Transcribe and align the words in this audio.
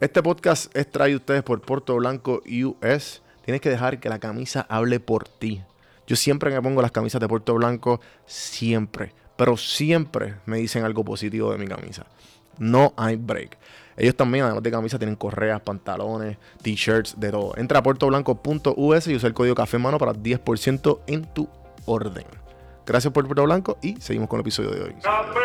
Este 0.00 0.22
podcast 0.22 0.74
es 0.74 0.90
traído 0.90 1.18
ustedes 1.18 1.42
por 1.42 1.60
Puerto 1.60 1.94
Blanco 1.96 2.40
US. 2.46 3.20
Tienes 3.44 3.60
que 3.60 3.68
dejar 3.68 4.00
que 4.00 4.08
la 4.08 4.18
camisa 4.18 4.64
hable 4.70 4.98
por 4.98 5.28
ti. 5.28 5.62
Yo 6.06 6.16
siempre 6.16 6.50
me 6.50 6.62
pongo 6.62 6.80
las 6.80 6.90
camisas 6.90 7.20
de 7.20 7.28
Puerto 7.28 7.52
Blanco, 7.52 8.00
siempre, 8.24 9.12
pero 9.36 9.58
siempre 9.58 10.36
me 10.46 10.56
dicen 10.56 10.84
algo 10.84 11.04
positivo 11.04 11.52
de 11.52 11.58
mi 11.58 11.66
camisa. 11.66 12.06
No 12.56 12.94
hay 12.96 13.16
break. 13.16 13.58
Ellos 13.98 14.16
también, 14.16 14.46
además 14.46 14.62
de 14.62 14.70
camisas, 14.70 14.98
tienen 14.98 15.16
correas, 15.16 15.60
pantalones, 15.60 16.38
t-shirts, 16.62 17.20
de 17.20 17.30
todo. 17.30 17.52
Entra 17.58 17.80
a 17.80 17.82
puertoblanco.us 17.82 19.06
y 19.06 19.16
usa 19.16 19.28
el 19.28 19.34
código 19.34 19.54
café 19.54 19.76
mano 19.76 19.98
para 19.98 20.14
10% 20.14 21.00
en 21.08 21.26
tu 21.34 21.46
orden. 21.84 22.24
Gracias 22.86 23.12
por 23.12 23.26
Puerto 23.26 23.44
Blanco 23.44 23.76
y 23.82 24.00
seguimos 24.00 24.30
con 24.30 24.38
el 24.38 24.44
episodio 24.44 24.70
de 24.70 24.82
hoy. 24.82 24.94
Café, 25.02 25.40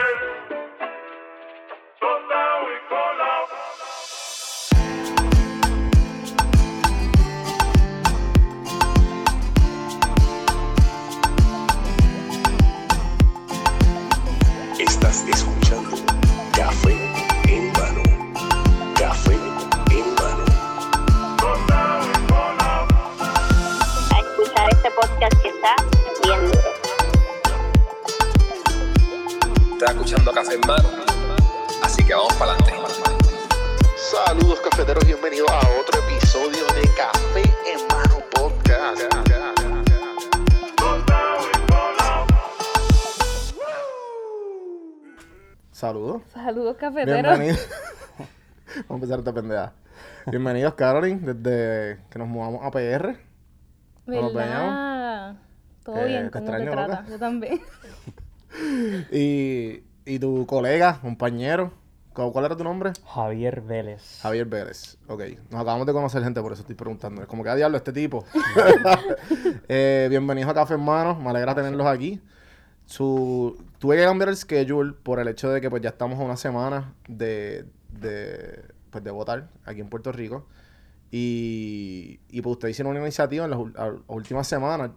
Bienvenidos. 46.96 47.68
Vamos 48.88 48.90
a 48.90 48.93
empezar 48.96 49.20
esta 49.20 49.34
pendeja. 49.34 49.74
Bienvenidos, 50.27 50.74
Caroline, 50.76 51.34
desde 51.34 51.99
que 52.10 52.18
nos 52.20 52.27
mudamos 52.27 52.63
a 52.63 52.71
PR. 52.71 53.18
¿No 54.05 54.21
nos 54.21 54.34
¿Verdad? 54.34 55.35
Todo 55.84 55.98
Eh, 55.98 56.07
bien, 56.07 56.26
te 56.32 56.40
¿cómo 56.40 56.46
te 56.51 56.63
trata? 56.66 56.88
loca. 56.88 57.05
Yo 57.10 57.20
también. 57.20 57.60
Y, 59.12 59.84
y 60.05 60.20
tu 60.20 60.46
colega, 60.48 60.99
compañero, 61.01 61.73
¿cu- 62.13 62.32
¿cuál 62.32 62.46
era 62.46 62.55
tu 62.55 62.63
nombre? 62.63 62.93
Javier 63.05 63.60
Vélez. 63.60 64.19
Javier 64.22 64.46
Vélez. 64.46 64.97
Ok, 65.09 65.22
nos 65.51 65.59
acabamos 65.62 65.85
de 65.85 65.91
conocer 65.91 66.23
gente, 66.23 66.41
por 66.41 66.53
eso 66.53 66.62
estoy 66.62 66.75
preguntando. 66.78 67.22
Es 67.22 67.28
como 67.28 67.44
que 67.44 67.50
a 67.50 67.56
diablo 67.56 67.75
este 67.78 67.91
tipo. 67.91 68.23
Eh, 69.68 70.07
bienvenidos 70.09 70.50
a 70.51 70.53
Café 70.53 70.75
Hermanos, 70.75 71.19
me 71.19 71.29
alegra 71.31 71.53
tenerlos 71.53 71.85
aquí. 71.85 72.22
Su, 72.86 73.58
tuve 73.80 73.97
que 73.97 74.03
cambiar 74.03 74.30
el 74.30 74.38
schedule 74.38 74.94
por 74.94 75.19
el 75.19 75.28
hecho 75.28 75.50
de 75.50 75.59
que 75.62 75.69
pues 75.69 75.81
ya 75.81 75.90
estamos 75.90 76.19
a 76.19 76.24
una 76.24 76.38
semana 76.38 76.94
de, 77.08 77.66
de, 77.90 78.64
pues, 78.91 79.03
de 79.03 79.12
votar 79.12 79.50
aquí 79.66 79.81
en 79.81 79.90
Puerto 79.90 80.12
Rico. 80.12 80.46
Y, 81.12 82.19
y 82.30 82.41
pues 82.41 82.53
ustedes 82.53 82.75
hicieron 82.75 82.91
una 82.91 83.00
iniciativa 83.02 83.46
en 83.46 83.52
las, 83.52 83.59
a- 83.78 83.94
últimas 84.08 84.46
semanas, 84.47 84.91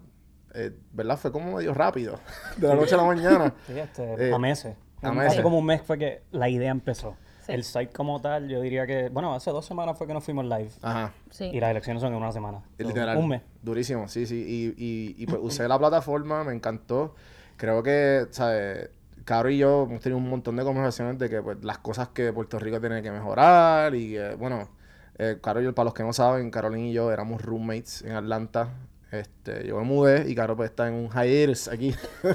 eh, 0.54 0.72
¿verdad? 0.92 1.16
Fue 1.16 1.30
como 1.32 1.56
medio 1.56 1.72
rápido, 1.74 2.18
de 2.56 2.66
la 2.68 2.74
noche 2.74 2.94
a 2.94 2.98
la 2.98 3.04
mañana. 3.04 3.54
Sí, 3.66 3.78
este, 3.78 4.28
Eh, 4.28 4.32
a 4.34 4.38
meses. 4.38 4.76
a 5.02 5.12
meses. 5.12 5.32
Hace 5.34 5.42
como 5.42 5.58
un 5.58 5.64
mes 5.66 5.80
fue 5.82 5.96
que 5.98 6.22
la 6.32 6.48
idea 6.48 6.70
empezó. 6.70 7.16
Sí. 7.46 7.52
El 7.52 7.64
site 7.64 7.90
como 7.92 8.20
tal, 8.20 8.48
yo 8.48 8.60
diría 8.60 8.86
que... 8.86 9.08
Bueno, 9.10 9.34
hace 9.34 9.50
dos 9.50 9.64
semanas 9.64 9.96
fue 9.96 10.06
que 10.06 10.12
nos 10.12 10.22
fuimos 10.24 10.44
live. 10.44 10.70
Ajá. 10.82 11.12
Sí. 11.30 11.44
Y 11.46 11.60
las 11.60 11.70
elecciones 11.70 12.02
son 12.02 12.12
en 12.12 12.18
una 12.18 12.32
semana. 12.32 12.62
Literal. 12.76 13.16
Un 13.16 13.28
mes. 13.28 13.42
Durísimo, 13.62 14.06
sí, 14.08 14.26
sí. 14.26 14.44
Y, 14.76 14.84
y, 14.84 15.14
y 15.22 15.26
pues 15.26 15.38
usé 15.40 15.66
la 15.68 15.78
plataforma, 15.78 16.44
me 16.44 16.52
encantó. 16.52 17.14
Creo 17.58 17.82
que, 17.82 18.26
¿sabes? 18.30 18.88
Caro 19.24 19.50
y 19.50 19.58
yo 19.58 19.82
hemos 19.82 20.00
tenido 20.00 20.16
un 20.16 20.30
montón 20.30 20.56
de 20.56 20.64
conversaciones 20.64 21.18
de 21.18 21.28
que 21.28 21.42
pues, 21.42 21.62
las 21.62 21.76
cosas 21.78 22.08
que 22.08 22.32
Puerto 22.32 22.58
Rico 22.58 22.80
tiene 22.80 23.02
que 23.02 23.10
mejorar. 23.10 23.94
Y 23.94 24.16
eh, 24.16 24.34
bueno, 24.36 24.70
eh, 25.18 25.36
Caro 25.42 25.60
y 25.60 25.64
yo, 25.64 25.74
para 25.74 25.84
los 25.84 25.92
que 25.94 26.02
no 26.02 26.14
saben, 26.14 26.50
Carolina 26.50 26.86
y 26.86 26.92
yo 26.94 27.12
éramos 27.12 27.42
roommates 27.42 28.02
en 28.02 28.12
Atlanta. 28.12 28.70
Este, 29.10 29.66
yo 29.66 29.76
me 29.78 29.84
mudé 29.84 30.30
y 30.30 30.34
Caro 30.34 30.56
pues 30.56 30.70
está 30.70 30.86
en 30.88 30.94
un 30.94 31.10
hiatus 31.10 31.68
aquí. 31.68 31.94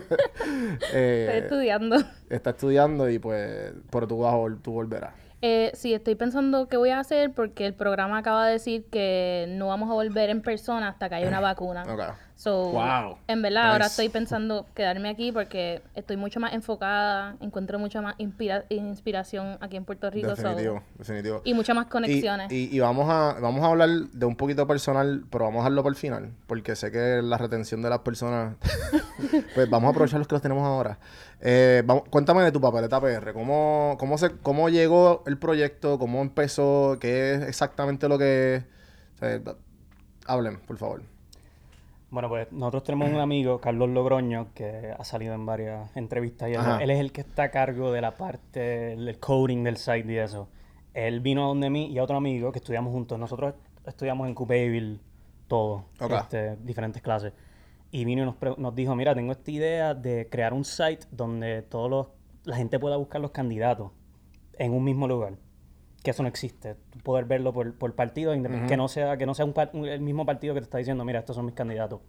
Eh, 0.94 1.26
Estoy 1.26 1.44
estudiando. 1.44 1.96
está 2.30 2.50
estudiando 2.52 3.10
y 3.10 3.18
pues, 3.18 3.74
pero 3.90 4.08
tú, 4.08 4.20
vas 4.20 4.36
tú 4.62 4.74
volverás. 4.74 5.14
Eh, 5.46 5.72
sí, 5.76 5.94
estoy 5.94 6.16
pensando 6.16 6.70
qué 6.70 6.78
voy 6.78 6.92
a 6.92 7.00
hacer 7.00 7.34
porque 7.34 7.66
el 7.66 7.74
programa 7.74 8.18
acaba 8.20 8.46
de 8.48 8.54
decir 8.54 8.86
que 8.90 9.46
no 9.50 9.68
vamos 9.68 9.90
a 9.90 9.94
volver 9.94 10.30
en 10.30 10.42
persona 10.42 10.88
hasta 10.88 11.10
que 11.10 11.16
haya 11.16 11.28
una 11.28 11.42
vacuna. 11.42 11.84
Ok. 11.84 12.02
So, 12.36 12.72
Wow. 12.72 13.18
En 13.28 13.42
verdad, 13.42 13.72
ahora 13.74 13.86
estoy 13.88 14.08
pensando 14.10 14.66
quedarme 14.74 15.10
aquí 15.10 15.32
porque 15.34 15.82
estoy 15.96 16.16
mucho 16.18 16.40
más 16.40 16.54
enfocada, 16.54 17.36
encuentro 17.42 17.78
mucha 17.78 18.02
más 18.02 18.16
inspira- 18.20 18.64
inspiración 18.70 19.58
aquí 19.62 19.76
en 19.78 19.84
Puerto 19.86 20.10
Rico. 20.10 20.30
so- 20.36 20.42
Definitivo, 20.42 20.82
definitivo. 20.98 21.42
y 21.44 21.54
muchas 21.54 21.76
más 21.76 21.86
Y, 21.86 21.90
conexiones. 21.90 22.52
y- 22.52 22.70
y 22.76 22.80
vamos 22.80 23.10
a 23.10 23.38
vamos 23.42 23.64
a 23.64 23.68
hablar 23.68 23.90
de 23.90 24.26
un 24.26 24.36
poquito 24.38 24.66
personal, 24.66 25.26
pero 25.30 25.44
vamos 25.46 25.60
a 25.60 25.64
dejarlo 25.64 25.84
para 25.84 25.92
el 25.92 25.98
final, 25.98 26.32
porque 26.48 26.76
sé 26.78 26.90
que 26.92 27.22
la 27.22 27.38
retención 27.38 27.82
de 27.82 27.90
las 27.90 28.00
personas, 28.00 28.56
pues 29.56 29.70
vamos 29.70 29.88
a 29.90 29.92
aprovechar 29.92 30.20
los 30.20 30.28
que 30.28 30.36
los 30.36 30.42
tenemos 30.42 30.64
ahora. 30.66 30.98
Eh, 31.46 31.84
vamos- 31.86 32.04
cuéntame 32.10 32.42
de 32.44 32.54
tu 32.54 32.62
papeleta 32.62 33.02
PR, 33.02 33.34
¿cómo, 33.34 33.98
cómo, 34.00 34.18
se, 34.18 34.32
¿cómo 34.38 34.70
llegó 34.70 35.24
el 35.28 35.38
proyecto? 35.38 36.00
¿Cómo 36.00 36.22
empezó? 36.22 36.98
¿Qué 37.02 37.34
es 37.34 37.42
exactamente 37.42 38.08
lo 38.08 38.18
que? 38.18 38.64
O 39.16 39.18
sea, 39.18 39.42
hablen, 40.26 40.62
por 40.62 40.78
favor. 40.78 41.02
Bueno, 42.12 42.30
pues 42.30 42.50
nosotros 42.54 42.84
tenemos 42.84 43.10
un 43.10 43.20
amigo, 43.20 43.60
Carlos 43.60 43.90
Logroño, 43.90 44.54
que 44.54 44.94
ha 44.98 45.04
salido 45.04 45.34
en 45.34 45.46
varias 45.46 45.94
entrevistas 45.98 46.50
y. 46.50 46.56
Ajá. 46.56 46.82
Él 46.82 46.92
es 46.92 47.00
el 47.02 47.12
que 47.12 47.22
está 47.22 47.44
a 47.44 47.52
cargo 47.52 47.92
de 47.92 48.00
la 48.00 48.16
parte 48.16 48.60
del 48.62 49.20
coding 49.20 49.64
del 49.64 49.76
site 49.76 50.14
y 50.14 50.18
eso. 50.20 50.48
Él 50.94 51.20
vino 51.20 51.46
donde 51.48 51.70
mí 51.70 51.88
y 51.88 51.98
a 51.98 52.04
otro 52.04 52.16
amigo 52.16 52.54
que 52.54 52.60
estudiamos 52.60 52.94
juntos. 52.94 53.20
Nosotros 53.20 53.56
estudiamos 53.86 54.28
en 54.30 54.36
Coupeville 54.36 55.00
todo, 55.48 55.86
este, 56.22 56.56
diferentes 56.58 57.02
clases. 57.02 57.34
Y 57.96 58.06
vino 58.06 58.24
y 58.24 58.26
nos, 58.26 58.58
nos 58.58 58.74
dijo, 58.74 58.96
mira, 58.96 59.14
tengo 59.14 59.32
esta 59.32 59.52
idea 59.52 59.94
de 59.94 60.28
crear 60.28 60.52
un 60.52 60.66
site 60.66 61.06
donde 61.12 61.62
todos 61.62 61.90
los, 61.92 62.08
la 62.44 62.56
gente 62.56 62.80
pueda 62.80 62.98
buscar 62.98 63.22
los 63.22 63.30
candidatos 63.30 63.92
en 64.58 64.74
un 64.74 64.84
mismo 64.84 65.08
lugar. 65.08 65.36
Que 66.04 66.10
eso 66.10 66.24
no 66.24 66.28
existe. 66.28 66.74
Tú 66.90 66.98
poder 67.00 67.26
verlo 67.26 67.54
por, 67.54 67.78
por 67.78 67.94
partido, 67.94 68.34
independ- 68.36 68.68
que 68.68 68.78
no 68.78 68.88
sea, 68.88 69.16
que 69.18 69.28
no 69.28 69.36
sea 69.36 69.46
un 69.46 69.54
un- 69.74 69.86
el 69.86 70.02
mismo 70.02 70.26
partido 70.26 70.56
que 70.56 70.60
te 70.62 70.64
está 70.64 70.80
diciendo, 70.80 71.06
mira, 71.06 71.20
estos 71.20 71.36
son 71.36 71.46
mis 71.46 71.54
candidatos. 71.54 72.02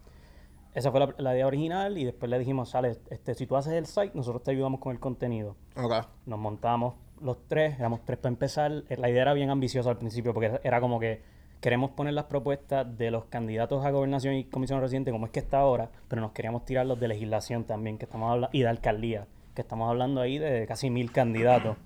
Esa 0.73 0.91
fue 0.91 1.01
la, 1.01 1.15
la 1.19 1.35
idea 1.35 1.47
original 1.47 1.99
y 1.99 2.05
después 2.07 2.31
le 2.31 2.39
dijimos, 2.39 2.71
sale, 2.71 2.97
este, 3.11 3.35
si 3.35 3.47
tú 3.47 3.55
haces 3.55 3.75
el 3.75 3.85
site, 3.85 4.13
nosotros 4.15 4.43
te 4.43 4.53
ayudamos 4.53 4.81
con 4.81 4.91
el 4.93 4.99
contenido. 5.01 5.55
Ok. 5.77 5.93
Nos 6.25 6.39
montamos 6.39 6.95
los 7.21 7.47
tres, 7.47 7.79
éramos 7.79 8.05
tres 8.07 8.19
para 8.19 8.31
empezar. 8.33 8.73
Eh, 8.89 8.97
La 8.97 9.11
idea 9.11 9.21
era 9.23 9.35
bien 9.35 9.51
ambiciosa 9.51 9.91
al 9.91 9.99
principio 9.99 10.33
porque 10.33 10.59
era 10.65 10.81
como 10.81 10.99
que 10.99 11.23
queremos 11.65 11.93
poner 11.93 12.13
las 12.13 12.27
propuestas 12.27 12.99
de 12.99 13.11
los 13.11 13.25
candidatos 13.25 13.87
a 13.87 13.91
gobernación 13.91 14.35
y 14.35 14.45
comisión 14.45 14.83
residente 14.83 15.11
como 15.11 15.25
es 15.25 15.33
que 15.33 15.41
está 15.41 15.61
ahora, 15.61 15.89
pero 16.09 16.21
nos 16.21 16.33
queríamos 16.33 16.67
tirar 16.67 16.85
los 16.85 17.01
de 17.01 17.09
legislación 17.09 17.65
también, 17.65 17.97
que 17.97 18.05
estamos 18.05 18.31
hablando, 18.31 18.51
y 18.53 18.61
de 18.61 18.69
alcaldía, 18.69 19.27
que 19.55 19.63
estamos 19.63 19.89
hablando 19.89 20.21
ahí 20.21 20.37
de 20.37 20.67
casi 20.67 20.91
mil 20.91 21.11
candidatos. 21.11 21.79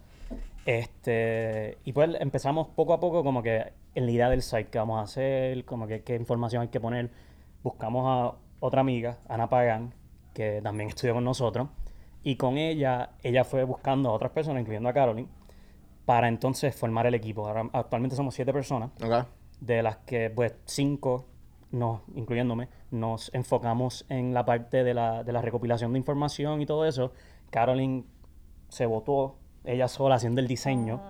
Este, 0.66 1.78
y 1.84 1.92
pues 1.92 2.10
empezamos 2.18 2.66
poco 2.66 2.92
a 2.92 2.98
poco 2.98 3.22
como 3.22 3.40
que 3.40 3.72
en 3.94 4.06
la 4.06 4.10
idea 4.10 4.28
del 4.28 4.42
site 4.42 4.68
que 4.68 4.78
vamos 4.78 4.98
a 4.98 5.02
hacer, 5.02 5.64
como 5.64 5.86
que 5.86 6.02
qué 6.02 6.16
información 6.16 6.62
hay 6.62 6.68
que 6.70 6.80
poner. 6.80 7.12
Buscamos 7.62 8.04
a 8.04 8.36
otra 8.58 8.80
amiga, 8.80 9.18
Ana 9.28 9.48
Pagan, 9.48 9.94
que 10.34 10.60
también 10.60 10.88
estudió 10.88 11.14
con 11.14 11.22
nosotros. 11.22 11.68
Y 12.24 12.34
con 12.34 12.58
ella, 12.58 13.10
ella 13.22 13.44
fue 13.44 13.62
buscando 13.62 14.08
a 14.08 14.12
otras 14.12 14.32
personas, 14.32 14.60
incluyendo 14.60 14.88
a 14.88 14.92
Caroline, 14.92 15.28
para 16.04 16.26
entonces 16.26 16.74
formar 16.74 17.06
el 17.06 17.14
equipo. 17.14 17.46
Ahora, 17.46 17.70
actualmente 17.72 18.16
somos 18.16 18.34
siete 18.34 18.52
personas, 18.52 18.90
Ok. 19.00 19.37
De 19.60 19.82
las 19.82 19.98
que 19.98 20.30
pues 20.30 20.54
cinco, 20.64 21.26
nos, 21.70 22.00
incluyéndome, 22.14 22.68
nos 22.90 23.32
enfocamos 23.34 24.06
en 24.08 24.32
la 24.34 24.44
parte 24.44 24.84
de 24.84 24.94
la, 24.94 25.22
de 25.24 25.32
la 25.32 25.42
recopilación 25.42 25.92
de 25.92 25.98
información 25.98 26.60
y 26.62 26.66
todo 26.66 26.86
eso. 26.86 27.12
Caroline 27.50 28.04
se 28.68 28.86
votó 28.86 29.36
ella 29.64 29.88
sola 29.88 30.14
haciendo 30.16 30.40
el 30.40 30.46
diseño. 30.48 31.00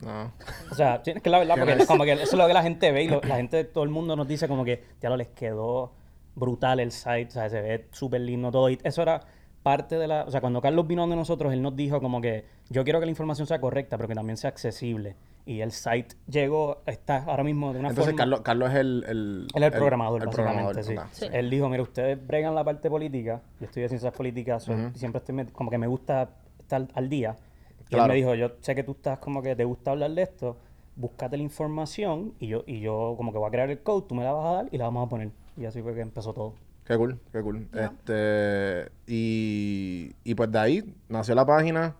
No. 0.00 0.32
O 0.70 0.74
sea, 0.74 1.02
tienes 1.02 1.22
que 1.22 1.30
la 1.30 1.38
verdad, 1.38 1.56
porque 1.58 1.86
como 1.86 2.04
que 2.04 2.12
eso 2.12 2.22
es 2.22 2.32
lo 2.34 2.46
que 2.46 2.52
la 2.54 2.62
gente 2.62 2.90
ve 2.92 3.04
y 3.04 3.08
lo- 3.08 3.20
la 3.20 3.36
gente, 3.36 3.64
todo 3.64 3.84
el 3.84 3.90
mundo 3.90 4.14
nos 4.16 4.26
dice 4.28 4.48
como 4.48 4.64
que 4.64 4.84
ya 5.00 5.08
lo 5.10 5.16
les 5.16 5.28
quedó 5.28 5.92
brutal 6.34 6.78
el 6.80 6.92
site, 6.92 7.26
o 7.26 7.30
sea, 7.32 7.50
se 7.50 7.60
ve 7.60 7.88
súper 7.92 8.20
lindo 8.20 8.50
todo. 8.52 8.70
Y 8.70 8.78
eso 8.84 9.02
era 9.02 9.20
parte 9.68 9.98
de 9.98 10.06
la... 10.08 10.24
O 10.24 10.30
sea, 10.30 10.40
cuando 10.40 10.60
Carlos 10.62 10.86
vino 10.86 11.02
donde 11.02 11.16
nosotros, 11.16 11.52
él 11.52 11.60
nos 11.60 11.76
dijo 11.76 12.00
como 12.00 12.20
que 12.22 12.44
yo 12.70 12.84
quiero 12.84 13.00
que 13.00 13.06
la 13.06 13.10
información 13.10 13.46
sea 13.46 13.60
correcta, 13.60 13.96
pero 13.98 14.08
que 14.08 14.14
también 14.14 14.36
sea 14.38 14.48
accesible. 14.50 15.14
Y 15.44 15.60
el 15.60 15.72
site 15.72 16.16
llegó, 16.26 16.78
está 16.86 17.24
ahora 17.24 17.42
mismo 17.44 17.72
de 17.74 17.80
una 17.80 17.88
Entonces, 17.90 18.12
forma... 18.12 18.18
Carlos, 18.18 18.40
Carlos 18.40 18.70
es 18.70 18.76
el, 18.76 19.04
el, 19.08 19.46
Él 19.54 19.62
es 19.62 19.72
el 19.72 19.78
programador, 19.78 20.20
el 20.22 20.26
básicamente, 20.28 20.74
programador, 20.82 21.12
sí. 21.12 21.26
Él 21.32 21.50
dijo, 21.50 21.68
mira, 21.68 21.82
ustedes 21.82 22.26
bregan 22.26 22.54
la 22.54 22.64
parte 22.64 22.88
política, 22.90 23.40
yo 23.60 23.66
estudié 23.66 23.88
ciencias 23.88 24.12
políticas, 24.14 24.62
so- 24.64 24.72
y 24.94 24.98
siempre 24.98 25.18
estoy 25.20 25.44
como 25.52 25.70
que 25.70 25.78
me 25.78 25.86
gusta 25.86 26.30
estar 26.60 26.86
al 26.94 27.08
día. 27.08 27.36
Y 27.80 27.84
Claro. 27.94 28.04
él 28.04 28.08
me 28.10 28.14
dijo, 28.16 28.34
yo 28.34 28.52
sé 28.60 28.74
que 28.74 28.82
tú 28.84 28.92
estás 28.92 29.18
como 29.18 29.42
que 29.42 29.54
te 29.56 29.64
gusta 29.64 29.90
hablar 29.92 30.10
de 30.12 30.22
esto, 30.22 30.56
búscate 30.96 31.36
la 31.36 31.42
información 31.42 32.34
y 32.40 32.48
yo, 32.48 32.64
y 32.66 32.80
yo 32.80 33.14
como 33.16 33.32
que 33.32 33.38
voy 33.38 33.48
a 33.48 33.50
crear 33.50 33.70
el 33.70 33.80
code, 33.80 34.06
tú 34.08 34.14
me 34.14 34.24
la 34.24 34.32
vas 34.32 34.44
a 34.46 34.52
dar 34.52 34.66
y 34.70 34.76
la 34.78 34.84
vamos 34.84 35.06
a 35.06 35.08
poner. 35.08 35.30
Y 35.56 35.64
así 35.64 35.80
fue 35.82 35.94
que 35.94 36.00
empezó 36.02 36.32
todo. 36.34 36.52
Qué 36.88 36.96
cool, 36.96 37.20
qué 37.32 37.40
cool. 37.42 37.68
Este, 37.74 38.90
y, 39.06 40.12
y 40.24 40.34
pues 40.34 40.50
de 40.50 40.58
ahí 40.58 40.94
nació 41.08 41.34
la 41.34 41.44
página 41.44 41.94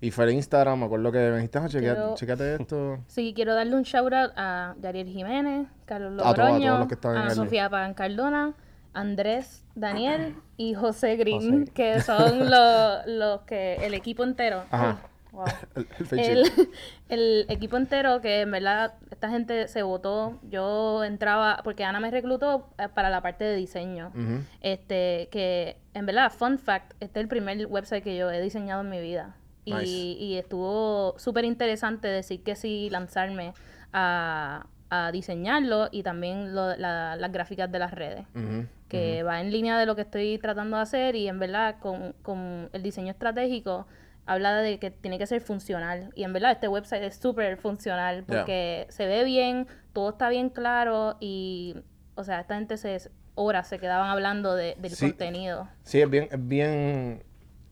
y 0.00 0.10
fue 0.10 0.24
el 0.24 0.30
Instagram. 0.32 0.78
Me 0.80 0.86
acuerdo 0.86 1.12
que 1.12 1.18
me 1.18 1.36
dijiste, 1.36 1.58
ah, 1.58 1.66
chequea- 1.68 1.94
Quiero- 1.94 2.14
chequéate 2.14 2.54
esto. 2.54 2.98
Sí, 3.06 3.32
quiero 3.36 3.54
darle 3.54 3.76
un 3.76 3.82
shout 3.82 4.12
out 4.14 4.32
a 4.36 4.74
Yariel 4.80 5.08
Jiménez, 5.08 5.68
Carlos 5.84 6.12
A 6.14 6.16
todos- 6.16 6.26
a 6.30 6.34
todos 6.34 6.48
Logroño, 6.52 6.78
los 6.78 6.88
que 6.88 6.94
están 6.94 7.12
en 7.12 7.18
Ana 7.18 7.28
el- 7.28 7.34
Sofía 7.36 7.68
Pagan 7.68 7.92
Cardona, 7.94 8.54
Andrés 8.94 9.64
Daniel 9.74 10.34
y 10.56 10.74
José 10.74 11.16
Green, 11.16 11.60
José. 11.60 11.72
que 11.72 12.00
son 12.00 12.50
los, 12.50 13.06
los 13.06 13.40
que, 13.42 13.74
el 13.76 13.92
equipo 13.94 14.24
entero. 14.24 14.64
Ajá. 14.70 14.98
Wow. 15.32 15.44
El, 17.08 17.46
equipo 17.48 17.76
entero 17.76 18.20
que 18.20 18.40
en 18.42 18.50
verdad 18.50 18.94
esta 19.10 19.30
gente 19.30 19.68
se 19.68 19.82
votó. 19.82 20.38
Yo 20.48 21.02
entraba 21.04 21.60
porque 21.64 21.84
Ana 21.84 22.00
me 22.00 22.10
reclutó 22.10 22.68
eh, 22.78 22.88
para 22.94 23.10
la 23.10 23.20
parte 23.20 23.44
de 23.44 23.56
diseño. 23.56 24.12
Este 24.60 25.28
que 25.30 25.76
en 25.94 26.06
verdad 26.06 26.30
fun 26.32 26.58
fact 26.58 26.92
este 27.00 27.20
es 27.20 27.24
el 27.24 27.28
primer 27.28 27.66
website 27.66 28.02
que 28.04 28.16
yo 28.16 28.30
he 28.30 28.40
diseñado 28.40 28.80
en 28.82 28.90
mi 28.90 29.00
vida. 29.00 29.36
Y, 29.64 29.74
Nice. 29.74 29.86
y 29.88 30.36
estuvo 30.38 31.14
súper 31.18 31.44
interesante 31.44 32.08
decir 32.08 32.42
que 32.42 32.56
sí 32.56 32.88
lanzarme 32.90 33.52
a, 33.92 34.66
a 34.88 35.12
diseñarlo 35.12 35.88
y 35.92 36.02
también 36.02 36.54
lo- 36.54 36.76
la- 36.76 37.14
las 37.16 37.30
gráficas 37.32 37.70
de 37.70 37.78
las 37.78 37.92
redes 37.92 38.24
que 38.88 39.22
va 39.22 39.40
en 39.40 39.52
línea 39.52 39.78
de 39.78 39.86
lo 39.86 39.94
que 39.94 40.00
estoy 40.02 40.38
tratando 40.38 40.76
de 40.78 40.82
hacer 40.82 41.14
y 41.14 41.28
en 41.28 41.38
verdad 41.38 41.76
con, 41.78 42.12
con 42.22 42.68
el 42.72 42.82
diseño 42.82 43.10
estratégico 43.12 43.86
habla 44.30 44.56
de 44.62 44.78
que 44.78 44.90
tiene 44.92 45.18
que 45.18 45.26
ser 45.26 45.40
funcional 45.40 46.10
y 46.14 46.22
en 46.22 46.32
verdad 46.32 46.52
este 46.52 46.68
website 46.68 47.02
es 47.02 47.16
súper 47.16 47.56
funcional 47.56 48.22
porque 48.24 48.86
se 48.90 49.06
ve 49.06 49.24
bien, 49.24 49.66
todo 49.92 50.10
está 50.10 50.28
bien 50.28 50.50
claro 50.50 51.16
y 51.18 51.74
o 52.14 52.22
sea, 52.22 52.40
esta 52.40 52.54
gente 52.54 52.76
se 52.76 53.10
horas 53.34 53.66
se 53.68 53.78
quedaban 53.78 54.08
hablando 54.08 54.54
de- 54.54 54.76
del 54.78 54.92
Sí. 54.92 55.08
contenido. 55.08 55.68
Sí, 55.82 56.00
es 56.00 56.08
bien, 56.08 56.28
es 56.30 56.46
bien 56.48 57.24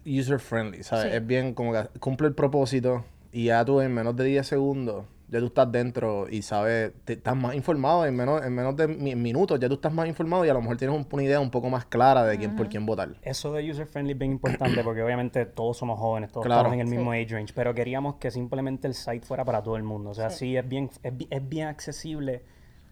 user 0.04 0.40
friendly, 0.40 0.82
¿sabes? 0.82 1.10
Sí. 1.12 1.16
Es 1.16 1.26
bien 1.26 1.54
como 1.54 1.72
que 1.72 1.86
cumple 2.00 2.26
el 2.28 2.34
propósito 2.34 3.04
y 3.30 3.44
ya 3.46 3.64
tú 3.64 3.80
en 3.80 3.92
menos 3.94 4.16
de 4.16 4.24
10 4.24 4.46
segundos 4.46 5.04
ya 5.30 5.40
tú 5.40 5.46
estás 5.46 5.70
dentro 5.70 6.26
y 6.28 6.40
sabes, 6.42 6.92
te, 7.04 7.12
estás 7.14 7.36
más 7.36 7.54
informado 7.54 8.06
en 8.06 8.16
menos, 8.16 8.42
en 8.44 8.54
menos 8.54 8.74
de 8.76 8.88
mi- 8.88 9.14
minutos, 9.14 9.60
ya 9.60 9.68
tú 9.68 9.74
estás 9.74 9.92
más 9.92 10.08
informado 10.08 10.44
y 10.46 10.48
a 10.48 10.54
lo 10.54 10.60
mejor 10.62 10.76
tienes 10.78 10.96
un- 10.96 11.06
una 11.10 11.22
idea 11.22 11.38
un 11.38 11.50
poco 11.50 11.68
más 11.68 11.84
clara 11.84 12.24
de 12.24 12.38
quién 12.38 12.56
por 12.56 12.68
quién 12.68 12.86
votar. 12.86 13.10
Eso 13.22 13.52
de 13.52 13.70
user 13.70 13.86
friendly 13.86 14.12
es 14.12 14.18
bien 14.18 14.32
importante 14.32 14.82
porque 14.82 15.02
obviamente 15.02 15.44
todos 15.44 15.76
somos 15.76 15.98
jóvenes, 15.98 16.32
todos 16.32 16.46
Claro. 16.46 16.60
estamos 16.62 16.74
en 16.74 16.80
el 16.80 16.86
mismo 16.86 17.12
Sí. 17.12 17.18
age 17.20 17.34
range, 17.34 17.52
pero 17.54 17.74
queríamos 17.74 18.16
que 18.16 18.30
simplemente 18.30 18.88
el 18.88 18.94
site 18.94 19.26
fuera 19.26 19.44
para 19.44 19.62
todo 19.62 19.76
el 19.76 19.82
mundo. 19.82 20.10
O 20.10 20.14
sea, 20.14 20.30
sí, 20.30 20.38
Sí. 20.38 20.56
es, 20.56 20.66
bien, 20.68 20.90
es, 21.02 21.16
bi- 21.16 21.28
es 21.30 21.46
bien 21.48 21.68
accesible 21.68 22.42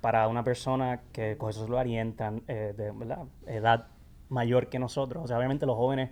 para 0.02 0.28
una 0.28 0.44
persona 0.44 1.00
que 1.12 1.36
con 1.38 1.50
eso 1.50 1.66
lo 1.66 1.78
orientan 1.78 2.42
eh, 2.48 2.74
de 2.76 2.90
¿verdad? 2.92 3.24
edad 3.46 3.86
mayor 4.28 4.68
que 4.68 4.78
nosotros. 4.78 5.24
O 5.24 5.26
sea, 5.26 5.38
obviamente 5.38 5.64
los 5.66 5.76
jóvenes, 5.76 6.10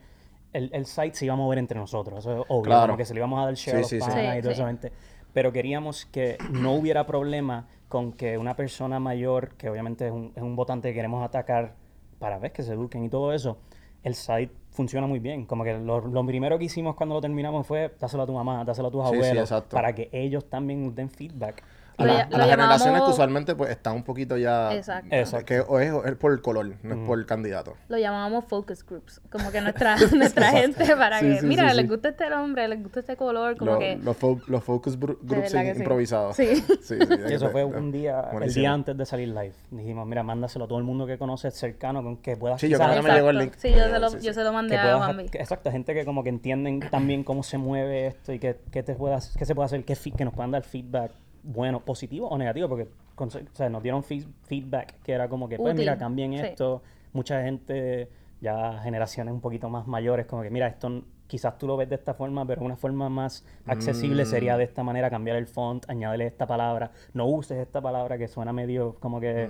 el, 0.53 0.71
el 0.73 0.87
site 0.87 1.15
se 1.15 1.25
iba 1.27 1.35
a 1.35 1.37
mover 1.37 1.59
entre 1.59 1.79
nosotros, 1.79 2.21
eso 2.21 2.33
es 2.41 2.45
obvio, 2.49 2.63
Claro. 2.63 2.87
como 2.87 2.97
que 2.97 3.05
se 3.05 3.13
le 3.13 3.21
íbamos 3.21 3.41
a 3.43 3.45
dar 3.47 3.55
share 3.55 3.77
a 3.81 3.85
Sí, 3.85 3.97
los 3.99 4.05
sí, 4.07 4.11
sí. 4.13 4.19
y 4.39 4.41
toda 4.41 4.55
sí. 4.55 4.61
esa 4.61 4.67
gente. 4.69 4.93
Pero 5.35 5.53
queríamos 5.53 6.07
que 6.07 6.39
no 6.51 6.73
hubiera 6.73 7.05
problema 7.07 7.67
con 7.89 8.13
que 8.13 8.39
una 8.39 8.57
persona 8.57 8.99
mayor, 8.99 9.51
que 9.57 9.69
obviamente 9.69 10.07
es 10.07 10.13
un, 10.13 10.33
es 10.35 10.43
un 10.43 10.57
votante 10.57 10.89
que 10.89 10.95
queremos 10.95 11.23
atacar 11.23 11.75
para 12.19 12.39
ver 12.39 12.53
que 12.53 12.63
se 12.63 12.73
eduquen 12.73 13.05
y 13.05 13.09
todo 13.11 13.33
eso, 13.35 13.59
el 14.03 14.15
site 14.15 14.53
funciona 14.71 15.07
muy 15.07 15.19
bien. 15.19 15.45
Como 15.45 15.65
que 15.65 15.75
lo, 15.75 16.01
lo 16.01 16.27
primero 16.27 16.59
que 16.59 16.65
hicimos 16.65 16.95
cuando 16.95 17.15
lo 17.17 17.21
terminamos 17.21 17.67
fue 17.67 17.93
dáselo 18.01 18.23
a 18.23 18.27
tu 18.27 18.33
mamá, 18.33 18.65
dáselo 18.65 18.89
a 18.89 18.91
tus 18.91 19.09
Sí, 19.09 19.15
abuelos, 19.15 19.53
para 19.71 19.95
que 19.95 20.09
ellos 20.13 20.49
también 20.49 20.95
den 20.95 21.11
feedback. 21.11 21.63
A, 21.97 22.05
la- 22.05 22.15
las 22.31 22.49
generaciones 22.51 22.79
que 22.79 22.85
llamamos- 22.91 23.13
usualmente 23.13 23.55
pues 23.55 23.71
están 23.71 23.95
un 23.95 24.03
poquito 24.03 24.37
ya... 24.37 24.75
Exacto. 24.75 25.09
Exacto. 25.15 25.47
Que 25.47 25.61
o 25.61 25.79
es, 25.81 25.93
o 25.93 26.05
es 26.05 26.17
por 26.17 26.33
el 26.33 26.41
color, 26.43 26.75
no 26.83 26.95
es 26.95 27.07
por 27.07 27.19
el 27.19 27.27
candidato. 27.27 27.75
Lo 27.89 27.99
llamábamos 27.99 28.45
focus 28.47 28.85
groups, 28.85 29.21
como 29.31 29.51
que 29.53 29.61
nuestra, 29.61 29.97
nuestra 30.17 30.51
gente 30.51 30.97
para 30.97 31.21
Sí, 31.21 31.27
que, 31.27 31.41
sí, 31.41 31.47
mira, 31.47 31.69
sí, 31.71 31.77
les 31.77 31.85
sí. 31.85 31.89
gusta 31.91 32.09
este 32.09 32.29
nombre, 32.31 32.67
les 32.69 32.83
gusta 32.83 33.01
este 33.01 33.17
color, 33.17 33.57
como 33.57 33.73
Lo- 33.73 33.79
que... 33.79 33.97
los, 33.97 34.19
fo- 34.21 34.43
los 34.47 34.65
focus 34.65 34.99
groups 34.99 35.55
improvisados. 35.77 36.37
Sí. 36.37 36.63
Sí, 36.83 36.97
eso 37.29 37.51
fue 37.51 37.65
un 37.65 37.93
día, 37.93 38.31
el 38.41 38.53
día 38.53 38.73
antes 38.73 38.97
de 38.97 39.07
salir 39.07 39.29
live. 39.29 39.53
Dijimos, 39.71 40.07
mira, 40.07 40.23
mándaselo 40.23 40.65
a 40.65 40.69
todo 40.69 40.79
el 40.79 40.85
mundo 40.85 41.07
que 41.07 41.19
conoces 41.19 41.55
cercano, 41.55 42.03
con 42.03 42.17
que 42.19 42.37
puedas 42.37 42.61
Sí, 42.61 42.69
yo 42.69 42.79
quizás 42.79 42.91
creo 42.91 43.03
que 43.03 43.09
me 43.09 43.15
llegó 43.15 43.31
el 43.31 43.39
link. 43.39 43.53
Sí, 43.57 43.71
yo 43.71 43.85
se 43.89 43.99
lo, 43.99 44.19
yo 44.19 44.33
se 44.33 44.51
mandé 44.51 44.77
a 44.79 44.83
puedas- 44.83 45.05
Juanvi. 45.05 45.25
exacto, 45.35 45.71
gente 45.71 45.95
que 45.95 46.05
como 46.05 46.23
que 46.23 46.29
entienden 46.31 46.81
también 46.91 47.23
cómo 47.25 47.43
se 47.43 47.59
mueve 47.59 48.07
esto 48.09 48.33
y 48.33 48.39
que, 48.39 48.59
que 48.71 48.83
te 48.83 48.95
pueda, 48.95 49.19
que 49.39 49.45
se 49.45 49.55
puede 49.55 49.67
hacer, 49.67 49.85
que 49.85 50.25
nos 50.25 50.35
puedan 50.35 50.51
dar 50.51 50.63
feedback 50.65 51.13
bueno, 51.45 51.81
positivo 51.85 52.29
o 52.29 52.37
negativo, 52.39 52.69
porque 52.69 52.89
con- 53.15 53.29
o 53.29 53.55
sea, 53.55 53.69
nos 53.69 53.83
dieron 53.83 54.03
feed- 54.03 54.27
feedback 54.45 55.01
que 55.03 55.13
era 55.13 55.29
como 55.29 55.49
que, 55.49 55.57
pues 55.57 55.75
Útil, 55.75 55.81
mira, 55.85 55.99
cambien 55.99 56.33
sí. 56.33 56.39
esto. 56.41 56.83
Mucha 57.13 57.43
gente, 57.43 58.09
ya 58.41 58.81
generaciones 58.83 59.33
un 59.33 59.41
poquito 59.41 59.69
más 59.69 59.87
mayores, 59.87 60.27
como 60.27 60.43
que, 60.43 60.51
mira, 60.51 60.67
esto 60.67 61.03
quizás 61.27 61.57
tú 61.59 61.67
lo 61.67 61.77
ves 61.77 61.89
de 61.89 61.95
esta 61.95 62.15
forma, 62.15 62.47
pero 62.47 62.63
una 62.63 62.77
forma 62.77 63.09
más 63.09 63.45
accesible 63.67 64.25
Mm. 64.25 64.27
sería 64.27 64.57
de 64.57 64.65
esta 64.65 64.83
manera, 64.83 65.11
cambiar 65.11 65.37
el 65.37 65.47
font, 65.47 65.89
añadirle 65.89 66.27
esta 66.27 66.47
palabra, 66.47 66.91
no 67.13 67.27
uses 67.27 67.59
esta 67.59 67.81
palabra 67.81 68.19
que 68.19 68.29
suena 68.29 68.53
medio 68.53 68.95
como 69.01 69.21
que 69.21 69.49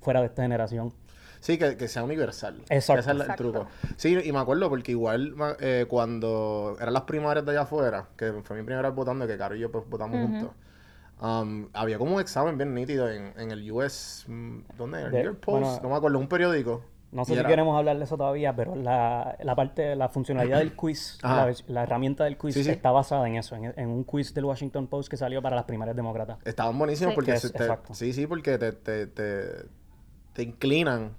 fuera 0.00 0.20
de 0.20 0.26
esta 0.26 0.42
generación. 0.42 0.92
Sí, 1.40 1.56
que, 1.56 1.76
que 1.76 1.86
sea 1.86 2.02
universal. 2.02 2.60
Exacto. 2.68 2.94
Que 2.94 3.00
ese 3.00 3.10
es 3.10 3.14
el- 3.14 3.20
Exacto. 3.22 3.42
truco. 3.52 3.66
Sí, 3.96 4.18
y 4.24 4.32
me 4.32 4.38
acuerdo 4.40 4.68
porque 4.68 4.90
igual 4.92 5.34
eh, 5.60 5.86
cuando 5.88 6.76
eran 6.80 6.92
las 6.92 7.02
primarias 7.04 7.44
de 7.46 7.52
allá 7.52 7.60
afuera, 7.62 8.08
que 8.16 8.32
fue 8.42 8.56
mi 8.56 8.62
primera 8.64 8.88
vez 8.88 8.94
votando, 8.96 9.26
que 9.26 9.38
Caro 9.38 9.54
y 9.54 9.60
yo 9.60 9.70
pues 9.70 9.88
votamos 9.88 10.18
juntos, 10.20 10.50
um, 11.20 11.68
había 11.72 11.98
como 11.98 12.14
un 12.14 12.20
examen 12.20 12.56
bien 12.58 12.74
nítido 12.74 13.10
en, 13.10 13.32
en 13.38 13.50
el 13.50 13.70
US, 13.72 14.24
mm, 14.28 14.58
¿dónde? 14.76 15.02
El 15.04 15.10
De- 15.10 15.16
New 15.18 15.24
York 15.32 15.40
Post, 15.40 15.60
bueno, 15.62 15.80
no 15.82 15.88
me 15.90 15.96
acuerdo, 15.96 16.18
un 16.18 16.28
periódico. 16.28 16.82
No 17.10 17.24
sé 17.24 17.32
si 17.32 17.38
era- 17.38 17.48
queremos 17.48 17.76
hablar 17.78 17.96
de 17.96 18.04
eso 18.04 18.18
todavía, 18.18 18.54
pero 18.54 18.76
la, 18.76 19.34
la 19.42 19.54
parte, 19.56 19.96
la 19.96 20.10
funcionalidad 20.10 20.58
del 20.58 20.72
quiz, 20.76 21.18
la, 21.22 21.82
herramienta 21.82 22.24
del 22.24 22.36
quiz 22.36 22.54
Sí, 22.54 22.64
sí. 22.64 22.70
está 22.70 22.90
basada 22.90 23.26
en 23.26 23.36
eso, 23.36 23.56
en, 23.56 23.72
en 23.76 23.88
un 23.88 24.04
quiz 24.04 24.34
del 24.34 24.44
Washington 24.44 24.86
Post 24.88 25.08
que 25.08 25.16
salió 25.16 25.40
para 25.40 25.56
las 25.56 25.64
primarias 25.64 25.96
demócratas. 25.96 26.36
Estaban 26.44 26.78
buenísimos 26.78 27.12
Sí. 27.12 27.14
porque 27.14 27.32
Es- 27.32 27.50
te- 27.52 27.68
sí, 27.92 28.12
sí, 28.12 28.26
porque 28.26 28.58
te, 28.58 28.72
te, 28.72 29.06
te, 29.06 29.46
te 30.34 30.42
inclinan 30.42 31.12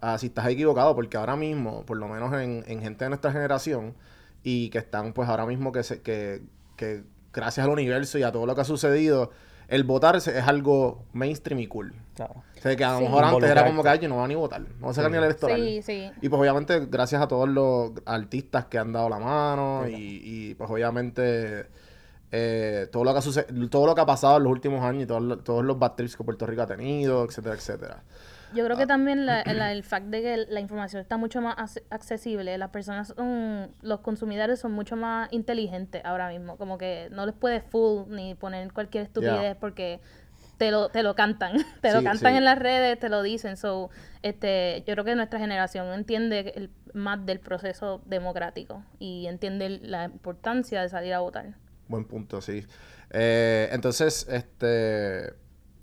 a 0.00 0.18
si 0.18 0.26
estás 0.26 0.46
equivocado, 0.48 0.94
porque 0.94 1.16
ahora 1.16 1.34
mismo, 1.34 1.84
por 1.84 1.96
lo 1.96 2.06
menos 2.06 2.32
en, 2.34 2.62
en 2.68 2.80
gente 2.80 3.04
de 3.04 3.08
nuestra 3.08 3.32
generación, 3.32 3.94
y 4.44 4.68
que 4.70 4.78
están 4.78 5.14
pues 5.14 5.28
ahora 5.28 5.46
mismo 5.46 5.72
que, 5.72 5.82
se, 5.82 6.00
que, 6.02 6.42
que 6.76 7.02
gracias 7.34 7.64
al 7.64 7.70
universo 7.72 8.18
y 8.18 8.22
a 8.22 8.32
todo 8.32 8.46
lo 8.46 8.54
que 8.54 8.60
ha 8.60 8.64
sucedido, 8.64 9.30
el 9.68 9.84
votar 9.84 10.14
es 10.16 10.28
algo 10.28 11.04
mainstream 11.12 11.58
y 11.60 11.66
cool. 11.66 11.94
Claro. 12.14 12.34
O 12.56 12.60
sea, 12.60 12.76
que 12.76 12.84
a 12.84 12.92
lo 12.92 12.98
Sí. 12.98 13.04
mejor 13.04 13.24
antes 13.24 13.50
era 13.50 13.64
como 13.66 13.82
que 13.82 13.88
Involucrarte. 13.88 13.98
"Ay, 13.98 14.02
yo 14.02 14.08
no 14.08 14.14
voy 14.16 14.24
a 14.24 14.28
ni 14.28 14.34
votar, 14.34 14.60
no 14.60 14.68
voy 14.80 14.90
a 14.90 14.94
sacar 14.94 15.10
ni 15.10 15.16
el 15.18 15.24
electoral. 15.24 15.60
Sí, 15.60 15.82
sí. 15.82 16.10
Y 16.22 16.28
pues 16.28 16.40
obviamente 16.40 16.86
gracias 16.86 17.22
a 17.22 17.28
todos 17.28 17.48
los 17.48 17.92
artistas 18.06 18.66
que 18.66 18.78
han 18.78 18.92
dado 18.92 19.08
la 19.08 19.18
mano 19.18 19.88
y, 19.88 20.20
y, 20.50 20.54
pues 20.54 20.70
obviamente 20.70 21.66
eh, 22.30 22.88
todo 22.90 23.04
lo 23.04 23.12
que 23.14 23.18
ha 23.20 23.68
todo 23.70 23.86
lo 23.86 23.94
que 23.94 24.00
ha 24.00 24.06
pasado 24.06 24.36
en 24.38 24.42
los 24.44 24.52
últimos 24.52 24.82
años 24.84 25.04
y 25.04 25.06
todos 25.06 25.22
los, 25.22 25.44
todos 25.44 25.64
los 25.64 25.78
bad 25.78 25.92
trips 25.92 26.16
que 26.16 26.24
Puerto 26.24 26.46
Rico 26.46 26.62
ha 26.62 26.66
tenido, 26.66 27.24
etcétera, 27.24 27.54
etcétera. 27.54 28.02
Yo 28.54 28.64
creo 28.64 28.76
Ah. 28.76 28.80
que 28.80 28.86
también 28.86 29.26
la- 29.26 29.42
la- 29.54 29.72
el 29.72 29.82
fact 29.84 30.06
de 30.06 30.22
que 30.22 30.36
la 30.48 30.60
información 30.60 31.00
está 31.02 31.16
mucho 31.16 31.40
más 31.40 31.56
ac- 31.56 31.82
accesible, 31.90 32.56
las 32.58 32.70
personas 32.70 33.08
son, 33.16 33.70
los 33.82 34.00
consumidores 34.00 34.60
son 34.60 34.72
mucho 34.72 34.96
más 34.96 35.28
inteligentes 35.32 36.02
ahora 36.04 36.28
mismo, 36.28 36.56
como 36.56 36.78
que 36.78 37.08
no 37.10 37.26
les 37.26 37.34
puedes 37.34 37.62
fool 37.64 38.06
ni 38.08 38.34
poner 38.34 38.72
cualquier 38.72 39.04
estupidez 39.04 39.40
Yeah. 39.40 39.58
porque 39.60 40.00
te 40.56 40.70
lo, 40.70 40.88
te 40.88 41.02
lo 41.02 41.14
cantan, 41.16 41.52
te 41.82 41.92
lo 41.92 42.02
cantan 42.04 42.32
sí. 42.32 42.38
en 42.38 42.44
las 42.44 42.58
redes, 42.58 42.98
te 43.00 43.08
lo 43.08 43.22
dicen, 43.22 43.56
so, 43.56 43.90
este, 44.22 44.84
yo 44.86 44.94
creo 44.94 45.04
que 45.04 45.14
nuestra 45.16 45.38
generación 45.40 45.92
entiende 45.92 46.52
el- 46.54 46.70
más 46.92 47.26
del 47.26 47.40
proceso 47.40 48.00
democrático 48.06 48.84
y 49.00 49.26
entiende 49.26 49.68
la 49.82 50.04
importancia 50.04 50.80
de 50.80 50.88
salir 50.88 51.12
a 51.12 51.18
votar. 51.18 51.54
Buen 51.88 52.04
punto, 52.04 52.40
sí. 52.40 52.64
Eh, 53.10 53.68
entonces, 53.72 54.26
este... 54.30 55.34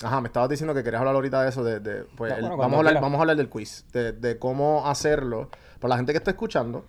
Ajá, 0.03 0.22
me 0.22 0.27
estabas 0.27 0.50
diciendo 0.50 0.74
que 0.74 0.84
querías 0.84 1.00
hablar 1.00 1.15
ahorita 1.15 1.43
de 1.43 1.50
eso, 1.50 1.63
de... 1.63 1.79
de- 1.79 2.03
pues, 2.17 2.31
No, 2.31 2.36
el- 2.38 2.41
bueno, 2.41 2.58
vamos, 2.58 2.74
a 2.74 2.77
hablar, 2.77 2.91
quieras. 2.93 3.01
vamos 3.01 3.17
a 3.17 3.22
hablar 3.22 3.38
del 3.38 3.50
quiz, 3.50 3.86
de, 3.93 4.12
de 4.13 4.39
cómo 4.39 4.88
hacerlo. 4.88 5.50
Para 5.79 5.89
la 5.89 5.98
gente 5.98 6.12
que 6.13 6.17
está 6.17 6.31
escuchando, 6.31 6.86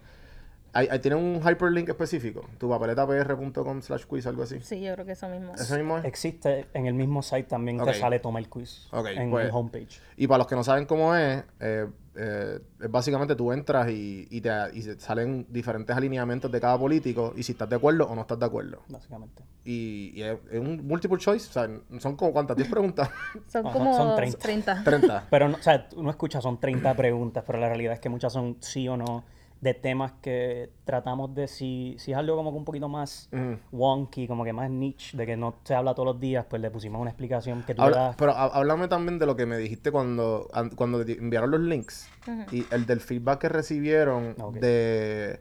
ahí, 0.72 0.88
ahí 0.90 0.98
tiene 0.98 1.16
un 1.16 1.40
hyperlink 1.46 1.88
específico, 1.88 2.44
tu 2.58 2.68
papeletapr.com 2.70 3.82
slash 3.82 4.04
quiz, 4.06 4.26
algo 4.26 4.42
así. 4.42 4.60
Sí, 4.60 4.80
yo 4.80 4.94
creo 4.94 5.06
que 5.06 5.12
eso 5.12 5.28
mismo. 5.28 5.54
¿Eso 5.54 5.74
mismo 5.76 5.98
es? 5.98 6.04
Existe 6.04 6.66
en 6.74 6.86
el 6.86 6.94
mismo 6.94 7.22
site 7.22 7.44
también 7.44 7.80
Ok. 7.80 7.88
te 7.88 7.94
sale 7.94 8.18
toma 8.18 8.38
el 8.38 8.48
quiz 8.48 8.88
Ok, 8.92 9.06
en 9.14 9.30
pues- 9.30 9.46
el 9.46 9.50
homepage. 9.52 10.00
Y 10.16 10.26
para 10.26 10.38
los 10.38 10.46
que 10.46 10.54
no 10.54 10.64
saben 10.64 10.86
cómo 10.86 11.14
es, 11.14 11.44
eh, 11.60 11.86
eh, 12.14 12.60
es 12.80 12.90
básicamente 12.90 13.34
tú 13.34 13.52
entras 13.52 13.88
y, 13.90 14.26
y 14.30 14.40
te, 14.40 14.50
y 14.74 14.82
salen 14.98 15.46
diferentes 15.48 15.96
alineamientos 15.96 16.50
de 16.50 16.60
cada 16.60 16.78
político 16.78 17.32
y 17.36 17.42
si 17.42 17.52
estás 17.52 17.68
de 17.68 17.76
acuerdo 17.76 18.06
o 18.06 18.14
no 18.14 18.22
estás 18.22 18.38
de 18.38 18.46
acuerdo. 18.46 18.82
Básicamente. 18.88 19.42
Y, 19.64 20.12
y 20.14 20.22
es, 20.22 20.38
es 20.50 20.60
un 20.60 20.86
multiple 20.86 21.18
choice, 21.18 21.48
o 21.48 21.52
sea, 21.52 21.68
son 22.00 22.16
como 22.16 22.32
cuántas, 22.32 22.56
10 22.56 22.68
preguntas, 22.68 23.10
Son 23.48 23.62
como 23.62 23.96
son 23.96 24.16
30. 24.16 24.38
30. 24.38 24.84
30. 24.84 25.26
Pero, 25.30 25.48
no, 25.48 25.56
o 25.56 25.62
sea, 25.62 25.88
uno 25.96 26.10
escucha 26.10 26.40
son 26.40 26.60
30 26.60 26.94
preguntas, 26.94 27.44
pero 27.46 27.58
la 27.58 27.68
realidad 27.68 27.94
es 27.94 28.00
que 28.00 28.08
muchas 28.08 28.32
son 28.32 28.56
sí 28.60 28.88
o 28.88 28.96
no. 28.96 29.24
De 29.62 29.74
temas 29.74 30.12
que 30.20 30.70
tratamos 30.84 31.34
de 31.36 31.46
si, 31.46 31.94
si 31.98 32.10
es 32.10 32.18
algo 32.18 32.34
como 32.36 32.50
que 32.50 32.58
un 32.58 32.64
poquito 32.64 32.88
más 32.88 33.30
wonky, 33.70 34.26
como 34.26 34.42
que 34.44 34.52
más 34.52 34.68
niche, 34.68 35.16
de 35.16 35.24
que 35.24 35.36
no 35.36 35.54
se 35.62 35.74
habla 35.76 35.94
todos 35.94 36.06
los 36.08 36.20
días, 36.20 36.44
pues 36.50 36.60
le 36.60 36.68
pusimos 36.70 37.00
una 37.00 37.10
explicación 37.10 37.62
que 37.62 37.74
tú 37.74 37.80
le 37.82 37.86
Habla- 37.86 37.96
das. 38.08 38.16
pero 38.16 38.32
há- 38.32 38.46
háblame 38.56 38.88
también 38.88 39.20
de 39.20 39.26
lo 39.26 39.36
que 39.36 39.46
me 39.46 39.56
dijiste 39.56 39.92
cuando, 39.92 40.48
an- 40.52 40.70
cuando 40.70 41.04
te 41.04 41.12
enviaron 41.12 41.52
los 41.52 41.60
links 41.60 42.08
y 42.50 42.66
el 42.72 42.86
del 42.86 43.00
feedback 43.00 43.38
que 43.40 43.48
recibieron 43.48 44.34
Ok. 44.40 44.56
de, 44.56 45.40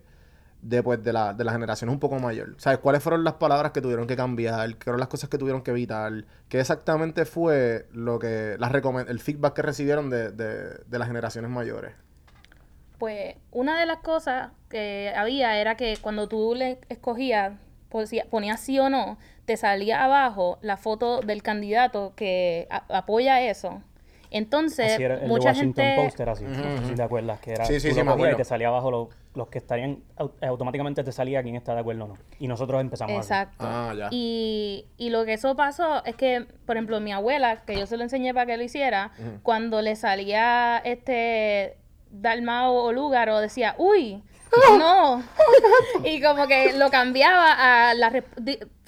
de, 0.62 0.84
pues, 0.84 1.04
de, 1.04 1.13
la, 1.13 1.34
de 1.34 1.44
la 1.44 1.51
generación 1.54 1.90
un 1.90 2.00
poco 2.00 2.20
mayor. 2.20 2.54
¿Sabes? 2.60 2.78
¿Cuáles 2.78 3.01
fueron 3.01 3.24
las 3.24 3.34
palabras 3.34 3.72
que 3.72 3.82
tuvieron 3.82 4.06
que 4.06 4.16
cambiar? 4.16 4.75
¿Qué 4.75 4.84
fueron 4.84 5.00
las 5.00 5.10
cosas 5.10 5.30
que 5.32 5.40
tuvieron 5.40 5.63
que 5.63 5.72
evitar? 5.72 6.25
¿Qué 6.48 6.60
exactamente 6.60 7.25
fue 7.25 7.88
lo 7.92 8.20
que 8.20 8.56
las 8.60 8.72
el 9.08 9.20
feedback 9.20 9.54
que 9.56 9.62
recibieron 9.63 10.12
de, 10.12 10.30
de, 10.30 10.75
de 10.86 11.00
las 11.00 11.08
generaciones 11.08 11.50
mayores? 11.50 11.94
Pues 13.01 13.36
una 13.50 13.79
de 13.79 13.88
las 13.88 13.98
cosas 13.98 14.51
que 14.70 15.12
había 15.15 15.58
era 15.60 15.75
que 15.75 15.98
cuando 16.00 16.27
tú 16.27 16.53
le 16.55 16.77
escogías, 16.88 17.53
ponías 18.29 18.60
sí 18.60 18.77
o 18.77 18.91
no, 18.91 19.17
te 19.46 19.58
salía 19.58 20.03
abajo 20.03 20.60
la 20.62 20.77
foto 20.77 21.22
del 21.22 21.41
candidato 21.41 22.13
que 22.15 22.67
a- 22.70 22.86
apoya 22.96 23.41
eso. 23.41 23.81
Entonces, 24.29 24.93
Así 24.93 25.01
era, 25.03 25.15
el 25.15 25.22
de 25.22 25.27
mucha 25.29 25.48
Washington 25.50 25.84
gente... 25.84 26.01
Post 26.03 26.20
era 26.20 26.31
así, 26.34 26.43
no 26.46 26.77
sé 26.77 26.89
si 26.89 26.93
te 26.96 27.01
acuerdas, 27.01 27.39
que 27.39 27.53
era, 27.53 27.65
Sí, 27.65 27.79
sí, 27.79 27.91
sí, 27.91 28.00
y 28.00 28.36
te 28.36 28.46
salía 28.46 28.67
abajo 28.67 28.91
lo- 28.91 29.10
los 29.34 29.48
que 29.48 29.58
estarían, 29.58 30.03
au- 30.17 30.34
automáticamente 30.48 31.03
te 31.03 31.12
salía 31.12 31.41
quién 31.41 31.55
está 31.55 31.74
de 31.74 31.79
acuerdo 31.79 32.05
o 32.05 32.08
no. 32.10 32.13
Y 32.38 32.48
nosotros 32.48 32.81
empezamos 32.81 33.17
así. 33.17 33.34
Exacto. 33.34 33.65
Ah, 33.67 33.93
ya. 33.98 34.10
Y, 34.12 34.86
y 34.98 35.10
lo 35.10 35.25
que 35.25 35.34
eso 35.34 35.55
pasó 35.55 36.05
es 36.05 36.15
que, 36.15 36.46
por 36.67 36.75
ejemplo, 36.77 37.00
mi 37.00 37.12
abuela, 37.12 37.63
que 37.65 37.77
yo 37.79 37.88
se 37.88 37.98
lo 37.98 38.03
enseñé 38.03 38.31
para 38.34 38.46
que 38.46 38.58
lo 38.58 38.63
hiciera, 38.63 39.12
cuando 39.41 39.81
le 39.81 39.96
salía 39.96 40.77
este 40.86 41.77
Dalmao 42.12 42.74
o 42.74 42.91
Lúgaro, 42.91 43.39
decía, 43.39 43.75
uy, 43.77 44.24
no. 44.77 45.24
y 46.03 46.22
como 46.22 46.48
que 46.48 46.74
lo 46.74 46.89
cambiaba 46.89 47.89
a 47.89 47.94
la 47.94 48.12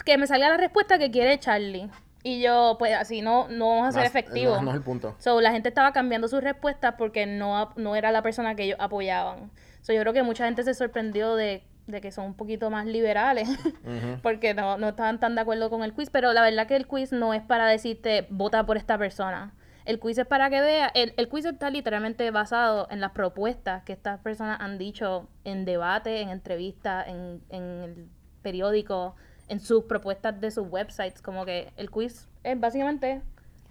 que 0.06 0.18
me 0.18 0.28
salía 0.28 0.50
la 0.50 0.58
respuesta 0.58 1.00
que 1.00 1.12
quiere 1.12 1.40
Charlie. 1.40 1.90
Y 2.26 2.42
yo, 2.42 2.78
pues 2.80 2.94
así 2.94 3.22
no, 3.22 3.50
no 3.50 3.70
vamos 3.70 3.90
a 3.90 3.92
ser 3.92 4.06
efectivos. 4.06 4.58
No, 4.60 4.64
no 4.64 4.72
es 4.72 4.78
el 4.78 4.84
punto. 4.84 5.14
So, 5.20 5.42
la 5.42 5.52
gente 5.52 5.68
estaba 5.68 5.92
cambiando 5.92 6.30
sus 6.30 6.42
respuestas 6.42 6.96
porque 6.98 7.26
no, 7.26 7.74
no 7.76 7.98
era 7.98 8.12
la 8.12 8.22
persona 8.22 8.56
que 8.56 8.64
ellos 8.64 8.78
apoyaban. 8.80 9.52
So, 9.82 9.92
yo 9.92 10.00
creo 10.00 10.14
que 10.14 10.24
mucha 10.24 10.46
gente 10.46 10.64
se 10.64 10.74
sorprendió 10.74 11.36
de, 11.36 11.66
de 11.88 12.00
que 12.00 12.14
son 12.14 12.28
un 12.28 12.34
poquito 12.34 12.70
más 12.70 12.86
liberales 12.86 13.50
porque 14.24 14.54
no, 14.54 14.78
no 14.78 14.90
estaban 14.90 15.20
tan 15.20 15.36
de 15.36 15.42
acuerdo 15.42 15.70
con 15.70 15.84
el 15.84 15.94
quiz. 15.94 16.10
Pero 16.10 16.32
la 16.32 16.42
verdad 16.42 16.66
que 16.66 16.78
el 16.78 16.88
quiz 16.88 17.12
no 17.12 17.34
es 17.34 17.42
para 17.42 17.68
decirte 17.68 18.26
vota 18.30 18.66
por 18.66 18.78
esta 18.78 18.98
persona. 18.98 19.54
El 19.86 20.00
quiz 20.00 20.18
es 20.18 20.26
para 20.26 20.50
que 20.50 20.62
vea. 20.62 20.88
El, 20.94 21.14
el 21.18 21.28
quiz 21.30 21.46
está 21.46 21.70
literalmente 21.70 22.30
basado 22.32 22.88
en 22.90 23.02
las 23.02 23.12
propuestas 23.12 23.84
que 23.84 23.94
estas 23.94 24.20
personas 24.22 24.60
han 24.62 24.78
dicho 24.78 25.28
en 25.44 25.66
debate, 25.66 26.22
en 26.22 26.30
entrevistas, 26.30 27.08
en, 27.08 27.42
en 27.50 27.64
el 27.84 28.08
periódico, 28.42 29.16
en 29.50 29.60
sus 29.60 29.84
propuestas 29.86 30.40
de 30.40 30.52
sus 30.52 30.68
websites. 30.70 31.22
Como 31.22 31.46
que 31.46 31.74
el 31.78 31.92
quiz 31.92 32.28
es 32.44 32.60
básicamente 32.60 33.22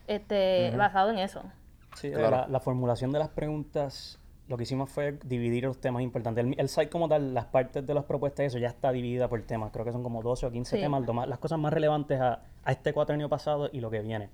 este, 0.06 0.72
basado 0.76 1.10
en 1.10 1.18
eso. 1.18 1.42
Sí, 1.96 2.10
Claro. 2.10 2.30
la, 2.30 2.46
la 2.48 2.60
formulación 2.60 3.12
de 3.12 3.18
las 3.18 3.28
preguntas, 3.28 4.18
lo 4.48 4.56
que 4.56 4.62
hicimos 4.64 4.90
fue 4.90 5.18
dividir 5.24 5.64
los 5.64 5.78
temas 5.80 6.02
importantes. 6.02 6.44
El, 6.44 6.54
el 6.58 6.68
site 6.68 6.88
como 6.88 7.08
tal, 7.08 7.34
las 7.34 7.46
partes 7.46 7.86
de 7.86 7.94
las 7.94 8.04
propuestas, 8.04 8.46
eso 8.46 8.58
ya 8.58 8.68
está 8.68 8.92
dividida 8.92 9.28
por 9.28 9.40
temas. 9.42 9.70
Creo 9.72 9.84
que 9.84 9.92
son 9.92 10.02
como 10.02 10.22
12 10.22 10.46
o 10.46 10.50
15 10.50 10.76
Sí. 10.76 10.82
temas, 10.82 11.04
las 11.28 11.38
cosas 11.38 11.58
más 11.58 11.72
relevantes 11.72 12.20
a, 12.20 12.40
a 12.64 12.72
este 12.72 12.92
cuatrenio 12.92 13.28
pasado 13.28 13.68
y 13.72 13.80
lo 13.80 13.90
que 13.90 14.00
viene. 14.00 14.30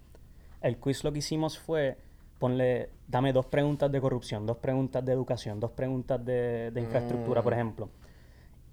El 0.60 0.78
quiz 0.78 1.04
lo 1.04 1.12
que 1.12 1.18
hicimos 1.20 1.58
fue 1.58 1.98
ponle, 2.38 2.90
dame 3.08 3.32
dos 3.32 3.46
preguntas 3.46 3.90
de 3.90 4.00
corrupción, 4.00 4.46
dos 4.46 4.58
preguntas 4.58 5.04
de 5.04 5.12
educación, 5.12 5.58
dos 5.60 5.72
preguntas 5.72 6.24
de, 6.24 6.70
de 6.70 6.80
infraestructura, 6.80 7.42
por 7.42 7.52
ejemplo. 7.52 7.88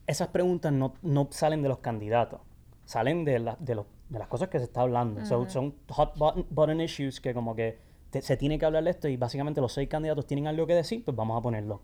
Esas 0.08 0.27
preguntas 0.27 0.72
no, 0.72 0.94
no 1.01 1.27
salen 1.32 1.63
de 1.63 1.70
los 1.70 1.80
candidatos, 1.80 2.42
salen 2.86 3.25
de, 3.25 3.39
la- 3.39 3.58
de, 3.60 3.74
los- 3.75 3.88
de 4.10 4.20
las 4.20 4.27
cosas 4.27 4.50
que 4.50 4.60
se 4.60 4.65
está 4.65 4.82
hablando. 4.82 5.25
So, 5.25 5.50
son 5.50 5.74
hot 5.89 6.15
button, 6.18 6.46
button 6.51 6.80
issues 6.82 7.20
que 7.20 7.34
como 7.34 7.56
que 7.56 7.80
te- 8.12 8.22
se 8.22 8.38
tiene 8.38 8.60
que 8.60 8.65
hablar 8.65 8.84
de 8.84 8.92
esto 8.92 9.08
y 9.08 9.18
básicamente 9.18 9.62
los 9.62 9.74
seis 9.74 9.89
candidatos 9.89 10.27
tienen 10.27 10.46
algo 10.46 10.68
que 10.68 10.75
decir, 10.75 11.04
pues 11.04 11.18
vamos 11.18 11.38
a 11.38 11.42
ponerlo. 11.42 11.82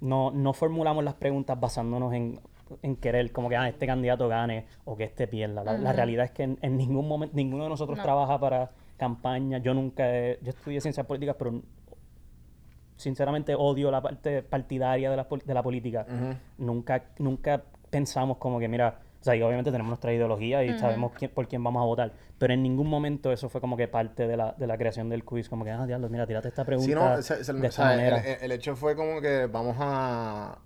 No, 0.00 0.30
no 0.30 0.52
formulamos 0.54 1.04
las 1.04 1.14
preguntas 1.14 1.60
basándonos 1.60 2.14
en, 2.14 2.40
en 2.82 2.96
querer 2.96 3.32
como 3.32 3.50
que 3.50 3.56
ah, 3.56 3.68
este 3.68 3.86
candidato 3.86 4.28
gane 4.28 4.64
o 4.86 4.96
que 4.96 5.04
este 5.04 5.26
pierda. 5.28 5.62
La, 5.62 5.76
la 5.76 5.92
realidad 5.92 6.24
es 6.24 6.30
que 6.30 6.42
en, 6.44 6.58
en 6.62 6.78
ningún 6.78 7.06
momento, 7.06 7.36
ninguno 7.36 7.64
de 7.64 7.68
nosotros 7.70 7.98
No. 7.98 8.02
trabaja 8.02 8.40
para 8.40 8.70
campaña. 8.96 9.58
Yo 9.58 9.74
nunca, 9.74 10.04
he- 10.14 10.38
yo 10.42 10.50
estudié 10.50 10.80
ciencias 10.80 11.06
políticas, 11.06 11.36
pero 11.38 11.60
sinceramente 12.96 13.54
odio 13.54 13.90
la 13.90 14.00
parte 14.00 14.42
partidaria 14.42 15.10
de 15.10 15.16
la, 15.16 15.26
de 15.44 15.54
la 15.54 15.62
política. 15.62 16.06
Nunca, 16.58 17.04
nunca 17.18 17.62
pensamos 17.90 18.38
como 18.38 18.58
que, 18.58 18.68
mira, 18.68 19.00
o 19.20 19.24
sea, 19.26 19.36
y 19.36 19.42
obviamente 19.42 19.70
tenemos 19.70 19.88
nuestra 19.90 20.12
ideología 20.12 20.64
y 20.64 20.78
sabemos 20.78 21.12
quién- 21.12 21.30
por 21.30 21.46
quién 21.48 21.62
vamos 21.62 21.82
a 21.82 21.84
votar, 21.84 22.12
pero 22.38 22.54
en 22.54 22.62
ningún 22.62 22.88
momento 22.88 23.32
eso 23.32 23.48
fue 23.48 23.60
como 23.60 23.76
que 23.76 23.88
parte 23.88 24.26
de 24.26 24.36
la, 24.36 24.52
de 24.52 24.66
la 24.66 24.78
creación 24.78 25.08
del 25.08 25.24
quiz, 25.24 25.48
como 25.48 25.64
que, 25.64 25.70
ah, 25.72 25.86
diablo, 25.86 26.08
mira, 26.08 26.26
tírate 26.26 26.48
esta 26.48 26.64
pregunta 26.64 26.88
Sí, 26.88 26.94
no, 26.94 27.22
se- 27.22 27.44
se- 27.44 27.52
de 27.52 27.60
o 27.60 27.64
esta 27.64 27.82
sea, 27.82 27.96
manera. 27.96 28.18
el- 28.20 28.42
el 28.44 28.52
hecho 28.52 28.76
fue 28.76 28.94
como 28.96 29.20
que 29.20 29.46
vamos 29.46 29.76
a... 29.80 30.58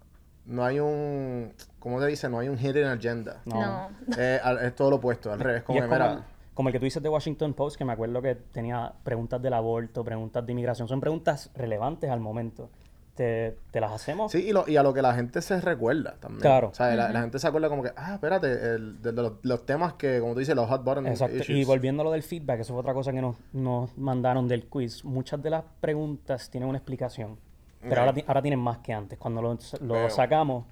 No 0.47 0.65
hay 0.65 0.81
un... 0.81 1.53
¿Cómo 1.79 2.01
te 2.01 2.07
dice? 2.07 2.29
No 2.29 2.39
hay 2.41 2.49
un 2.49 2.59
hidden 2.59 2.87
agenda. 2.87 3.41
No. 3.45 3.61
No. 3.61 3.89
Eh, 4.19 4.41
al- 4.43 4.59
es 4.65 4.75
todo 4.75 4.91
lo 4.91 4.97
opuesto, 4.97 5.33
al 5.33 5.39
revés. 5.39 5.63
Como 5.63 5.79
es 5.79 5.85
que, 5.85 5.89
como, 5.89 6.01
mira, 6.01 6.13
el, 6.19 6.23
como 6.61 6.69
el 6.69 6.73
que 6.75 6.79
tú 6.79 6.85
dices 6.85 7.03
de 7.03 7.09
Washington 7.09 7.55
Post, 7.55 7.79
que 7.79 7.87
me 7.87 7.95
acuerdo 7.95 8.21
que 8.21 8.35
tenía 8.35 8.93
preguntas 9.03 9.41
del 9.41 9.55
aborto, 9.55 10.05
preguntas 10.05 10.45
de 10.45 10.53
inmigración. 10.53 10.87
Son 10.89 11.01
preguntas 11.01 11.51
relevantes 11.55 12.11
al 12.11 12.21
momento. 12.21 12.69
Te, 13.15 13.57
te 13.71 13.81
las 13.81 13.93
hacemos. 13.93 14.31
Sí, 14.31 14.47
y, 14.49 14.53
lo- 14.53 14.69
y 14.69 14.77
a 14.77 14.83
lo 14.83 14.93
que 14.93 15.01
la 15.01 15.15
gente 15.15 15.41
se 15.41 15.59
recuerda 15.61 16.17
también. 16.21 16.43
Claro. 16.43 16.69
O 16.69 16.75
sea, 16.75 16.95
la, 16.95 17.11
la 17.11 17.23
gente 17.23 17.39
se 17.39 17.47
acuerda 17.49 17.71
como 17.71 17.83
que, 17.83 17.93
ah, 17.97 18.13
espérate, 18.15 18.53
el- 18.53 19.01
de, 19.01 19.13
de 19.13 19.23
los, 19.23 19.33
los 19.43 19.65
temas 19.65 19.95
que, 19.95 20.21
como 20.21 20.35
tú 20.35 20.41
dices, 20.41 20.55
los 20.55 20.69
hot 20.69 20.85
button 20.85 21.07
Exacto. 21.07 21.35
issues. 21.39 21.59
Y 21.59 21.65
volviendo 21.65 22.03
a 22.03 22.05
lo 22.05 22.11
del 22.13 22.23
feedback, 22.23 22.61
eso 22.61 22.75
fue 22.75 22.81
otra 22.81 22.93
cosa 22.93 23.11
que 23.11 23.23
nos, 23.23 23.37
nos 23.55 23.97
mandaron 23.97 24.47
del 24.47 24.67
quiz. 24.67 25.03
Muchas 25.03 25.43
de 25.43 25.49
las 25.49 25.65
preguntas 25.81 26.51
tienen 26.51 26.69
una 26.69 26.77
explicación, 26.77 27.39
pero 27.81 28.03
ahora, 28.03 28.15
ahora 28.27 28.43
tienen 28.43 28.61
más 28.61 28.79
que 28.79 28.93
antes. 28.93 29.19
Cuando 29.19 29.41
lo, 29.41 30.11
sacamos, 30.11 30.67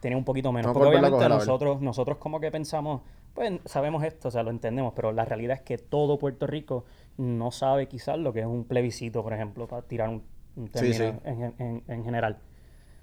tienen 0.00 0.18
un 0.18 0.24
poquito 0.24 0.52
menos. 0.52 0.68
No, 0.68 0.72
Porque 0.74 0.88
obviamente 0.96 1.28
nosotros, 1.28 1.80
nosotros 1.80 2.18
como 2.18 2.38
que 2.38 2.50
pensamos, 2.52 3.02
pues 3.34 3.52
sabemos 3.64 4.04
esto, 4.04 4.28
o 4.28 4.30
sea, 4.30 4.42
lo 4.42 4.50
entendemos, 4.50 4.92
pero 4.94 5.12
la 5.12 5.24
realidad 5.24 5.56
es 5.56 5.62
que 5.62 5.78
todo 5.78 6.18
Puerto 6.18 6.46
Rico 6.46 6.84
no 7.16 7.50
sabe 7.50 7.88
quizás 7.88 8.18
lo 8.18 8.32
que 8.32 8.40
es 8.40 8.46
un 8.46 8.64
plebiscito, 8.64 9.22
por 9.22 9.32
ejemplo, 9.32 9.66
para 9.66 9.82
tirar 9.82 10.08
un, 10.08 10.22
un 10.56 10.66
Sí, 10.66 10.72
término 10.72 10.94
sí. 10.94 11.18
En, 11.24 11.54
en- 11.58 11.82
en 11.88 12.04
general. 12.04 12.38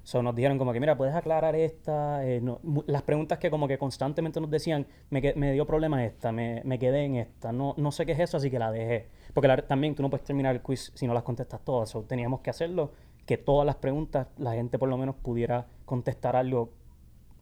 So, 0.04 0.24
nos 0.24 0.34
dijeron 0.36 0.58
como 0.58 0.74
que, 0.74 0.80
mira, 0.80 0.98
puedes 0.98 1.14
aclarar 1.14 1.56
esta. 1.56 2.26
eh, 2.26 2.42
no- 2.42 2.60
las 2.88 3.04
preguntas 3.04 3.38
que 3.38 3.52
como 3.52 3.68
que 3.68 3.78
constantemente 3.78 4.40
nos 4.42 4.50
decían, 4.50 4.88
me, 5.12 5.22
me 5.36 5.52
dio 5.52 5.68
problema 5.68 6.04
esta, 6.06 6.32
me, 6.32 6.62
me 6.64 6.80
quedé 6.80 7.04
en 7.06 7.18
esta, 7.18 7.52
no, 7.52 7.74
no 7.78 7.92
sé 7.92 8.06
qué 8.06 8.14
es 8.14 8.20
eso, 8.20 8.38
así 8.38 8.50
que 8.50 8.58
la 8.60 8.72
dejé. 8.72 9.08
Porque 9.34 9.48
la- 9.48 9.68
también 9.68 9.94
tú 9.96 10.02
no 10.02 10.10
puedes 10.10 10.26
terminar 10.26 10.56
el 10.56 10.62
quiz 10.62 10.92
si 10.96 11.06
no 11.06 11.14
las 11.14 11.24
contestas 11.24 11.62
todas. 11.64 11.90
So, 11.90 12.02
teníamos 12.04 12.40
que 12.40 12.50
hacerlo, 12.50 12.92
que 13.28 13.38
todas 13.38 13.66
las 13.66 13.76
preguntas 13.76 14.28
la 14.38 14.54
gente 14.54 14.80
por 14.80 14.90
lo 14.90 14.98
menos 14.98 15.16
pudiera 15.16 15.68
contestar 15.86 16.36
algo, 16.36 16.72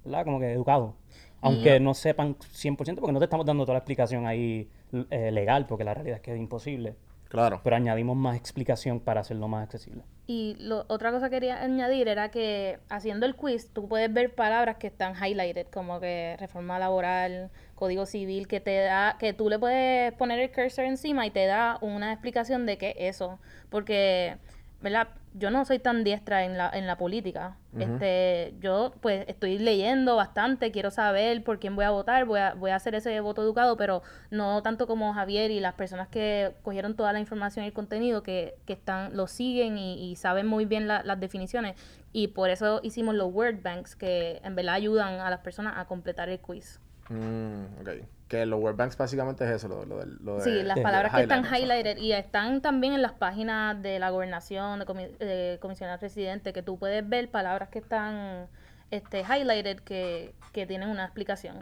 ¿verdad? 0.04 0.26
Como 0.26 0.40
que 0.40 0.52
educado. 0.52 0.96
Aunque 1.42 1.80
no 1.80 1.94
sepan 1.94 2.36
100%, 2.36 2.96
porque 2.96 3.12
no 3.12 3.20
te 3.20 3.26
estamos 3.26 3.46
dando 3.46 3.64
toda 3.64 3.76
la 3.76 3.80
explicación 3.80 4.26
ahí 4.26 4.70
eh, 5.10 5.32
legal, 5.32 5.66
porque 5.68 5.84
la 5.84 5.94
realidad 5.94 6.18
es 6.18 6.22
que 6.22 6.34
es 6.34 6.40
imposible. 6.40 6.96
Claro. 7.30 7.62
Pero 7.64 7.76
añadimos 7.76 8.16
más 8.16 8.38
explicación 8.38 9.00
para 9.00 9.22
hacerlo 9.22 9.48
más 9.48 9.64
accesible. 9.64 10.04
Y 10.28 10.56
lo, 10.60 10.86
otra 10.88 11.12
cosa 11.12 11.30
que 11.30 11.38
quería 11.38 11.62
añadir 11.62 12.08
era 12.08 12.30
que 12.32 12.80
haciendo 12.90 13.26
el 13.26 13.36
quiz 13.36 13.70
tú 13.72 13.88
puedes 13.88 14.12
ver 14.12 14.34
palabras 14.34 14.78
que 14.78 14.88
están 14.88 15.14
highlighted, 15.14 15.68
como 15.68 16.00
que 16.00 16.36
reforma 16.40 16.80
laboral, 16.80 17.50
código 17.76 18.06
civil, 18.06 18.48
que 18.48 18.60
te 18.60 18.78
da, 18.80 19.18
que 19.20 19.34
tú 19.34 19.50
le 19.50 19.60
puedes 19.60 20.14
poner 20.14 20.40
el 20.40 20.52
cursor 20.52 20.86
encima 20.86 21.26
y 21.26 21.32
te 21.32 21.46
da 21.46 21.78
una 21.82 22.12
explicación 22.14 22.66
de 22.66 22.78
qué 22.78 22.96
es 22.98 23.16
eso. 23.16 23.40
Porque, 23.70 24.38
¿verdad? 24.82 25.10
Yo 25.38 25.52
no 25.52 25.66
soy 25.66 25.78
tan 25.78 26.04
diestra 26.04 26.46
en 26.46 26.58
la, 26.58 26.70
en 26.74 26.88
la 26.88 26.98
política. 26.98 27.58
Este, 27.78 28.56
yo 28.60 28.94
pues 29.02 29.24
estoy 29.28 29.60
leyendo 29.60 30.16
bastante, 30.16 30.72
quiero 30.72 30.90
saber 30.90 31.44
por 31.44 31.60
quién 31.60 31.76
voy 31.76 31.86
a 31.86 31.92
votar, 31.92 32.26
voy 32.26 32.40
a, 32.40 32.56
voy 32.56 32.72
a 32.72 32.76
hacer 32.76 32.96
ese 32.96 33.20
voto 33.20 33.44
educado, 33.44 33.78
pero 33.78 34.02
no 34.32 34.64
tanto 34.64 34.88
como 34.88 35.14
Javier 35.14 35.52
y 35.52 35.60
las 35.60 35.76
personas 35.76 36.08
que 36.08 36.54
cogieron 36.64 36.96
toda 36.96 37.14
la 37.14 37.20
información 37.20 37.66
y 37.66 37.68
el 37.68 37.74
contenido 37.74 38.24
que, 38.24 38.56
que 38.66 38.74
están, 38.74 39.16
lo 39.16 39.28
siguen 39.28 39.78
y, 39.78 40.10
y 40.12 40.16
saben 40.16 40.48
muy 40.48 40.66
bien 40.66 40.88
la- 40.88 41.04
las 41.04 41.20
definiciones. 41.20 41.76
Y 42.14 42.30
por 42.30 42.50
eso 42.50 42.80
hicimos 42.82 43.14
los 43.14 43.32
word 43.32 43.62
banks 43.62 43.96
que 43.96 44.42
en 44.44 44.56
verdad 44.56 44.74
ayudan 44.74 45.20
a 45.20 45.30
las 45.30 45.42
personas 45.42 45.76
a 45.78 45.86
completar 45.86 46.30
el 46.30 46.40
quiz. 46.40 46.80
Mm, 47.10 47.82
ok. 47.82 47.90
Que 48.28 48.46
los 48.46 48.60
word 48.60 48.76
banks 48.76 48.98
básicamente 48.98 49.46
es 49.46 49.52
eso, 49.52 49.68
lo, 49.70 49.86
lo 49.86 50.06
lo 50.06 50.38
de... 50.38 50.42
Sí, 50.44 50.64
las 50.64 50.80
palabras 50.80 51.14
que 51.14 51.22
están 51.22 51.46
highlighted 51.46 51.98
y 51.98 52.12
están 52.12 52.62
también 52.62 52.94
en 52.94 53.02
las 53.02 53.14
páginas 53.14 53.82
de 53.82 54.00
la 54.00 54.10
gobernación, 54.10 54.80
de, 54.80 54.86
comi- 54.86 55.18
de 55.18 55.58
comisionado 55.62 55.98
residente, 56.02 56.52
que 56.52 56.62
tú 56.62 56.78
puedes 56.78 57.08
ver 57.08 57.30
palabras 57.32 57.70
que 57.70 57.80
están 57.80 58.48
este, 58.92 59.22
highlighted 59.22 59.80
que, 59.80 60.34
que 60.52 60.66
tienen 60.66 60.90
una 60.90 61.06
explicación. 61.06 61.58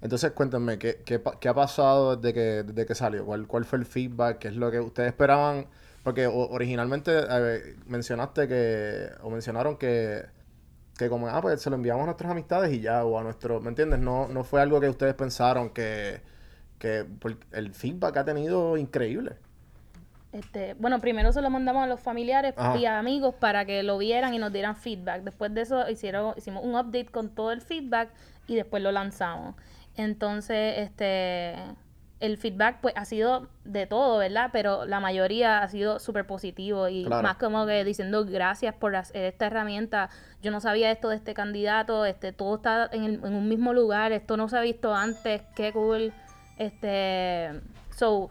Entonces, 0.00 0.32
cuéntenme, 0.32 0.78
¿qué, 0.78 1.02
qué, 1.04 1.20
qué 1.40 1.48
ha 1.48 1.54
pasado 1.54 2.16
desde 2.16 2.32
que, 2.34 2.40
desde 2.62 2.86
que 2.86 2.94
salió? 2.94 3.24
¿Cuál, 3.26 3.46
¿Cuál 3.46 3.64
fue 3.64 3.78
el 3.78 3.84
feedback? 3.86 4.38
¿Qué 4.38 4.48
es 4.48 4.56
lo 4.56 4.70
que 4.70 4.80
ustedes 4.80 5.08
esperaban? 5.08 5.66
Porque 6.02 6.26
o- 6.26 6.48
originalmente 6.50 7.12
eh, 7.28 7.76
mencionaste 7.86 8.46
que, 8.48 9.08
o 9.22 9.30
mencionaron 9.30 9.76
que 9.76 10.24
que 10.96 11.08
como, 11.08 11.28
ah, 11.28 11.40
pues 11.40 11.60
se 11.60 11.70
lo 11.70 11.76
enviamos 11.76 12.02
a 12.02 12.06
nuestras 12.06 12.30
amistades 12.30 12.72
y 12.72 12.80
ya, 12.80 13.04
o 13.04 13.18
a 13.18 13.22
nuestro, 13.22 13.60
¿me 13.60 13.68
entiendes? 13.68 13.98
No, 14.00 14.28
no 14.28 14.44
fue 14.44 14.60
algo 14.60 14.80
que 14.80 14.88
ustedes 14.88 15.14
pensaron 15.14 15.70
que, 15.70 16.20
que 16.78 17.06
el 17.52 17.74
feedback 17.74 18.16
ha 18.16 18.24
tenido 18.24 18.76
increíble. 18.76 19.36
Este, 20.32 20.74
bueno, 20.74 21.00
primero 21.00 21.32
se 21.32 21.40
lo 21.40 21.48
mandamos 21.48 21.84
a 21.84 21.86
los 21.86 22.00
familiares 22.00 22.54
Ajá. 22.56 22.76
y 22.76 22.84
a 22.84 22.98
amigos 22.98 23.34
para 23.34 23.64
que 23.64 23.82
lo 23.82 23.96
vieran 23.96 24.34
y 24.34 24.38
nos 24.38 24.52
dieran 24.52 24.76
feedback. 24.76 25.22
Después 25.22 25.54
de 25.54 25.62
eso 25.62 25.88
hicieron, 25.88 26.34
hicimos 26.36 26.64
un 26.64 26.74
update 26.74 27.06
con 27.06 27.30
todo 27.30 27.52
el 27.52 27.62
feedback 27.62 28.10
y 28.46 28.54
después 28.54 28.82
lo 28.82 28.92
lanzamos. 28.92 29.54
Entonces, 29.96 30.78
este, 30.78 31.54
el 32.18 32.38
feedback 32.38 32.78
pues 32.80 32.94
ha 32.96 33.04
sido 33.04 33.48
de 33.64 33.86
todo, 33.86 34.18
¿verdad? 34.18 34.48
Pero 34.52 34.86
la 34.86 35.00
mayoría 35.00 35.62
ha 35.62 35.68
sido 35.68 35.98
súper 35.98 36.26
positivo 36.26 36.88
y 36.88 37.04
Claro. 37.04 37.22
más 37.22 37.36
como 37.36 37.66
que 37.66 37.84
diciendo 37.84 38.24
gracias 38.24 38.74
por 38.74 38.96
hacer 38.96 39.24
esta 39.24 39.46
herramienta. 39.46 40.08
Yo 40.42 40.50
no 40.50 40.60
sabía 40.60 40.90
esto 40.90 41.10
de 41.10 41.16
este 41.16 41.34
candidato, 41.34 42.06
este, 42.06 42.32
todo 42.32 42.56
está 42.56 42.88
en, 42.92 43.04
el- 43.04 43.14
en 43.24 43.34
un 43.34 43.48
mismo 43.48 43.72
lugar, 43.74 44.12
esto 44.12 44.36
no 44.38 44.48
se 44.48 44.56
ha 44.56 44.60
visto 44.62 44.94
antes, 44.94 45.42
qué 45.54 45.72
cool. 45.72 46.12
Este, 46.56 47.60
so, 47.94 48.30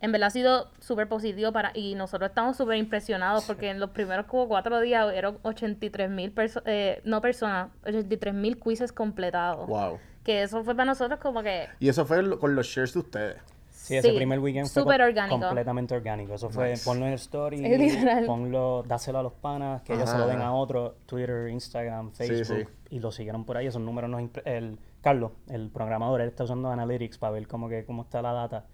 en 0.00 0.12
verdad 0.12 0.26
ha 0.26 0.30
sido 0.30 0.68
súper 0.80 1.08
positivo 1.08 1.52
para 1.52 1.70
y 1.74 1.94
nosotros 1.94 2.28
estamos 2.30 2.56
súper 2.56 2.76
impresionados 2.76 3.44
porque 3.46 3.70
en 3.70 3.80
los 3.80 3.90
primeros 3.90 4.26
como 4.26 4.48
cuatro 4.48 4.80
días 4.80 5.10
eran 5.14 5.38
83 5.42 6.10
mil 6.10 6.32
personas, 6.32 6.68
no 7.04 7.20
personas, 7.20 7.70
83 7.86 8.34
mil 8.34 8.58
quizzes 8.60 8.92
completados. 8.92 9.66
Wow. 9.68 9.98
Que 10.24 10.42
eso 10.42 10.62
fue 10.64 10.74
para 10.74 10.86
nosotros 10.86 11.18
como 11.20 11.42
que 11.42 11.66
Y 11.80 11.88
eso 11.88 12.04
fue 12.06 12.22
lo- 12.22 12.38
con 12.38 12.54
los 12.54 12.66
shares 12.66 12.92
de 12.94 13.00
ustedes. 13.00 13.36
Sí, 13.70 13.96
ese 13.96 14.10
Sí, 14.10 14.16
primer 14.16 14.38
weekend 14.38 14.68
fue 14.68 14.82
súper 14.82 15.00
co- 15.00 15.06
orgánico. 15.06 15.40
completamente 15.40 15.94
orgánico. 15.96 16.34
Eso 16.34 16.48
fue, 16.50 16.70
Nice. 16.70 16.84
ponlo 16.84 17.04
en 17.04 17.08
el 17.12 17.16
story, 17.18 17.64
Es 17.66 17.78
literal. 17.80 18.26
ponlo, 18.26 18.84
dáselo 18.86 19.18
a 19.18 19.22
los 19.24 19.32
panas, 19.32 19.82
que 19.82 19.94
ellos 19.94 20.08
se 20.08 20.16
lo 20.16 20.24
Ajá. 20.24 20.32
den 20.32 20.40
a 20.42 20.54
otros, 20.54 20.92
Twitter, 21.06 21.48
Instagram, 21.48 22.10
Sí, 22.12 22.28
Facebook, 22.28 22.68
sí. 22.68 22.96
y 22.96 23.00
lo 23.00 23.10
siguieron 23.10 23.44
por 23.44 23.56
ahí. 23.56 23.66
Esos 23.66 23.82
números 23.82 24.08
nos... 24.08 24.22
El, 24.44 24.78
Carlos, 25.00 25.32
el 25.48 25.68
programador, 25.70 26.20
él 26.20 26.28
está 26.28 26.44
usando 26.44 26.70
Analytics 26.70 27.18
para 27.18 27.32
ver 27.32 27.48
cómo, 27.48 27.68
que, 27.68 27.84
cómo 27.84 28.02
está 28.02 28.22
la 28.22 28.32
data. 28.32 28.66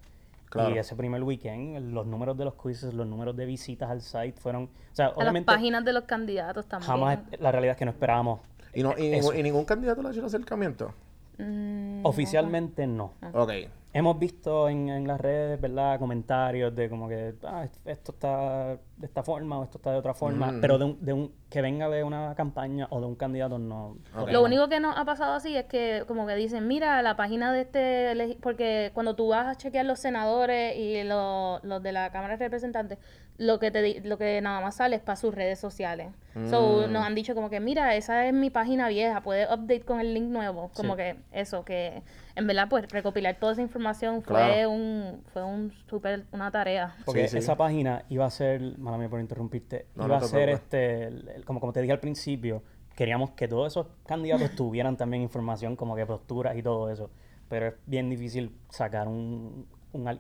Claro. 0.51 0.75
Y 0.75 0.79
ese 0.79 0.95
primer 0.95 1.23
weekend, 1.23 1.93
los 1.95 2.07
números 2.07 2.37
de 2.37 2.45
los 2.45 2.55
quizzes, 2.55 2.93
los 2.93 3.07
números 3.07 3.35
de 3.35 3.47
visitas 3.47 3.89
al 3.89 4.03
site 4.03 4.35
fueron... 4.39 4.65
O 4.65 4.95
sea, 4.95 5.07
a 5.17 5.25
las 5.25 5.45
páginas 5.45 5.87
de 5.87 5.95
los 5.95 6.05
candidatos 6.05 6.67
también. 6.67 6.87
jamás... 6.91 7.19
La 7.39 7.51
realidad 7.51 7.73
es 7.73 7.79
que 7.79 7.87
no 7.87 7.93
esperábamos. 7.93 8.41
Y, 8.75 8.83
no, 8.83 8.93
y, 8.99 9.07
y 9.15 9.43
ningún 9.43 9.65
candidato 9.65 10.03
le 10.03 10.09
ha 10.09 10.11
hecho 10.11 10.21
el 10.21 10.27
acercamiento. 10.27 10.93
Mm, 11.39 12.05
Oficialmente 12.05 12.87
no. 12.87 13.13
Ok. 13.33 13.53
Hemos 13.95 14.19
visto 14.19 14.69
en, 14.69 14.91
en 14.91 15.07
las 15.09 15.19
redes, 15.19 15.59
¿verdad? 15.61 15.99
Comentarios 15.99 16.75
de 16.77 16.91
como 16.91 17.09
que 17.09 17.35
ah, 17.45 17.65
est- 17.65 17.87
esto 17.87 18.13
está 18.13 18.77
de 18.97 19.07
esta 19.07 19.23
forma 19.23 19.59
o 19.59 19.65
esto 19.65 19.79
está 19.79 19.93
de 19.93 19.97
otra 19.99 20.13
forma, 20.13 20.53
Mm. 20.53 20.61
pero 20.61 20.79
de 20.79 20.85
un, 20.85 21.05
de 21.05 21.13
un 21.15 21.33
que 21.49 21.63
venga 21.63 21.89
de 21.89 22.05
una 22.05 22.35
campaña 22.37 22.87
o 22.91 23.01
de 23.01 23.07
un 23.07 23.15
candidato 23.17 23.59
no. 23.59 23.97
Lo 24.31 24.45
único 24.45 24.69
que 24.69 24.79
nos 24.79 24.97
ha 24.97 25.05
pasado 25.07 25.33
así 25.33 25.57
es 25.57 25.65
que 25.65 26.05
como 26.07 26.27
que 26.27 26.35
dicen, 26.35 26.69
mira, 26.69 27.01
la 27.03 27.17
página 27.17 27.51
de 27.53 27.63
este, 27.63 28.37
porque 28.43 28.91
cuando 28.93 29.17
tú 29.17 29.29
vas 29.29 29.47
a 29.47 29.55
chequear 29.57 29.87
los 29.87 29.99
senadores 29.99 30.77
y 30.77 31.03
lo- 31.05 31.59
los 31.63 31.83
de 31.83 31.93
la 31.93 32.11
Cámara 32.13 32.37
de 32.37 32.45
Representantes, 32.45 32.99
lo 33.39 33.59
que 33.61 33.71
te 33.71 33.81
di- 33.83 34.01
lo 34.01 34.19
que 34.19 34.41
nada 34.41 34.61
más 34.61 34.77
sale 34.77 34.97
es 34.97 35.03
para 35.03 35.15
sus 35.17 35.33
redes 35.35 35.59
sociales. 35.61 36.09
So, 36.51 36.87
Mm. 36.89 36.93
nos 36.93 37.05
han 37.07 37.15
dicho 37.15 37.35
como 37.37 37.51
que, 37.51 37.61
mira, 37.61 37.95
esa 37.97 38.27
es 38.27 38.33
mi 38.35 38.51
página 38.51 38.89
vieja, 38.89 39.23
puedes 39.23 39.49
update 39.49 39.83
con 39.83 40.01
el 40.01 40.13
link 40.13 40.27
nuevo. 40.29 40.71
Como 40.75 40.95
Sí. 40.95 40.99
que 40.99 41.17
eso, 41.33 41.65
que 41.65 42.03
en 42.35 42.47
verdad 42.49 42.67
pues 42.69 42.89
recopilar 42.91 43.37
toda 43.39 43.53
esa 43.53 43.63
información 43.63 44.23
fue 44.23 44.35
Claro. 44.37 44.71
un, 44.71 45.23
fue 45.33 45.45
un 45.45 45.73
súper, 45.89 46.25
una 46.33 46.51
tarea. 46.51 46.97
Porque 47.05 47.23
Sí, 47.23 47.33
sí. 47.33 47.39
esa 47.39 47.57
página 47.57 48.05
iba 48.09 48.27
a 48.27 48.31
ser, 48.31 48.77
mala 48.79 48.99
mía 48.99 49.09
por 49.09 49.21
interrumpirte, 49.21 49.87
No, 49.95 50.07
iba 50.07 50.19
no 50.19 50.25
a 50.25 50.29
ser 50.29 50.49
este, 50.49 51.05
el- 51.05 51.29
el- 51.29 51.45
como, 51.45 51.61
como 51.61 51.73
te 51.73 51.81
dije 51.81 51.93
al 51.93 52.01
principio, 52.01 52.63
queríamos 52.97 53.31
que 53.31 53.47
todos 53.47 53.69
esos 53.73 53.87
candidatos 54.05 54.51
tuvieran 54.57 54.97
también 54.97 55.23
información 55.23 55.77
como 55.77 55.95
que 55.95 56.05
posturas 56.07 56.57
y 56.57 56.63
todo 56.65 56.91
eso, 56.91 57.11
pero 57.49 57.69
es 57.69 57.75
bien 57.87 58.11
difícil 58.11 58.51
sacar 58.69 59.07
un, 59.07 59.67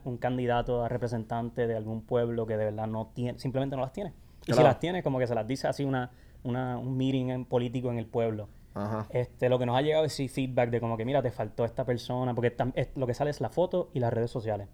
un, 0.04 0.16
candidato 0.18 0.82
a 0.85 0.88
representante 0.88 1.66
de 1.66 1.76
algún 1.76 2.02
pueblo 2.02 2.47
que 2.47 2.56
de 2.56 2.66
verdad 2.66 2.87
no 2.87 3.11
tiene, 3.14 3.38
simplemente 3.38 3.76
no 3.76 3.82
las 3.82 3.92
tiene. 3.92 4.12
Y 4.47 4.52
si 4.52 4.62
las 4.62 4.78
tiene, 4.80 5.02
como 5.02 5.19
que 5.19 5.26
se 5.26 5.34
las 5.34 5.47
dice 5.47 5.69
así 5.69 5.84
una, 5.84 6.10
una, 6.43 6.78
un 6.78 6.97
meeting 6.97 7.28
en- 7.30 7.45
político 7.45 7.91
en 7.91 7.99
el 7.99 8.06
pueblo. 8.06 8.49
Ajá. 8.75 9.06
Este, 9.10 9.49
lo 9.49 9.58
que 9.58 9.67
nos 9.67 9.76
ha 9.76 9.82
llegado 9.82 10.04
es 10.04 10.12
sí, 10.12 10.28
feedback 10.28 10.71
de 10.71 10.80
como 10.80 10.97
que, 10.97 11.04
mira, 11.04 11.21
te 11.21 11.30
faltó 11.30 11.64
esta 11.64 11.84
persona, 11.84 12.34
porque 12.34 12.54
es- 12.75 12.91
lo 12.97 13.06
que 13.06 13.14
sale 13.14 13.30
es 13.30 13.41
la 13.41 13.49
foto 13.50 13.91
y 13.93 13.99
las 14.00 14.12
redes 14.12 14.30
sociales. 14.30 14.69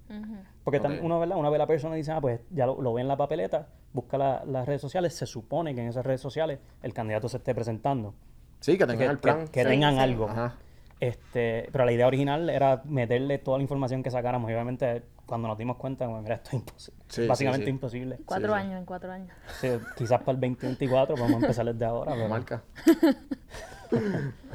Porque 0.63 0.81
tam- 0.81 0.99
Ok. 0.99 1.05
uno, 1.05 1.19
¿verdad? 1.21 1.37
Uno 1.39 1.51
ve 1.51 1.57
a 1.57 1.59
la 1.61 1.67
persona 1.67 1.95
y 1.97 1.99
dice, 1.99 2.13
ah, 2.13 2.21
pues 2.21 2.41
ya 2.51 2.67
lo, 2.67 2.81
lo 2.81 2.93
ve 2.93 3.01
en 3.03 3.09
la 3.09 3.17
papeleta, 3.17 3.69
busca 3.93 4.19
la- 4.19 4.45
las 4.47 4.67
redes 4.67 4.81
sociales, 4.81 5.15
se 5.15 5.27
supone 5.27 5.75
que 5.75 5.81
en 5.81 5.89
esas 5.89 6.05
redes 6.05 6.21
sociales 6.21 6.59
el 6.83 6.93
candidato 6.93 7.29
se 7.29 7.39
esté 7.39 7.55
presentando. 7.55 8.15
Sí, 8.61 8.73
que 8.79 8.87
tengan 8.87 8.99
Que, 8.99 9.05
el 9.05 9.11
que- 9.17 9.23
plan. 9.23 9.49
que 9.49 9.63
Sí, 9.63 9.69
tengan 9.69 9.95
sí. 9.95 10.01
algo. 10.01 10.29
Ajá. 10.29 10.55
Este, 11.01 11.69
pero 11.73 11.85
la 11.85 11.93
idea 11.93 12.07
original 12.07 12.49
era 12.51 12.83
meterle 12.85 13.39
toda 13.39 13.59
la 13.59 13.63
información 13.63 14.03
que 14.03 14.11
sacáramos. 14.11 14.51
Y 14.51 14.55
obviamente, 14.55 15.03
cuando 15.27 15.49
nos 15.49 15.59
dimos 15.59 15.77
cuenta, 15.77 16.07
bueno, 16.07 16.23
mira, 16.23 16.37
esto 16.37 16.51
es 16.51 16.55
imposible. 16.55 17.05
Sí, 17.09 17.27
Básicamente 17.27 17.65
sí. 17.67 17.71
imposible. 17.71 18.19
Cuatro 18.25 18.53
sí. 18.53 18.59
años, 18.59 18.79
en 18.79 18.85
cuatro 18.85 19.13
años. 19.13 19.31
Sí, 19.61 19.69
quizás 19.97 20.21
para 20.21 20.33
el 20.37 20.41
2024 20.41 21.17
podemos 21.17 21.43
empezar 21.43 21.67
desde 21.67 21.85
ahora. 21.85 22.13
Pero... 22.13 22.29
Marca. 22.29 22.63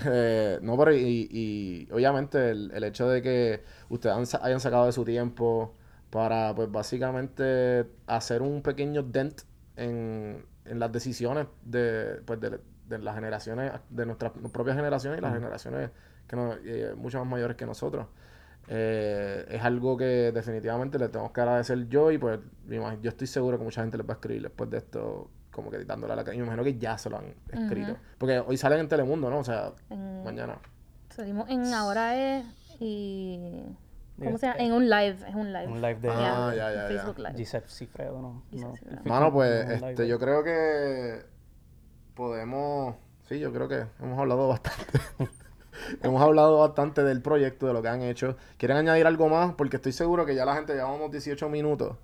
Eh, 0.06 0.60
no, 0.62 0.78
pero 0.78 0.93
y, 0.93 1.30
y 1.32 1.88
obviamente 1.93 2.49
el, 2.49 2.71
el 2.73 2.84
hecho 2.84 3.08
de 3.08 3.21
que 3.21 3.63
ustedes 3.88 4.34
han 4.34 4.41
hayan 4.43 4.60
sacado 4.60 4.86
de 4.86 4.91
su 4.91 5.06
tiempo 5.06 5.75
para, 6.10 6.54
pues 6.56 6.71
básicamente 6.71 7.86
hacer 8.08 8.41
un 8.41 8.62
pequeño 8.62 9.04
dent 9.04 9.41
en, 9.75 10.45
en 10.65 10.80
las 10.80 10.91
decisiones 10.91 11.47
de, 11.63 12.21
pues, 12.25 12.39
de, 12.39 12.60
de 12.88 12.97
las 12.97 13.15
generaciones, 13.15 13.71
de 13.89 14.06
nuestras 14.06 14.32
propias 14.52 14.75
generaciones 14.75 15.19
y 15.19 15.21
las 15.21 15.34
generaciones 15.34 15.91
que 16.29 16.35
no, 16.37 16.53
eh, 16.63 16.93
mucho 16.95 17.17
más 17.19 17.27
mayores 17.27 17.57
que 17.57 17.65
nosotros. 17.65 18.05
Eh, 18.67 19.45
es 19.49 19.61
algo 19.63 19.97
que 19.97 20.31
definitivamente 20.31 20.99
le 20.99 21.09
tenemos 21.09 21.31
que 21.31 21.41
agradecer 21.41 21.87
yo 21.89 22.11
y 22.11 22.19
pues 22.19 22.39
yo 23.01 23.09
estoy 23.09 23.25
seguro 23.27 23.57
que 23.57 23.63
mucha 23.63 23.81
gente 23.81 23.97
les 23.97 24.07
va 24.07 24.13
a 24.13 24.17
escribir 24.17 24.43
después 24.43 24.69
de 24.69 24.77
esto 24.77 25.29
como 25.51 25.71
que 25.71 25.83
dándole 25.85 26.13
a 26.13 26.15
la 26.15 26.23
cara. 26.23 26.35
Y 26.35 26.37
me 26.39 26.43
imagino 26.45 26.63
que 26.63 26.77
ya 26.77 26.97
se 26.97 27.09
lo 27.09 27.17
han 27.17 27.33
escrito. 27.51 27.97
Porque 28.19 28.39
hoy 28.39 28.55
salen 28.57 28.79
en 28.81 28.87
Telemundo, 28.87 29.29
¿no? 29.29 29.39
O 29.39 29.43
sea, 29.43 29.73
En- 29.89 30.23
mañana. 30.23 30.59
Salimos 31.09 31.49
en 31.49 31.73
Ahora 31.73 32.15
es 32.15 32.45
y... 32.79 33.63
¿Cómo 34.23 34.37
se 34.37 34.47
llama? 34.47 34.59
En 34.59 34.73
un 34.73 34.89
live, 34.89 35.17
es 35.27 35.33
un 35.35 35.51
live. 35.51 35.67
Un 35.67 35.81
live 35.81 35.95
de 36.01 36.09
Ah, 36.09 36.53
ya, 36.55 36.71
ya, 36.71 36.73
ya. 36.73 36.87
Facebook 36.89 37.17
Live. 37.19 37.33
Giselle 37.37 37.67
Cifredo, 37.69 38.21
¿no? 38.21 38.43
Giselle 38.51 38.69
no, 38.71 38.75
Cifredo. 38.75 39.01
el 39.03 39.09
Mano, 39.09 39.31
pues 39.33 39.81
no, 39.81 39.87
este, 39.89 40.07
yo 40.07 40.19
creo 40.19 40.43
que 40.43 41.23
podemos... 42.15 42.95
Sí, 43.27 43.39
yo 43.39 43.51
creo 43.53 43.67
que 43.67 43.85
hemos 44.01 44.19
hablado 44.19 44.47
bastante. 44.49 44.99
hemos 46.03 46.21
hablado 46.21 46.59
bastante 46.59 47.03
del 47.03 47.21
proyecto, 47.21 47.67
de 47.67 47.73
lo 47.73 47.81
que 47.81 47.87
han 47.87 48.01
hecho. 48.01 48.35
¿Quieren 48.57 48.77
añadir 48.77 49.07
algo 49.07 49.29
más? 49.29 49.53
Porque 49.55 49.77
estoy 49.77 49.91
seguro 49.91 50.25
que 50.25 50.35
ya 50.35 50.45
la 50.45 50.55
gente 50.55 50.73
llevamos 50.73 51.11
18 51.11 51.49
minutos. 51.49 51.97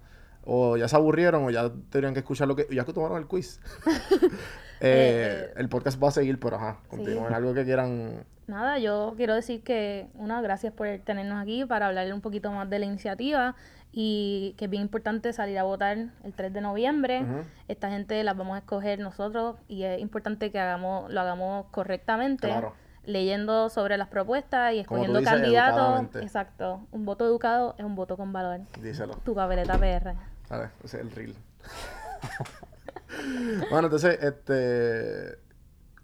O 0.44 0.78
ya 0.78 0.88
se 0.88 0.96
aburrieron 0.96 1.44
o 1.46 1.50
ya 1.50 1.72
tendrían 1.90 2.14
que 2.14 2.20
escuchar 2.20 2.48
lo 2.48 2.56
que... 2.56 2.68
Ya 2.70 2.86
que 2.86 2.94
tomaron 2.94 3.18
el 3.18 3.28
quiz. 3.28 3.60
Eh, 4.82 5.54
el 5.56 5.70
podcast 5.70 6.04
va 6.04 6.10
a 6.10 6.12
seguir, 6.12 6.38
pero 6.38 6.58
ajá. 6.58 6.80
Continúen. 6.90 7.34
Algo 7.34 7.54
que 7.54 7.64
quieran... 7.64 8.26
Nada, 8.46 8.78
yo 8.78 9.14
quiero 9.18 9.34
decir 9.34 9.64
que, 9.64 10.08
una, 10.14 10.42
gracias 10.42 10.74
por 10.74 10.88
tenernos 11.00 11.42
aquí 11.42 11.66
para 11.66 11.88
hablarle 11.88 12.14
un 12.14 12.22
poquito 12.22 12.52
más 12.52 12.70
de 12.70 12.80
la 12.80 12.86
iniciativa 12.86 13.56
y 13.98 14.54
que 14.58 14.66
es 14.66 14.72
bien 14.72 14.84
importante 14.84 15.32
salir 15.32 15.58
a 15.58 15.64
votar 15.64 15.98
el 15.98 16.34
3 16.36 16.54
de 16.54 16.62
noviembre. 16.62 17.26
Esta 17.70 17.90
gente 17.90 18.22
las 18.24 18.36
vamos 18.36 18.56
a 18.56 18.60
escoger 18.60 19.00
nosotros 19.00 19.56
y 19.70 19.84
es 19.84 20.02
importante 20.02 20.52
que 20.52 20.60
hagamos 20.60 21.12
lo 21.12 21.22
hagamos 21.22 21.68
correctamente. 21.72 22.48
Claro. 22.48 22.74
Leyendo 23.08 23.70
sobre 23.70 23.98
las 23.98 24.08
propuestas 24.08 24.74
y 24.74 24.80
escogiendo 24.80 25.20
dices, 25.20 25.34
candidatos. 25.34 26.16
Exacto. 26.22 26.82
Un 26.92 27.06
voto 27.06 27.26
educado 27.26 27.76
es 27.78 27.86
un 27.86 27.96
voto 27.96 28.18
con 28.18 28.34
valor. 28.34 28.62
Díselo. 28.82 29.16
Tu 29.24 29.36
papeleta 29.36 29.78
PR. 29.78 30.16
Vale, 30.50 30.70
ese 30.84 30.98
es 30.98 31.04
el 31.04 31.12
reel. 31.12 31.36
bueno, 33.70 33.88
entonces, 33.88 34.18
este. 34.22 35.38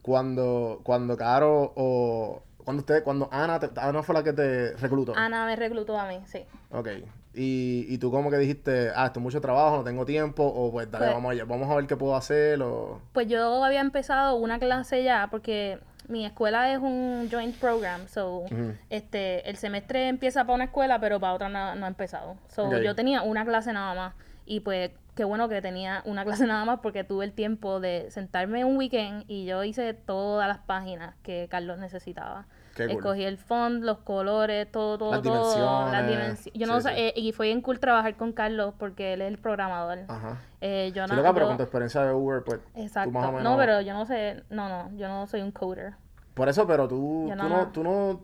Cuando, 0.02 0.82
cuando 0.84 1.18
Caro 1.18 1.74
o. 1.76 2.44
Cuando 2.64 2.82
usted, 2.82 3.04
cuando 3.04 3.28
Ana, 3.32 3.60
te- 3.60 3.72
Ana 3.80 4.04
fue 4.04 4.14
la 4.14 4.24
que 4.24 4.34
te 4.34 4.74
reclutó. 4.78 5.14
Ana 5.16 5.48
me 5.48 5.56
reclutó 5.56 5.98
a 6.00 6.08
mí, 6.08 6.20
sí. 6.26 6.46
Ok. 6.70 6.90
Y, 7.34 7.88
y 7.90 7.98
tú 7.98 8.12
como 8.12 8.30
que 8.30 8.38
dijiste, 8.38 8.92
ah, 8.96 9.08
esto 9.08 9.20
es 9.20 9.24
mucho 9.24 9.42
trabajo, 9.42 9.78
no 9.78 9.84
tengo 9.84 10.06
tiempo, 10.06 10.44
o 10.46 10.72
pues 10.72 10.90
dale, 10.92 11.06
Pues- 11.06 11.16
vamos 11.16 11.32
allá, 11.32 11.46
vamos 11.46 11.70
a 11.72 11.76
ver 11.76 11.88
qué 11.88 11.98
puedo 11.98 12.16
hacer, 12.16 12.62
o... 12.62 13.02
Pues 13.14 13.28
yo 13.28 13.64
había 13.64 13.80
empezado 13.80 14.36
una 14.36 14.60
clase 14.60 15.04
ya 15.04 15.28
porque 15.32 15.80
mi 16.12 16.26
escuela 16.26 16.72
es 16.72 16.80
un 16.80 17.30
joint 17.32 17.56
program, 17.58 18.08
so 18.08 18.44
este 18.90 19.50
el 19.50 19.58
semestre 19.58 20.08
empieza 20.08 20.44
para 20.44 20.56
una 20.56 20.64
escuela, 20.66 21.00
pero 21.00 21.20
para 21.20 21.34
otra 21.34 21.50
no, 21.50 21.76
no 21.76 21.86
ha 21.86 21.90
empezado. 21.90 22.36
So 22.50 22.78
yo 22.82 22.96
tenía 22.96 23.22
una 23.22 23.46
clase 23.46 23.74
nada 23.74 23.94
más 23.96 24.14
y 24.46 24.60
pues 24.60 24.92
qué 25.16 25.24
bueno 25.24 25.50
que 25.50 25.62
tenía 25.62 26.02
una 26.06 26.24
clase 26.24 26.46
nada 26.48 26.66
más 26.66 26.80
porque 26.82 27.04
tuve 27.04 27.26
el 27.26 27.34
tiempo 27.34 27.80
de 27.80 28.10
sentarme 28.12 28.66
un 28.66 28.78
weekend 28.78 29.26
y 29.28 29.46
yo 29.46 29.64
hice 29.64 29.94
todas 29.94 30.48
las 30.48 30.60
páginas 30.60 31.16
que 31.24 31.48
Carlos 31.50 31.78
necesitaba. 31.80 32.46
Qué 32.76 32.86
cool. 32.88 32.96
Escogí 32.96 33.24
el 33.26 33.38
font, 33.38 33.84
los 33.84 33.98
colores, 33.98 34.72
todo, 34.72 34.98
todo, 34.98 35.12
Las 35.12 35.22
todo. 35.22 35.92
Las 35.92 36.08
dimensiones. 36.08 36.46
dimensiones. 36.46 36.54
Yo 36.54 36.68
no 36.68 36.80
Sí, 36.80 36.88
eh, 36.96 37.14
y 37.18 37.34
fue 37.34 37.48
bien 37.48 37.60
cool 37.62 37.82
trabajar 37.82 38.16
con 38.16 38.32
Carlos 38.32 38.74
porque 38.80 39.12
él 39.12 39.22
es 39.22 39.28
el 39.28 39.38
programador. 39.40 40.00
Ajá. 40.08 40.38
Eh, 40.62 40.94
yo 40.96 41.04
Sí, 41.04 41.10
no, 41.12 41.18
loca, 41.18 41.34
pero 41.34 41.48
con 41.48 41.58
tu 41.58 41.64
experiencia 41.64 42.02
de 42.06 42.14
Uber, 42.14 42.44
pues. 42.46 42.62
tú 42.74 42.82
Exacto. 42.82 43.12
más 43.12 43.26
o 43.28 43.32
menos- 43.34 43.44
No, 43.44 43.58
pero 43.58 43.82
yo 43.82 43.92
no 43.94 44.06
sé, 44.06 44.44
no, 44.50 44.70
no, 44.70 44.90
yo 44.98 45.10
no 45.10 45.28
soy 45.28 45.42
un 45.42 45.52
coder. 45.52 45.96
Por 46.34 46.50
eso, 46.50 46.66
pero 46.68 46.88
tú, 46.88 47.28
tú 47.30 47.36
no- 47.36 47.50
no, 47.50 47.68
tú 47.72 47.84
no, 47.84 48.22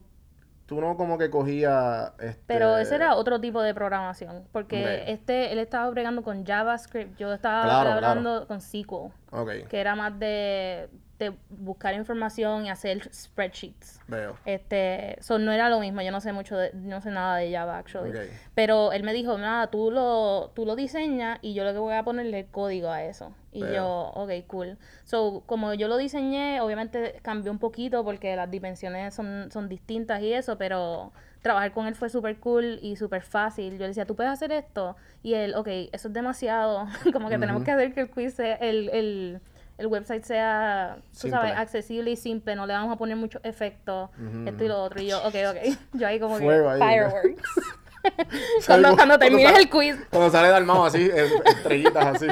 tú 0.66 0.82
no 0.82 0.98
como 0.98 1.18
que 1.18 1.30
cogías. 1.30 2.14
Este... 2.20 2.44
Pero 2.48 2.78
ese 2.78 2.96
era 2.96 3.16
otro 3.16 3.40
tipo 3.42 3.62
de 3.62 3.74
programación, 3.74 4.44
porque 4.52 5.04
este, 5.08 5.52
él 5.52 5.60
estaba 5.60 5.90
bregando 5.90 6.24
con 6.24 6.46
JavaScript, 6.46 7.18
yo 7.18 7.34
estaba 7.34 7.64
Claro, 7.64 7.92
hablando 7.92 8.48
con 8.48 8.60
SQL, 8.62 9.12
Ok, 9.32 9.50
que 9.70 9.80
era 9.80 9.96
más 9.96 10.18
de, 10.20 10.90
de 11.20 11.34
buscar 11.50 11.96
información 11.96 12.66
y 12.66 12.70
hacer 12.70 13.10
spreadsheets. 13.14 14.00
veo. 14.08 14.38
Este, 14.46 15.18
so 15.20 15.40
no 15.40 15.52
era 15.52 15.70
lo 15.70 15.80
mismo, 15.80 16.02
yo 16.02 16.12
no 16.12 16.22
sé 16.22 16.32
mucho 16.32 16.56
de, 16.58 16.72
no 16.74 17.02
sé 17.02 17.10
nada 17.10 17.38
de 17.38 17.52
Java 17.52 17.80
actually. 17.80 18.12
Ok. 18.12 18.26
Pero 18.54 18.92
él 18.92 19.04
me 19.04 19.14
dijo, 19.14 19.38
nada, 19.38 19.68
tú 19.68 19.90
lo, 19.90 20.52
tú 20.56 20.66
lo 20.66 20.76
diseñas 20.76 21.40
y 21.42 21.54
yo 21.54 21.64
lo 21.64 21.74
que 21.74 21.80
voy 21.80 21.96
a 21.96 22.04
ponerle 22.04 22.40
el 22.40 22.46
código 22.48 22.90
a 22.90 23.04
eso. 23.04 23.34
Y 23.52 23.64
Veo. 23.64 23.74
yo, 23.74 24.12
ok, 24.14 24.32
cool. 24.46 24.78
So, 25.06 25.42
como 25.48 25.74
yo 25.74 25.88
lo 25.88 25.98
diseñé, 25.98 26.62
obviamente 26.62 27.20
cambió 27.24 27.52
un 27.52 27.60
poquito 27.60 28.04
porque 28.04 28.36
las 28.36 28.52
dimensiones 28.52 29.16
son, 29.16 29.50
son 29.52 29.70
distintas 29.70 30.22
y 30.22 30.34
eso, 30.34 30.58
pero 30.60 31.12
trabajar 31.42 31.72
con 31.72 31.88
él 31.88 31.96
fue 31.96 32.10
súper 32.10 32.38
cool 32.38 32.80
y 32.82 32.96
súper 32.98 33.24
fácil. 33.24 33.74
Yo 33.74 33.80
le 33.80 33.88
decía, 33.88 34.06
¿tú 34.06 34.16
puedes 34.16 34.32
hacer 34.32 34.52
esto? 34.52 34.96
Y 35.24 35.34
él, 35.34 35.56
ok, 35.56 35.68
eso 35.92 36.10
es 36.10 36.14
demasiado. 36.14 36.88
como 37.14 37.30
que 37.30 37.38
tenemos 37.38 37.64
que 37.64 37.72
hacer 37.72 37.94
que 37.94 38.02
el 38.02 38.12
quiz 38.12 38.36
sea, 38.36 38.56
el, 38.56 38.90
el, 38.90 39.42
el 39.78 39.88
website 39.88 40.24
sea, 40.24 40.98
tú 41.20 41.30
sabes, 41.30 41.54
accesible 41.56 42.12
y 42.12 42.16
simple. 42.16 42.56
No 42.56 42.66
le 42.66 42.74
vamos 42.74 42.94
a 42.94 42.98
poner 42.98 43.16
muchos 43.16 43.42
efectos, 43.44 44.10
esto 44.46 44.64
y 44.64 44.68
lo 44.68 44.84
otro. 44.84 45.02
Y 45.02 45.08
yo, 45.08 45.20
ok, 45.20 45.36
ok. 45.50 45.78
Yo 45.94 46.08
ahí 46.08 46.20
como 46.20 46.38
Fuego 46.38 46.72
que, 46.72 46.78
fireworks. 46.78 47.42
¿Sabes 48.62 48.66
cuando, 48.66 48.96
cuando 48.96 49.20
termines 49.20 49.58
el 49.58 49.70
quiz. 49.70 49.96
Cuando 50.10 50.30
sale 50.30 50.48
de 50.48 50.56
armado 50.56 50.86
así, 50.86 51.10
estrellitas 51.46 52.16
así. 52.16 52.28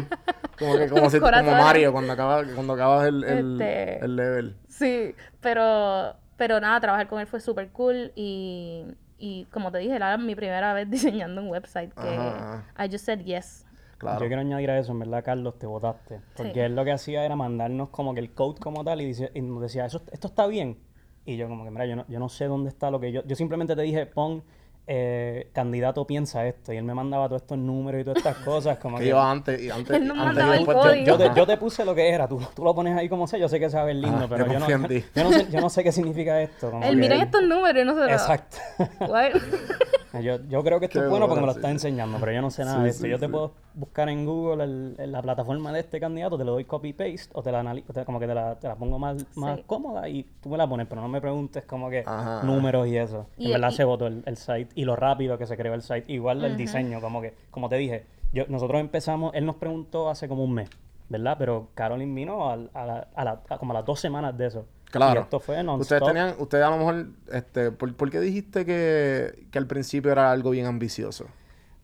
Como 0.57 0.77
que 0.77 0.87
como, 0.87 1.09
si, 1.09 1.19
como. 1.19 1.51
Mario 1.51 1.91
cuando 1.91 2.13
acabas 2.13 2.47
cuando 2.53 2.73
acabas 2.73 3.07
el, 3.07 3.23
el, 3.23 3.51
Este- 3.53 4.05
el 4.05 4.15
level. 4.15 4.55
Sí, 4.69 5.13
pero, 5.41 6.15
pero 6.37 6.59
nada, 6.59 6.79
trabajar 6.79 7.07
con 7.07 7.19
él 7.19 7.27
fue 7.27 7.41
súper 7.41 7.69
cool 7.69 8.11
y, 8.15 8.85
y 9.17 9.45
como 9.51 9.71
te 9.71 9.79
dije, 9.79 9.95
era 9.95 10.17
mi 10.17 10.35
primera 10.35 10.73
vez 10.73 10.89
diseñando 10.89 11.41
un 11.41 11.49
website 11.49 11.93
que 11.93 12.07
Ajá, 12.07 12.63
I 12.79 12.89
just 12.89 13.05
said 13.05 13.19
yes. 13.21 13.64
Claro. 13.97 14.19
Yo 14.19 14.27
quiero 14.27 14.41
añadir 14.41 14.69
a 14.71 14.77
eso, 14.79 14.91
en 14.91 14.99
verdad, 14.99 15.23
Carlos, 15.23 15.57
te 15.57 15.65
votaste. 15.65 16.19
Porque 16.35 16.53
Sí. 16.53 16.59
él 16.59 16.75
lo 16.75 16.83
que 16.83 16.91
hacía 16.91 17.23
era 17.25 17.35
mandarnos 17.35 17.89
como 17.89 18.13
que 18.13 18.19
el 18.19 18.33
code 18.33 18.59
como 18.59 18.83
tal 18.83 19.01
y, 19.01 19.05
dice- 19.05 19.31
y 19.33 19.41
nos 19.41 19.61
decía, 19.61 19.85
¿Eso, 19.85 20.01
esto 20.11 20.27
está 20.27 20.47
bien. 20.47 20.77
Y 21.25 21.37
yo 21.37 21.47
como 21.47 21.63
que, 21.63 21.71
mira, 21.71 21.85
yo 21.85 21.95
no, 21.95 22.05
yo 22.07 22.19
no 22.19 22.29
sé 22.29 22.45
dónde 22.45 22.69
está 22.69 22.91
lo 22.91 22.99
que 22.99 23.11
yo... 23.11 23.23
Yo 23.25 23.35
simplemente 23.35 23.75
te 23.75 23.81
dije, 23.81 24.05
pon, 24.05 24.43
eh, 24.85 25.49
candidato 25.53 26.05
piensa 26.05 26.45
esto. 26.45 26.71
Y 26.71 26.77
él 26.77 26.83
me 26.83 26.93
mandaba 26.93 27.27
todos 27.27 27.41
estos 27.41 27.57
números 27.57 28.01
y 28.01 28.03
todas 28.03 28.17
estas 28.17 28.37
cosas. 28.45 28.77
Como 28.77 28.97
Que 28.99 29.05
que, 29.05 29.09
yo 29.09 29.19
antes 29.19 29.59
y 29.59 29.71
antes, 29.71 29.89
Él 30.01 30.11
antes 30.11 30.45
después 30.49 30.77
código. 30.77 31.05
yo, 31.05 31.17
te, 31.17 31.31
yo 31.33 31.47
te 31.47 31.57
puse 31.57 31.83
lo 31.85 31.95
que 31.95 32.07
era, 32.09 32.27
tú, 32.27 32.39
tú 32.53 32.63
lo 32.63 32.75
pones 32.75 32.95
ahí 32.95 33.09
como 33.09 33.25
sé, 33.25 33.39
yo 33.39 33.49
sé 33.49 33.59
que 33.59 33.69
se 33.71 33.77
va 33.77 33.81
a 33.83 33.85
ver 33.85 33.95
lindo, 33.95 34.27
pero 34.29 34.45
yo 34.45 34.53
yo 34.53 34.59
no, 34.59 34.67
yo, 34.69 34.77
no 35.23 35.31
sé, 35.31 35.47
yo 35.49 35.61
no 35.61 35.69
sé 35.69 35.83
qué 35.83 35.91
significa 35.91 36.39
esto. 36.41 36.69
como 36.69 36.83
Él, 36.85 36.97
miren 36.97 37.21
estos 37.21 37.41
números 37.41 37.81
y 37.81 37.85
no 37.85 37.93
se 37.95 37.99
lo... 38.01 38.09
Exacto. 38.09 38.57
Yo, 40.21 40.39
yo 40.47 40.63
creo 40.63 40.79
que 40.79 40.85
esto 40.85 40.99
Qué 40.99 41.05
es 41.05 41.09
bueno 41.09 41.27
porque 41.27 41.41
me 41.41 41.47
lo 41.47 41.53
sí. 41.53 41.59
enseñando, 41.65 42.17
pero 42.21 42.31
yo 42.31 42.41
no 42.41 42.49
sé 42.49 42.63
nada 42.63 42.77
Sí, 42.77 42.83
de 42.83 42.89
esto. 42.89 43.03
sí, 43.03 43.09
yo 43.09 43.19
te 43.19 43.25
sí. 43.25 43.31
puedo 43.31 43.53
buscar 43.75 44.09
en 44.09 44.25
Google 44.25 44.63
el- 44.63 44.95
el- 44.97 45.11
la 45.11 45.21
plataforma 45.21 45.71
de 45.71 45.81
este 45.81 45.99
candidato, 45.99 46.37
te 46.37 46.43
lo 46.45 46.53
doy 46.53 46.65
copy-paste 46.65 47.29
o 47.33 47.43
te 47.43 47.51
la 47.51 47.61
anali- 47.61 47.83
o 47.87 47.93
te- 47.93 48.05
como 48.05 48.19
que 48.19 48.27
te 48.27 48.33
la, 48.33 48.55
te 48.55 48.67
la 48.67 48.75
pongo 48.75 48.97
más, 48.97 49.25
más 49.35 49.57
Sí. 49.57 49.63
cómoda 49.67 50.07
y 50.09 50.23
tú 50.41 50.49
me 50.49 50.57
la 50.57 50.67
pones, 50.67 50.87
pero 50.87 51.01
no 51.01 51.07
me 51.09 51.21
preguntes 51.21 51.65
como 51.65 51.89
que 51.89 52.03
Ajá. 52.05 52.43
números 52.43 52.87
y 52.87 52.97
eso. 52.97 53.27
Y- 53.37 53.47
en 53.47 53.51
verdad 53.53 53.71
y- 53.71 53.75
se 53.75 53.83
votó 53.83 54.07
el, 54.07 54.23
el 54.25 54.37
site 54.37 54.69
y 54.75 54.85
lo 54.85 54.95
rápido 54.95 55.37
que 55.37 55.45
se 55.45 55.57
creó 55.57 55.73
el 55.73 55.81
site. 55.81 56.05
Igual 56.11 56.43
el 56.45 56.57
diseño, 56.57 57.01
como 57.01 57.21
que, 57.21 57.33
como 57.51 57.69
te 57.69 57.75
dije, 57.75 58.05
yo, 58.33 58.45
nosotros 58.47 58.79
empezamos, 58.81 59.33
él 59.35 59.45
nos 59.45 59.55
preguntó 59.57 60.09
hace 60.09 60.27
como 60.27 60.43
un 60.43 60.53
mes, 60.53 60.69
¿verdad? 61.09 61.35
Pero 61.37 61.67
Carolyn 61.73 62.13
vino 62.15 62.49
al- 62.49 62.69
a, 62.73 62.85
la- 62.85 63.07
a 63.15 63.23
la- 63.23 63.41
a 63.49 63.57
como 63.57 63.71
a 63.71 63.75
las 63.75 63.85
dos 63.85 63.99
semanas 63.99 64.37
de 64.37 64.47
eso. 64.47 64.65
Claro. 64.91 65.19
Y 65.19 65.23
esto 65.23 65.39
fue 65.41 65.61
Ustedes 65.77 66.03
tenían, 66.03 66.35
ustedes 66.39 66.63
a 66.63 66.69
lo 66.69 66.77
mejor, 66.77 67.07
este, 67.33 67.71
¿por, 67.71 67.93
por 67.95 68.09
qué 68.09 68.21
dijiste 68.21 68.65
que, 68.65 69.45
que 69.51 69.57
al 69.57 69.67
principio 69.67 70.11
era 70.11 70.31
algo 70.31 70.51
bien 70.51 70.65
ambicioso? 70.67 71.25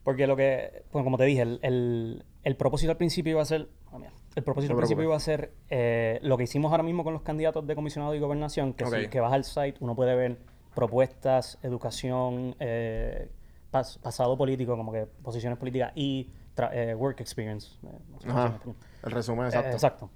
Porque 0.03 0.25
lo 0.27 0.35
que, 0.35 0.83
bueno, 0.91 1.03
como 1.03 1.17
te 1.17 1.25
dije, 1.25 1.41
el, 1.43 1.59
el- 1.63 2.25
el 2.43 2.55
propósito 2.55 2.91
al 2.91 2.97
principio 2.97 3.31
iba 3.33 3.41
a 3.41 3.45
ser, 3.45 3.67
oh, 3.91 3.99
mira, 3.99 4.11
el 4.35 4.43
propósito 4.43 4.73
No 4.73 4.77
al 4.77 4.81
principio 4.81 5.03
iba 5.03 5.15
a 5.15 5.19
ser 5.19 5.51
eh, 5.69 6.19
lo 6.23 6.37
que 6.37 6.43
hicimos 6.45 6.71
ahora 6.71 6.81
mismo 6.83 7.03
con 7.03 7.13
los 7.13 7.21
candidatos 7.21 7.67
de 7.67 7.75
comisionado 7.75 8.15
y 8.15 8.19
gobernación, 8.19 8.73
que 8.73 8.85
si 8.85 9.07
que 9.09 9.19
vas 9.19 9.31
al 9.33 9.43
site 9.43 9.75
uno 9.79 9.95
puede 9.95 10.15
ver 10.15 10.37
propuestas, 10.73 11.59
educación, 11.61 12.55
eh, 12.59 13.29
pas- 13.71 13.99
pasado 13.99 14.35
político, 14.37 14.75
como 14.75 14.91
que 14.91 15.05
posiciones 15.21 15.59
políticas 15.59 15.91
y 15.95 16.29
tra- 16.55 16.71
eh, 16.73 16.95
work 16.95 17.19
experience. 17.21 17.77
eh, 17.83 17.89
no 18.25 18.31
Ajá. 18.31 18.59
El 19.03 19.11
resumen 19.11 19.45
Eh, 19.45 19.49
exacto. 19.49 19.71
exacto. 19.71 20.09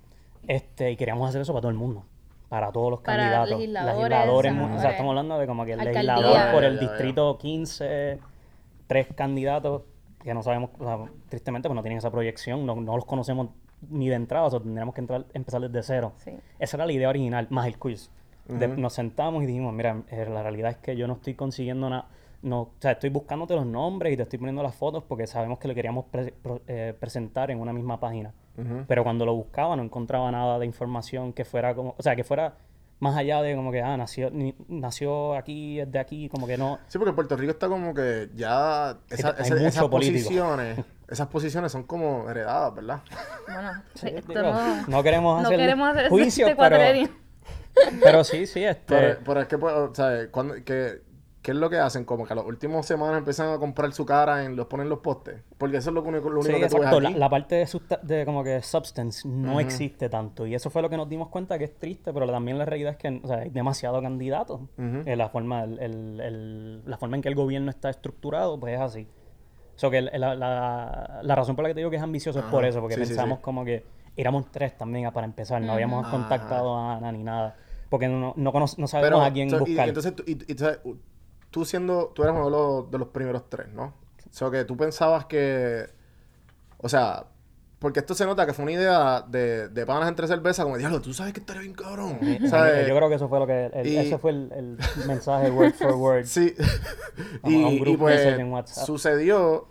Este, 0.48 0.91
y 0.91 0.95
queríamos 0.95 1.30
hacer 1.30 1.41
eso 1.41 1.54
para 1.54 1.62
todo 1.62 1.71
el 1.71 1.78
mundo. 1.78 2.06
Para 2.50 2.71
todos 2.71 2.89
los 2.91 3.02
Para 3.02 3.17
candidatos. 3.17 3.50
legisladores, 3.60 3.98
legisladores, 4.10 4.54
o 4.54 4.80
sea, 4.80 4.91
estamos 4.91 5.10
hablando 5.12 5.38
de 5.39 5.48
como 5.48 5.65
que 5.65 5.74
el 5.74 5.80
legislador 5.80 6.52
por 6.52 6.63
el 6.63 6.80
distrito 6.80 7.38
15, 7.38 8.19
tres 8.88 9.08
candidatos 9.15 9.84
que 10.24 10.34
no 10.34 10.41
sabemos, 10.43 10.71
o 10.80 10.84
sea, 10.84 10.98
tristemente, 11.30 11.67
pues 11.69 11.76
no 11.76 11.82
tienen 11.84 11.98
esa 12.00 12.10
proyección, 12.12 12.65
no, 12.65 12.76
no 12.76 12.95
los 12.95 13.06
conocemos 13.06 13.50
ni 13.89 14.10
de 14.10 14.15
entrada, 14.15 14.45
o 14.45 14.50
sea, 14.50 14.60
tendríamos 14.60 14.95
que 14.95 15.02
entrar, 15.02 15.26
empezar 15.34 15.62
desde 15.62 15.84
cero. 15.84 16.13
Sí. 16.17 16.32
Esa 16.60 16.78
era 16.78 16.86
la 16.88 16.93
idea 16.93 17.10
original, 17.10 17.48
más 17.52 17.67
el 17.67 17.78
quiz. 17.78 18.10
De- 18.48 18.67
nos 18.67 18.93
sentamos 18.93 19.43
y 19.43 19.48
dijimos, 19.48 19.74
mira, 19.74 20.04
eh, 20.10 20.28
la 20.30 20.43
realidad 20.43 20.71
es 20.71 20.78
que 20.78 20.95
yo 20.95 21.08
no 21.08 21.13
estoy 21.13 21.34
consiguiendo 21.36 21.89
nada, 21.89 22.08
no, 22.43 22.62
o 22.62 22.71
sea, 22.80 22.91
estoy 22.91 23.10
buscándote 23.10 23.56
los 23.56 23.65
nombres 23.65 24.13
y 24.13 24.17
te 24.17 24.24
estoy 24.24 24.38
poniendo 24.38 24.62
las 24.62 24.76
fotos 24.76 25.04
porque 25.04 25.26
sabemos 25.26 25.58
que 25.58 25.67
lo 25.67 25.74
queríamos 25.74 26.06
pre- 26.06 26.32
pro- 26.32 26.62
eh, 26.67 26.93
presentar 27.00 27.50
en 27.50 27.60
una 27.60 27.74
misma 27.74 28.00
página. 28.00 28.34
Pero 28.88 29.04
cuando 29.04 29.26
lo 29.26 29.36
buscaba 29.36 29.76
no 29.76 29.84
encontraba 29.84 30.32
nada 30.32 30.58
de 30.60 30.65
información 30.65 31.34
que 31.34 31.43
fuera 31.43 31.76
como, 31.76 31.93
o 31.98 32.02
sea, 32.04 32.15
que 32.15 32.24
fuera 32.24 32.54
más 33.00 33.16
allá 33.18 33.42
de 33.42 33.56
como 33.56 33.72
que, 33.72 33.82
ah, 33.82 33.98
nació, 33.98 34.30
ni- 34.32 34.56
nació 34.68 35.36
aquí, 35.36 35.80
es 35.80 35.92
de 35.92 36.00
aquí, 36.00 36.30
como 36.30 36.48
que 36.48 36.58
no. 36.58 36.80
Sí, 36.88 36.98
porque 36.98 37.14
Puerto 37.14 37.36
Rico 37.36 37.52
está 37.52 37.68
como 37.68 37.94
que 37.94 38.30
ya 38.36 38.98
esa- 39.10 39.32
esas 39.32 39.86
político. 39.86 39.90
posiciones, 39.90 40.80
esas 41.10 41.28
posiciones 41.28 41.72
son 41.72 41.84
como 41.84 42.30
heredadas, 42.30 42.74
¿verdad? 42.74 43.02
Bueno, 43.48 43.72
sí, 43.96 44.06
Digo, 44.08 44.18
estamos- 44.20 44.88
no 44.88 45.04
queremos 45.04 45.42
no 45.42 45.48
hacer 45.48 45.60
queremos 45.60 45.90
hacer 45.90 46.10
juicios, 46.10 46.50
este 46.50 46.62
pero, 48.02 48.24
sí, 48.24 48.48
sí, 48.48 48.64
este, 48.64 48.84
Pero, 48.96 49.20
pero 49.26 49.42
es 49.42 49.48
que, 49.48 49.58
pues, 49.58 49.74
o 49.76 49.94
sea, 49.94 50.32
cuando, 50.32 50.56
que, 50.64 51.02
¿qué 51.46 51.52
es 51.52 51.58
lo 51.58 51.70
que 51.70 51.78
hacen? 51.78 52.06
Como 52.06 52.26
que 52.26 52.34
a 52.34 52.36
las 52.38 52.46
últimas 52.46 52.88
semanas 52.88 53.20
empiezan 53.20 53.54
a 53.54 53.60
comprar 53.60 53.92
su 53.94 54.04
cara 54.04 54.44
en 54.44 54.56
los 54.56 54.66
ponen 54.66 54.90
los 54.90 54.98
postes. 55.00 55.44
Porque 55.60 55.78
eso 55.78 55.92
es 55.92 55.94
lo 55.94 56.02
único, 56.02 56.28
lo 56.32 56.42
Sí, 56.42 56.50
único 56.50 56.64
que 56.66 56.70
tú 56.72 56.78
ves 56.78 56.86
exacto. 56.88 57.00
La, 57.02 57.10
aquí. 57.10 57.20
la 57.20 57.30
parte 57.30 57.68
de, 58.02 58.26
como 58.26 58.44
que 58.44 58.64
substance 58.64 59.28
no 59.28 59.60
existe 59.60 60.10
tanto. 60.10 60.48
Y 60.48 60.56
eso 60.56 60.72
fue 60.72 60.82
lo 60.82 60.90
que 60.90 60.98
nos 60.98 61.08
dimos 61.08 61.30
cuenta 61.30 61.60
que 61.60 61.66
es 61.66 61.78
triste, 61.78 62.12
pero 62.12 62.26
también 62.26 62.58
la 62.58 62.66
realidad 62.66 62.94
es 62.94 62.98
que 62.98 63.22
o 63.24 63.28
sea, 63.28 63.38
hay 63.42 63.52
demasiado 63.52 64.02
candidatos. 64.02 64.62
Eh, 65.06 65.16
la, 65.16 65.30
forma, 65.30 65.64
el- 65.66 65.78
el- 65.80 66.20
el- 66.20 66.82
la 66.90 66.98
forma 66.98 67.16
en 67.16 67.22
que 67.22 67.30
el 67.30 67.36
gobierno 67.36 67.70
está 67.70 67.92
estructurado, 67.92 68.60
pues 68.60 68.74
es 68.74 68.82
así. 68.82 69.08
So 69.76 69.92
que 69.92 70.00
el- 70.00 70.10
la, 70.20 70.34
la- 70.34 71.20
la 71.22 71.36
razón 71.36 71.56
por 71.56 71.62
la 71.64 71.70
que 71.70 71.76
te 71.76 71.82
digo 71.82 71.92
que 71.92 71.98
es 71.98 72.02
ambicioso 72.02 72.40
es 72.40 72.46
por 72.46 72.66
eso, 72.66 72.80
porque 72.80 72.96
Sí, 72.96 73.02
pensamos 73.02 73.38
sí. 73.38 73.44
como 73.44 73.64
que 73.64 73.84
éramos 74.18 74.50
tres 74.52 74.76
también 74.78 75.12
para 75.12 75.26
empezar, 75.26 75.62
no 75.62 75.74
habíamos 75.74 76.04
Ajá. 76.06 76.12
contactado 76.18 76.76
a 76.76 76.96
Ana 76.96 77.12
ni 77.12 77.22
nada. 77.22 77.56
Porque 77.90 78.08
no, 78.08 78.34
no, 78.36 78.52
no 78.52 78.88
sabemos 78.88 79.02
Pero, 79.20 79.22
a 79.22 79.32
quién 79.32 79.50
so- 79.50 79.58
y- 79.58 79.60
buscar. 79.60 79.88
entonces, 79.88 80.16
tú, 80.16 80.24
y- 80.26 80.32
y, 80.52 80.56
tú 81.56 81.63
siendo, 81.63 82.12
tú 82.13 82.24
eres 82.24 82.36
uno 82.36 82.46
de 82.46 82.52
los, 82.52 82.91
de 82.91 82.98
los 82.98 83.08
primeros 83.08 83.50
tres, 83.50 83.70
¿no? 83.72 83.86
O 83.86 84.34
sea, 84.38 84.52
que 84.52 84.65
tú 84.65 84.76
pensabas 84.76 85.24
que, 85.26 85.86
o 86.80 86.89
sea, 86.89 87.28
porque 87.80 88.00
esto 88.02 88.13
se 88.13 88.26
nota 88.26 88.46
que 88.46 88.52
fue 88.52 88.63
una 88.63 88.74
idea 88.74 89.22
de, 89.22 89.70
de 89.70 89.86
panas 89.86 90.10
entre 90.10 90.28
cerveza, 90.28 90.63
como, 90.63 90.78
diablo, 90.78 91.00
tú 91.02 91.13
sabes 91.13 91.32
que 91.32 91.39
estaría 91.39 91.62
bien 91.62 91.74
cabrón. 91.74 92.20
¿Sabes? 92.50 92.89
Yo 92.89 92.96
creo 92.98 93.08
que 93.08 93.15
eso 93.15 93.30
fue 93.30 93.39
lo 93.39 93.48
que. 93.48 93.68
el- 93.74 93.88
y- 93.88 93.96
ese 93.98 94.18
fue 94.18 94.32
el, 94.32 94.52
el 94.54 94.78
mensaje 95.08 95.50
word 95.50 95.74
for 95.76 95.94
word. 95.94 96.26
Sí. 96.26 96.54
a 97.41 97.48
un 97.48 97.54
y, 97.54 97.78
y 97.91 97.96
pues 97.98 98.20
en 98.26 98.52
WhatsApp. 98.52 98.86
sucedió, 98.86 99.70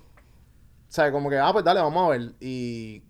¿sabes? 0.88 1.12
Como 1.12 1.28
que, 1.28 1.38
ah, 1.38 1.52
pues 1.52 1.66
dale, 1.66 1.80
vamos 1.82 2.06
a 2.06 2.08
ver. 2.16 2.32
Y 2.40 3.02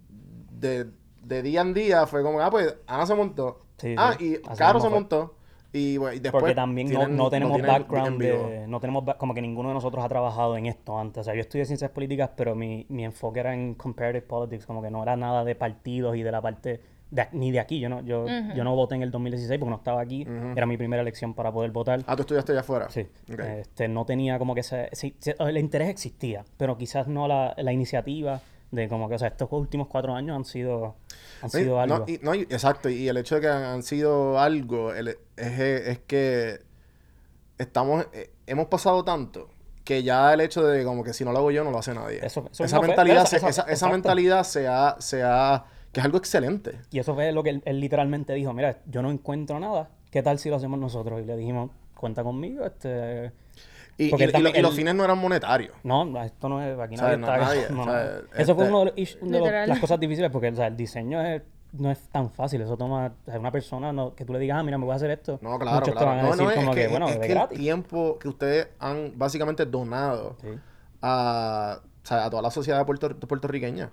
de, 0.50 0.90
de 1.22 1.42
día 1.42 1.60
en 1.60 1.74
día 1.74 2.08
fue 2.08 2.24
como, 2.24 2.40
ah, 2.40 2.50
pues 2.50 2.74
Ana 2.88 3.06
se 3.06 3.14
montó. 3.14 3.60
Sí, 3.78 3.94
ah, 3.96 4.16
sí. 4.18 4.40
y 4.42 4.48
Así 4.48 4.58
Caro 4.58 4.80
se 4.80 4.88
fue. 4.88 4.98
montó. 4.98 5.36
Y, 5.76 5.96
bueno, 5.96 6.14
y 6.14 6.20
después 6.20 6.40
Porque 6.40 6.54
también 6.54 6.86
no- 6.92 7.00
tienen- 7.00 7.16
no, 7.16 7.28
tenemos 7.30 7.60
background 7.60 8.22
de, 8.22 8.66
no 8.68 8.78
tenemos 8.78 9.04
como 9.16 9.34
que 9.34 9.42
ninguno 9.42 9.70
de 9.70 9.74
nosotros 9.74 10.04
ha 10.04 10.08
trabajado 10.08 10.56
en 10.56 10.66
esto 10.66 10.96
antes. 10.96 11.22
O 11.22 11.24
sea, 11.24 11.34
yo 11.34 11.40
estudié 11.40 11.64
ciencias 11.64 11.90
políticas, 11.90 12.30
pero 12.36 12.54
mi, 12.54 12.86
mi 12.88 13.04
enfoque 13.04 13.40
era 13.40 13.52
en 13.52 13.74
comparative 13.74 14.22
politics, 14.22 14.66
como 14.66 14.80
que 14.82 14.90
no 14.90 15.02
era 15.02 15.16
nada 15.16 15.44
de 15.44 15.56
partidos 15.56 16.16
y 16.16 16.22
de 16.22 16.30
la 16.30 16.40
parte 16.40 16.80
de, 17.10 17.26
ni 17.32 17.50
de 17.50 17.58
aquí. 17.58 17.80
Yo 17.80 17.88
no, 17.88 18.02
yo, 18.02 18.24
yo 18.54 18.62
no 18.62 18.76
voté 18.76 18.94
en 18.94 19.02
el 19.02 19.10
2016 19.10 19.58
porque 19.58 19.70
no 19.70 19.76
estaba 19.76 20.00
aquí. 20.00 20.24
Era 20.54 20.64
mi 20.64 20.76
primera 20.76 21.02
elección 21.02 21.34
para 21.34 21.50
poder 21.50 21.72
votar. 21.72 22.02
Ah, 22.06 22.14
tú 22.14 22.22
estudiaste 22.22 22.52
allá 22.52 22.60
afuera. 22.60 22.88
Sí. 22.90 23.06
Este, 23.58 23.88
no 23.88 24.04
tenía 24.04 24.38
como 24.38 24.54
que 24.54 24.60
ese, 24.60 24.88
ese- 24.92 25.14
ese- 25.20 25.34
el 25.40 25.58
interés 25.58 25.88
existía, 25.88 26.44
pero 26.56 26.78
quizás 26.78 27.08
no 27.08 27.26
la, 27.26 27.52
la 27.58 27.72
iniciativa 27.72 28.40
de 28.74 28.88
como 28.88 29.08
que, 29.08 29.14
o 29.14 29.18
sea, 29.18 29.28
estos 29.28 29.48
últimos 29.52 29.88
cuatro 29.88 30.14
años 30.14 30.36
han 30.36 30.44
sido, 30.44 30.96
han 31.42 31.44
No, 31.44 31.48
sido 31.48 31.80
algo. 31.80 31.98
no, 31.98 32.04
y- 32.06 32.18
no, 32.22 32.34
exacto, 32.34 32.88
y 32.88 33.08
el 33.08 33.16
hecho 33.16 33.36
de 33.36 33.40
que 33.42 33.48
han, 33.48 33.62
han 33.62 33.82
sido 33.82 34.38
algo 34.38 34.92
el- 34.92 35.08
es, 35.36 35.60
es 35.60 35.98
que 36.00 36.60
estamos, 37.58 38.06
eh, 38.12 38.30
hemos 38.46 38.66
pasado 38.66 39.04
tanto 39.04 39.48
que 39.84 40.02
ya 40.02 40.32
el 40.32 40.40
hecho 40.40 40.64
de 40.66 40.84
como 40.84 41.04
que 41.04 41.12
si 41.12 41.24
no 41.24 41.32
lo 41.32 41.38
hago 41.38 41.50
yo, 41.50 41.62
no 41.62 41.70
lo 41.70 41.78
hace 41.78 41.94
nadie. 41.94 42.18
Eso- 42.24 42.48
eso 42.50 42.64
esa 42.64 42.64
mismo 42.64 42.78
fue- 42.80 42.88
mentalidad, 42.88 43.22
esa- 43.24 43.48
esa- 43.48 43.62
esa, 43.68 43.88
mentalidad 43.90 44.42
se 44.44 44.66
ha, 44.66 44.96
se 44.98 45.22
ha, 45.22 45.64
que 45.92 46.00
es 46.00 46.06
algo 46.06 46.18
excelente. 46.18 46.78
Y 46.90 46.98
eso 46.98 47.14
fue 47.14 47.30
lo 47.32 47.42
que 47.42 47.50
él, 47.50 47.62
él 47.66 47.80
literalmente 47.80 48.32
dijo, 48.32 48.52
mira, 48.52 48.78
yo 48.86 49.02
no 49.02 49.10
encuentro 49.10 49.60
nada, 49.60 49.90
¿qué 50.10 50.22
tal 50.22 50.38
si 50.38 50.48
lo 50.48 50.56
hacemos 50.56 50.78
nosotros? 50.78 51.20
Y 51.22 51.26
le 51.26 51.36
dijimos, 51.36 51.70
cuenta 51.96 52.22
conmigo, 52.24 52.64
este... 52.64 53.30
Y, 53.96 54.10
Porque 54.10 54.22
y- 54.22 54.24
él 54.24 54.30
y 54.30 54.32
también- 54.32 54.52
lo- 54.54 54.58
y 54.58 54.62
los 54.62 54.74
fines 54.74 54.94
no 54.94 55.04
eran 55.04 55.18
monetarios. 55.18 55.76
No, 55.84 56.22
esto 56.22 56.48
no 56.48 56.60
es, 56.62 56.78
aquí 56.78 56.94
O 56.94 56.98
sea, 56.98 57.06
nadie 57.06 57.18
no, 57.18 57.26
está... 57.32 57.38
nadie, 57.44 57.66
no, 57.70 57.82
o 57.82 57.86
no. 57.86 57.92
sea, 57.92 58.20
Eso 58.36 58.54
fue 58.54 58.64
este- 58.64 58.74
una 58.74 58.78
de, 58.80 58.84
los 58.86 58.94
issues- 58.98 59.20
de 59.20 59.30
los- 59.30 59.40
Literal. 59.40 59.68
las 59.68 59.78
cosas 59.78 60.00
difíciles 60.00 60.30
porque 60.30 60.48
o 60.48 60.54
sea, 60.56 60.66
el 60.66 60.76
diseño 60.76 61.20
es- 61.22 61.42
no 61.72 61.90
es 61.90 62.08
tan 62.08 62.30
fácil, 62.30 62.60
eso 62.60 62.76
toma, 62.76 63.12
o 63.26 63.30
sea, 63.30 63.38
una 63.40 63.50
persona 63.50 63.92
no, 63.92 64.14
que 64.14 64.24
tú 64.24 64.32
le 64.32 64.38
digas, 64.38 64.58
ah, 64.58 64.62
mira, 64.62 64.78
me 64.78 64.84
voy 64.84 64.92
a 64.92 64.96
hacer 64.96 65.10
esto. 65.10 65.38
No, 65.42 65.58
claro, 65.58 65.76
Muchos 65.78 65.88
te 65.88 65.92
claro. 65.92 66.06
van 66.06 66.18
a 66.18 66.22
No, 66.22 66.28
decir 66.30 66.44
no, 66.44 66.50
es 66.50 66.56
como 66.56 66.72
que, 66.72 66.80
que, 66.82 66.88
bueno, 66.88 67.08
es 67.08 67.18
que 67.18 67.32
el 67.32 67.48
tiempo 67.48 68.18
que 68.18 68.28
ustedes 68.28 68.68
han 68.78 69.12
básicamente 69.16 69.64
donado 69.66 70.36
Sí. 70.40 70.48
a, 71.02 71.78
o 71.82 72.06
sea, 72.06 72.24
a 72.26 72.30
toda 72.30 72.42
la 72.42 72.50
sociedad 72.50 72.84
puerto- 72.86 73.16
puertorriqueña. 73.18 73.90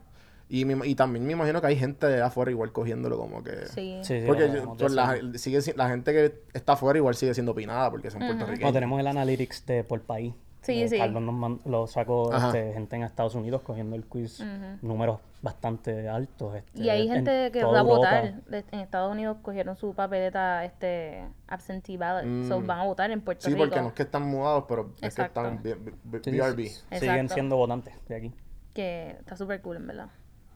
Y, 0.53 0.65
me- 0.65 0.85
y 0.85 0.95
también 0.95 1.25
me 1.25 1.31
imagino 1.31 1.61
que 1.61 1.67
hay 1.67 1.77
gente 1.77 2.07
de 2.07 2.21
afuera 2.21 2.51
igual 2.51 2.73
cogiéndolo 2.73 3.17
como 3.17 3.41
que... 3.41 3.67
Sí. 3.67 3.99
Sí, 4.03 4.19
sí, 4.19 4.23
Porque 4.27 4.51
yo- 4.53 4.73
pues, 4.77 4.91
la, 4.91 5.17
sigue, 5.35 5.61
si- 5.61 5.71
la 5.73 5.87
gente 5.87 6.11
que 6.11 6.41
está 6.53 6.73
afuera 6.73 6.97
igual 6.97 7.15
sigue 7.15 7.33
siendo 7.33 7.53
opinada 7.53 7.89
porque 7.89 8.11
son 8.11 8.19
No, 8.19 8.27
puertorriqueños. 8.27 8.73
tenemos 8.73 8.99
el 8.99 9.07
analytics 9.07 9.65
de 9.65 9.85
por 9.85 10.01
país. 10.01 10.33
Sí, 10.61 10.83
Eh, 10.83 10.89
sí. 10.89 10.97
Carlos 10.97 11.23
nos 11.23 11.33
man- 11.33 11.59
lo 11.65 11.87
sacó 11.87 12.35
este, 12.35 12.73
gente 12.73 12.95
en 12.97 13.03
Estados 13.03 13.33
Unidos 13.33 13.61
cogiendo 13.63 13.95
el 13.95 14.05
quiz, 14.05 14.43
números 14.81 15.19
bastante 15.41 16.07
altos. 16.09 16.55
este, 16.55 16.81
Y 16.83 16.89
hay 16.89 17.07
en 17.07 17.13
gente 17.15 17.49
que 17.51 17.63
va 17.63 17.79
a 17.79 17.83
votar. 17.83 18.43
De- 18.43 18.65
En 18.71 18.79
Estados 18.81 19.11
Unidos 19.11 19.37
cogieron 19.41 19.75
su 19.77 19.93
papeleta 19.95 20.63
este 20.65 21.23
absentee 21.47 21.95
ballot. 21.97 22.47
So 22.47 22.61
van 22.61 22.79
a 22.81 22.83
votar 22.83 23.09
en 23.09 23.21
Puerto 23.21 23.41
Mm. 23.47 23.49
Sí, 23.49 23.53
Rico. 23.55 23.63
porque 23.65 23.81
no 23.81 23.87
es 23.87 23.93
que 23.93 24.03
están 24.03 24.23
mudados, 24.23 24.65
pero 24.67 24.91
es 25.01 25.15
que 25.15 25.21
están 25.23 25.63
B- 25.63 25.75
B- 25.75 25.93
B- 26.03 26.19
Sí, 26.23 26.31
sí, 26.31 26.37
BRB. 26.37 26.67
sí, 26.67 26.81
Siguen 26.99 27.29
siendo 27.29 27.55
votantes 27.55 27.93
de 28.09 28.15
aquí. 28.17 28.31
Que 28.73 29.15
está 29.19 29.35
súper 29.35 29.61
cool, 29.61 29.77
en 29.77 29.87
verdad. 29.87 30.09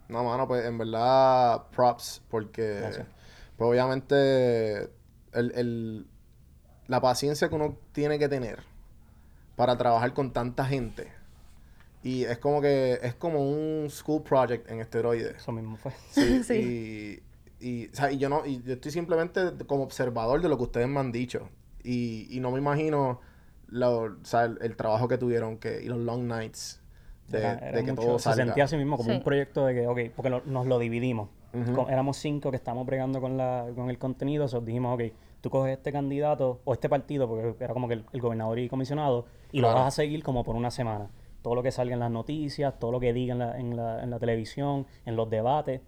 No, 0.09 0.23
mano, 0.23 0.47
pues 0.47 0.65
en 0.65 0.77
verdad, 0.77 1.63
props, 1.75 2.21
porque 2.29 2.79
Gracias. 2.79 3.07
pues 3.57 3.69
obviamente 3.69 4.83
el, 5.33 5.51
el- 5.55 6.07
la 6.87 7.01
paciencia 7.01 7.49
que 7.49 7.55
uno 7.55 7.77
tiene 7.93 8.19
que 8.19 8.29
tener 8.29 8.59
para 9.55 9.77
trabajar 9.77 10.13
con 10.13 10.31
tanta 10.33 10.65
gente. 10.65 11.11
Y 12.03 12.23
es 12.25 12.37
como 12.37 12.61
que 12.61 12.99
es 13.01 13.15
como 13.15 13.39
un 13.49 13.89
school 13.89 14.21
project 14.21 14.69
en 14.69 14.79
esteroides. 14.81 15.37
Eso 15.37 15.51
mismo 15.51 15.75
fue. 15.77 15.91
Sí, 16.11 16.43
Sí. 16.47 17.21
Y, 17.59 17.67
y, 17.67 17.87
o 17.87 17.95
sea, 17.95 18.11
y 18.11 18.17
yo 18.19 18.29
no, 18.29 18.45
y 18.45 18.61
yo 18.61 18.73
estoy 18.73 18.91
simplemente 18.91 19.41
como 19.65 19.83
observador 19.83 20.41
de 20.41 20.49
lo 20.49 20.57
que 20.57 20.63
ustedes 20.63 20.87
me 20.87 20.99
han 20.99 21.11
dicho. 21.11 21.49
Y, 21.83 22.27
y 22.29 22.39
no 22.39 22.51
me 22.51 22.59
imagino 22.59 23.21
lo- 23.69 24.03
o 24.03 24.15
sea, 24.25 24.43
el, 24.45 24.59
el 24.61 24.75
trabajo 24.75 25.07
que 25.07 25.17
tuvieron 25.17 25.57
que, 25.57 25.81
y 25.81 25.87
los 25.87 25.97
long 25.97 26.27
nights 26.27 26.79
de, 27.27 27.39
Era- 27.39 27.55
de 27.55 27.67
era 27.69 27.83
que 27.83 27.91
mucho- 27.91 28.07
todo 28.07 28.19
se 28.19 28.23
salga. 28.25 28.45
sentía 28.45 28.63
así 28.65 28.77
mismo 28.77 28.97
como 28.97 29.09
Sí. 29.09 29.15
un 29.17 29.23
proyecto 29.23 29.65
de 29.65 29.73
que, 29.73 29.87
ok, 29.87 29.99
porque 30.15 30.29
lo- 30.29 30.41
nos 30.45 30.65
lo 30.67 30.79
dividimos. 30.79 31.29
Éramos 31.89 32.17
cinco 32.17 32.49
que 32.51 32.57
estábamos 32.57 32.85
bregando 32.85 33.21
con, 33.21 33.37
la, 33.37 33.67
con 33.75 33.89
el 33.89 33.97
contenido, 33.97 34.47
so 34.49 34.59
dijimos, 34.59 34.93
ok, 34.95 35.13
tú 35.39 35.49
coges 35.49 35.77
este 35.77 35.91
candidato 35.93 36.59
o 36.65 36.73
este 36.73 36.89
partido, 36.89 37.29
porque 37.29 37.55
era 37.63 37.73
como 37.73 37.87
que 37.87 37.93
el, 37.95 38.05
el 38.11 38.21
gobernador 38.21 38.59
y 38.59 38.67
comisionado, 38.67 39.25
y 39.53 39.59
Claro. 39.59 39.75
lo 39.75 39.79
vas 39.83 39.87
a 39.93 39.95
seguir 39.95 40.21
como 40.21 40.43
por 40.43 40.55
una 40.55 40.69
semana. 40.69 41.09
Todo 41.41 41.55
lo 41.55 41.63
que 41.63 41.71
salga 41.71 41.93
en 41.93 41.99
las 42.01 42.11
noticias, 42.11 42.77
todo 42.77 42.91
lo 42.91 42.99
que 42.99 43.13
diga 43.13 43.31
en 43.33 43.39
la, 43.39 43.57
en 43.59 43.75
la, 43.77 44.03
en 44.03 44.09
la 44.09 44.19
televisión, 44.19 44.85
en 45.05 45.15
los 45.15 45.29
debates, 45.29 45.79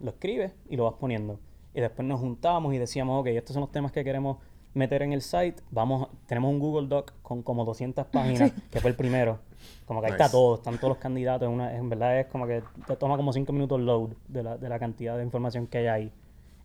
lo 0.00 0.10
escribes 0.10 0.54
y 0.68 0.76
lo 0.76 0.84
vas 0.84 0.94
poniendo. 0.94 1.38
Y 1.74 1.80
después 1.80 2.06
nos 2.08 2.18
juntamos 2.18 2.74
y 2.74 2.78
decíamos, 2.78 3.20
ok, 3.20 3.28
estos 3.28 3.54
son 3.54 3.60
los 3.60 3.70
temas 3.70 3.92
que 3.92 4.02
queremos 4.02 4.38
meter 4.74 5.02
en 5.02 5.12
el 5.12 5.20
site. 5.22 5.62
Vamos, 5.70 6.08
tenemos 6.26 6.50
un 6.50 6.58
Google 6.58 6.88
Doc 6.88 7.12
con 7.22 7.42
como 7.42 7.64
200 7.64 8.06
páginas, 8.50 8.52
que 8.72 8.80
fue 8.80 8.90
el 8.90 8.96
primero. 8.96 9.38
Como 9.86 10.00
que 10.00 10.06
ahí 10.06 10.12
está 10.12 10.24
Nice. 10.24 10.32
todo, 10.36 10.54
están 10.56 10.76
todos 10.78 10.90
los 10.90 10.98
candidatos. 10.98 11.46
En, 11.48 11.54
una, 11.54 11.76
en 11.76 11.88
verdad 11.88 12.20
es 12.20 12.26
como 12.26 12.46
que 12.46 12.62
te 12.86 12.96
toma 12.96 13.16
como 13.16 13.32
5 13.32 13.52
minutos 13.52 13.80
load 13.80 14.10
de 14.28 14.42
la, 14.42 14.56
de 14.56 14.68
la 14.68 14.78
cantidad 14.78 15.16
de 15.16 15.22
información 15.24 15.66
que 15.66 15.78
hay 15.78 15.86
ahí. 15.86 16.12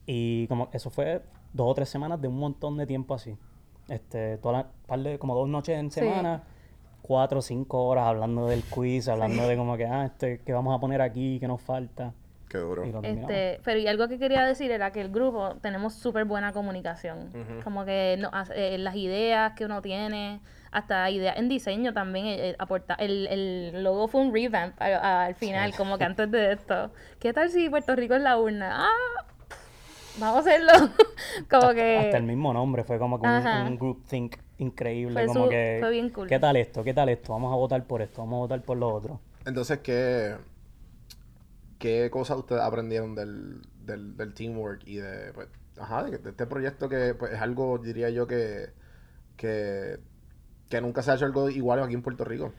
Y 0.05 0.47
como 0.47 0.69
eso 0.71 0.89
fue 0.89 1.21
dos 1.53 1.67
o 1.69 1.73
tres 1.75 1.89
semanas 1.89 2.21
de 2.21 2.27
un 2.27 2.37
montón 2.39 2.77
de 2.77 2.85
tiempo 2.85 3.13
así. 3.13 3.35
Este, 3.89 4.37
toda 4.37 4.53
la, 4.59 4.67
par 4.85 4.99
de, 4.99 5.17
como 5.19 5.35
dos 5.35 5.47
noches 5.47 5.77
en 5.77 5.91
Sí. 5.91 5.99
semana, 6.01 6.43
cuatro 7.01 7.39
o 7.39 7.41
cinco 7.41 7.85
horas 7.85 8.05
hablando 8.07 8.47
del 8.47 8.63
quiz, 8.63 9.07
hablando 9.07 9.47
de 9.47 9.55
como 9.57 9.77
que, 9.77 9.85
ah, 9.85 10.05
este, 10.05 10.39
que 10.39 10.53
vamos 10.53 10.75
a 10.75 10.79
poner 10.79 11.01
aquí, 11.01 11.39
que 11.39 11.47
nos 11.47 11.61
falta. 11.61 12.13
Qué 12.49 12.59
duro. 12.59 12.83
Este, 13.03 13.59
pero 13.65 13.77
y 13.79 13.87
algo 13.87 14.07
que 14.07 14.17
quería 14.17 14.45
decir 14.45 14.71
era 14.71 14.91
que 14.91 15.01
el 15.01 15.09
grupo 15.09 15.55
tenemos 15.61 15.93
súper 15.95 16.23
buena 16.23 16.53
comunicación. 16.53 17.29
Como 17.63 17.83
que 17.83 18.17
no, 18.19 18.29
eh, 18.55 18.77
las 18.77 18.95
ideas 18.95 19.51
que 19.53 19.65
uno 19.65 19.81
tiene, 19.81 20.39
hasta 20.77 21.09
ideas 21.09 21.37
en 21.37 21.49
diseño 21.49 21.93
también 21.93 22.27
eh, 22.27 22.49
eh, 22.49 22.55
aporta. 22.59 22.93
El, 22.95 23.27
el 23.27 23.83
logo 23.83 24.07
fue 24.07 24.21
un 24.21 24.33
revamp 24.33 24.79
al 24.79 25.33
final, 25.35 25.73
como 25.75 25.97
que 25.97 26.03
antes 26.11 26.29
de 26.29 26.53
esto. 26.53 26.91
¿Qué 27.19 27.33
tal 27.33 27.49
si 27.49 27.69
Puerto 27.69 27.95
Rico 27.95 28.13
es 28.13 28.21
la 28.21 28.37
urna? 28.37 28.85
Ah, 28.87 29.25
vamos 30.19 30.37
a 30.37 30.39
hacerlo. 30.39 30.71
como 31.49 31.73
que... 31.73 31.97
Hasta 31.97 32.17
el 32.17 32.23
mismo 32.23 32.53
nombre, 32.53 32.83
fue 32.83 32.99
como 32.99 33.19
que 33.19 33.27
un, 33.27 33.47
un 33.47 33.77
group 33.77 34.05
think 34.07 34.35
increíble. 34.59 35.13
Fue 35.13 35.25
como 35.25 35.45
su- 35.45 35.49
que, 35.49 35.77
fue 35.79 35.89
bien 35.91 36.09
cool. 36.11 36.27
¿qué 36.27 36.37
tal 36.39 36.55
esto? 36.57 36.83
¿Qué 36.83 36.93
tal 36.93 37.09
esto? 37.09 37.33
Vamos 37.33 37.51
a 37.51 37.55
votar 37.55 37.83
por 37.85 38.01
esto, 38.03 38.21
vamos 38.21 38.37
a 38.37 38.39
votar 38.41 38.61
por 38.61 38.77
lo 38.77 38.93
otro. 38.93 39.19
Entonces, 39.45 39.79
¿qué, 39.79 40.35
qué 41.79 42.09
cosas 42.11 42.37
ustedes 42.37 42.61
aprendieron 42.61 43.15
del, 43.15 43.61
del, 43.83 44.15
del 44.15 44.33
teamwork 44.33 44.81
y 44.85 44.97
de, 44.97 45.31
pues, 45.33 45.47
ajá, 45.79 46.03
de, 46.03 46.17
de 46.19 46.29
este 46.29 46.45
proyecto 46.45 46.87
que 46.89 47.15
pues, 47.15 47.33
es 47.33 47.41
algo, 47.41 47.77
diría 47.79 48.09
yo, 48.09 48.27
que, 48.27 48.67
que, 49.37 49.97
que 50.69 50.81
nunca 50.81 51.01
se 51.01 51.11
ha 51.11 51.15
hecho 51.15 51.25
algo 51.25 51.49
igual 51.49 51.81
aquí 51.81 51.93
en 51.93 52.01
Puerto 52.01 52.23
Rico? 52.25 52.53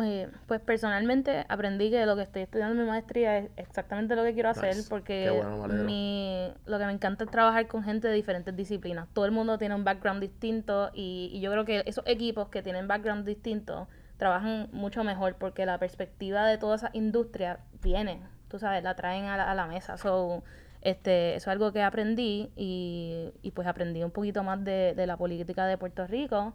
Eh, 0.00 0.28
pues 0.48 0.60
personalmente 0.60 1.46
aprendí 1.48 1.88
que 1.88 2.04
lo 2.04 2.16
que 2.16 2.22
estoy 2.22 2.42
estudiando 2.42 2.74
en 2.74 2.80
mi 2.84 2.90
maestría 2.90 3.38
es 3.38 3.50
exactamente 3.56 4.16
lo 4.16 4.24
que 4.24 4.34
quiero 4.34 4.48
hacer 4.48 4.74
Nice. 4.74 4.88
porque 4.90 5.30
bueno, 5.30 5.68
mi, 5.84 6.52
lo 6.66 6.80
que 6.80 6.86
me 6.86 6.92
encanta 6.92 7.22
es 7.22 7.30
trabajar 7.30 7.68
con 7.68 7.84
gente 7.84 8.08
de 8.08 8.14
diferentes 8.14 8.56
disciplinas. 8.56 9.06
Todo 9.12 9.24
el 9.24 9.30
mundo 9.30 9.56
tiene 9.56 9.76
un 9.76 9.84
background 9.84 10.20
distinto 10.20 10.90
y, 10.94 11.30
y 11.32 11.40
yo 11.40 11.52
creo 11.52 11.64
que 11.64 11.84
esos 11.86 12.04
equipos 12.08 12.48
que 12.48 12.60
tienen 12.60 12.88
background 12.88 13.24
distintos 13.24 13.86
trabajan 14.16 14.68
mucho 14.72 15.04
mejor 15.04 15.36
porque 15.36 15.64
la 15.64 15.78
perspectiva 15.78 16.44
de 16.44 16.58
toda 16.58 16.74
esa 16.74 16.90
industria 16.92 17.60
viene, 17.80 18.20
tú 18.48 18.58
sabes, 18.58 18.82
la 18.82 18.96
traen 18.96 19.26
a 19.26 19.36
la, 19.36 19.48
a 19.48 19.54
la 19.54 19.66
mesa. 19.68 19.96
So, 19.96 20.42
este, 20.80 21.36
eso 21.36 21.50
es 21.50 21.52
algo 21.52 21.72
que 21.72 21.82
aprendí 21.82 22.50
y, 22.56 23.32
y 23.42 23.52
pues 23.52 23.68
aprendí 23.68 24.02
un 24.02 24.10
poquito 24.10 24.42
más 24.42 24.64
de, 24.64 24.94
de 24.96 25.06
la 25.06 25.16
política 25.16 25.66
de 25.66 25.78
Puerto 25.78 26.04
Rico. 26.08 26.52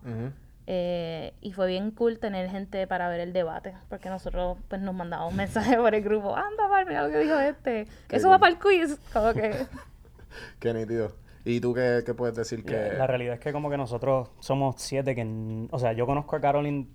Eh, 0.72 1.34
y 1.42 1.52
fue 1.52 1.66
bien 1.66 1.90
cool 1.90 2.20
tener 2.20 2.48
gente 2.48 2.86
para 2.86 3.10
ver 3.10 3.22
el 3.22 3.34
debate, 3.34 3.74
porque 3.90 4.08
nosotros 4.08 4.56
pues 4.68 4.80
nos 4.80 4.94
mandábamos 4.94 5.34
mensajes 5.34 5.76
por 5.78 5.96
el 5.96 6.04
grupo, 6.04 6.36
anda, 6.36 6.68
Bar, 6.68 6.86
mira 6.86 7.08
lo 7.08 7.12
que 7.12 7.18
dijo 7.18 7.40
este, 7.40 7.88
Qué 8.08 8.18
eso 8.18 8.30
va 8.30 8.38
para 8.38 8.52
el 8.54 8.60
quiz, 8.60 9.00
como 9.12 9.34
que... 9.34 9.52
Qué 10.60 10.72
nítido. 10.76 11.12
¿Y 11.44 11.60
tú 11.60 11.74
qué, 11.74 12.04
qué 12.06 12.14
puedes 12.14 12.36
decir 12.36 12.64
que...? 12.64 12.94
La 12.96 13.08
realidad 13.08 13.34
es 13.34 13.40
que 13.40 13.52
como 13.52 13.72
que 13.72 13.78
nosotros 13.78 14.30
somos 14.42 14.76
siete 14.78 15.16
que... 15.16 15.68
O 15.72 15.80
sea, 15.80 15.94
yo 15.94 16.06
conozco 16.06 16.36
a 16.36 16.40
Caroline 16.40 16.86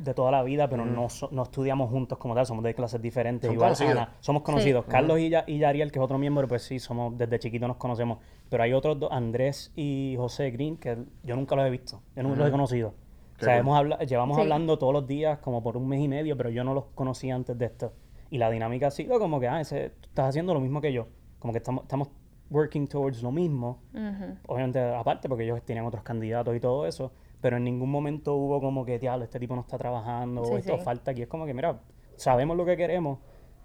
de 0.00 0.14
toda 0.14 0.30
la 0.30 0.42
vida, 0.42 0.70
pero 0.70 0.86
no, 0.86 1.10
so- 1.10 1.28
no 1.30 1.42
estudiamos 1.42 1.90
juntos 1.90 2.16
como 2.16 2.34
tal, 2.34 2.46
somos 2.46 2.64
de 2.64 2.74
clases 2.74 3.02
diferentes. 3.02 3.52
Igual 3.52 3.70
conocidos. 3.72 3.92
Ana, 3.92 4.12
somos 4.20 4.40
conocidos. 4.42 4.86
Carlos 4.86 5.18
y, 5.18 5.28
Ya- 5.28 5.44
y 5.46 5.58
Yariel, 5.58 5.92
que 5.92 5.98
es 5.98 6.02
otro 6.02 6.16
miembro, 6.16 6.48
pues 6.48 6.62
sí, 6.62 6.78
somos 6.78 7.18
desde 7.18 7.38
chiquitos 7.38 7.68
nos 7.68 7.76
conocemos. 7.76 8.20
Pero 8.48 8.62
hay 8.62 8.72
otros 8.72 8.98
dos, 8.98 9.12
Andrés 9.12 9.70
y 9.76 10.14
José 10.16 10.50
Green, 10.52 10.78
que 10.78 10.96
yo 11.24 11.36
nunca 11.36 11.54
los 11.56 11.66
he 11.66 11.70
visto, 11.70 12.00
yo 12.16 12.22
nunca 12.22 12.38
los 12.38 12.48
he 12.48 12.52
conocido. 12.52 12.94
Qué 13.38 13.44
o 13.44 13.48
sea, 13.48 13.58
hemos 13.58 13.78
habla- 13.78 13.98
llevamos 14.00 14.36
Sí. 14.36 14.42
hablando 14.42 14.78
todos 14.78 14.92
los 14.92 15.06
días 15.06 15.38
como 15.38 15.62
por 15.62 15.76
un 15.76 15.88
mes 15.88 16.00
y 16.00 16.08
medio, 16.08 16.36
pero 16.36 16.50
yo 16.50 16.64
no 16.64 16.74
los 16.74 16.84
conocía 16.94 17.34
antes 17.34 17.56
de 17.56 17.66
esto. 17.66 17.92
Y 18.30 18.38
la 18.38 18.50
dinámica 18.50 18.88
ha 18.88 18.90
sido 18.90 19.18
como 19.18 19.40
que, 19.40 19.48
ah, 19.48 19.60
ese, 19.60 19.90
tú 20.00 20.08
estás 20.08 20.28
haciendo 20.28 20.52
lo 20.54 20.60
mismo 20.60 20.80
que 20.80 20.92
yo. 20.92 21.06
Como 21.38 21.52
que 21.52 21.58
estamos, 21.58 21.84
estamos 21.84 22.08
working 22.50 22.86
towards 22.88 23.22
lo 23.22 23.30
mismo. 23.30 23.80
Ujú. 23.94 24.36
Obviamente, 24.48 24.80
aparte, 24.80 25.28
porque 25.28 25.44
ellos 25.44 25.62
tenían 25.64 25.86
otros 25.86 26.02
candidatos 26.02 26.54
y 26.56 26.60
todo 26.60 26.86
eso, 26.86 27.12
pero 27.40 27.56
en 27.56 27.64
ningún 27.64 27.90
momento 27.90 28.34
hubo 28.34 28.60
como 28.60 28.84
que, 28.84 28.98
diablo, 28.98 29.24
este 29.24 29.38
tipo 29.38 29.54
no 29.54 29.60
está 29.62 29.78
trabajando, 29.78 30.44
Sí, 30.44 30.52
o 30.54 30.58
esto 30.58 30.76
sí. 30.76 30.82
falta 30.84 31.12
aquí. 31.12 31.22
Es 31.22 31.28
como 31.28 31.46
que, 31.46 31.54
mira, 31.54 31.80
sabemos 32.16 32.56
lo 32.56 32.64
que 32.66 32.76
queremos. 32.76 33.18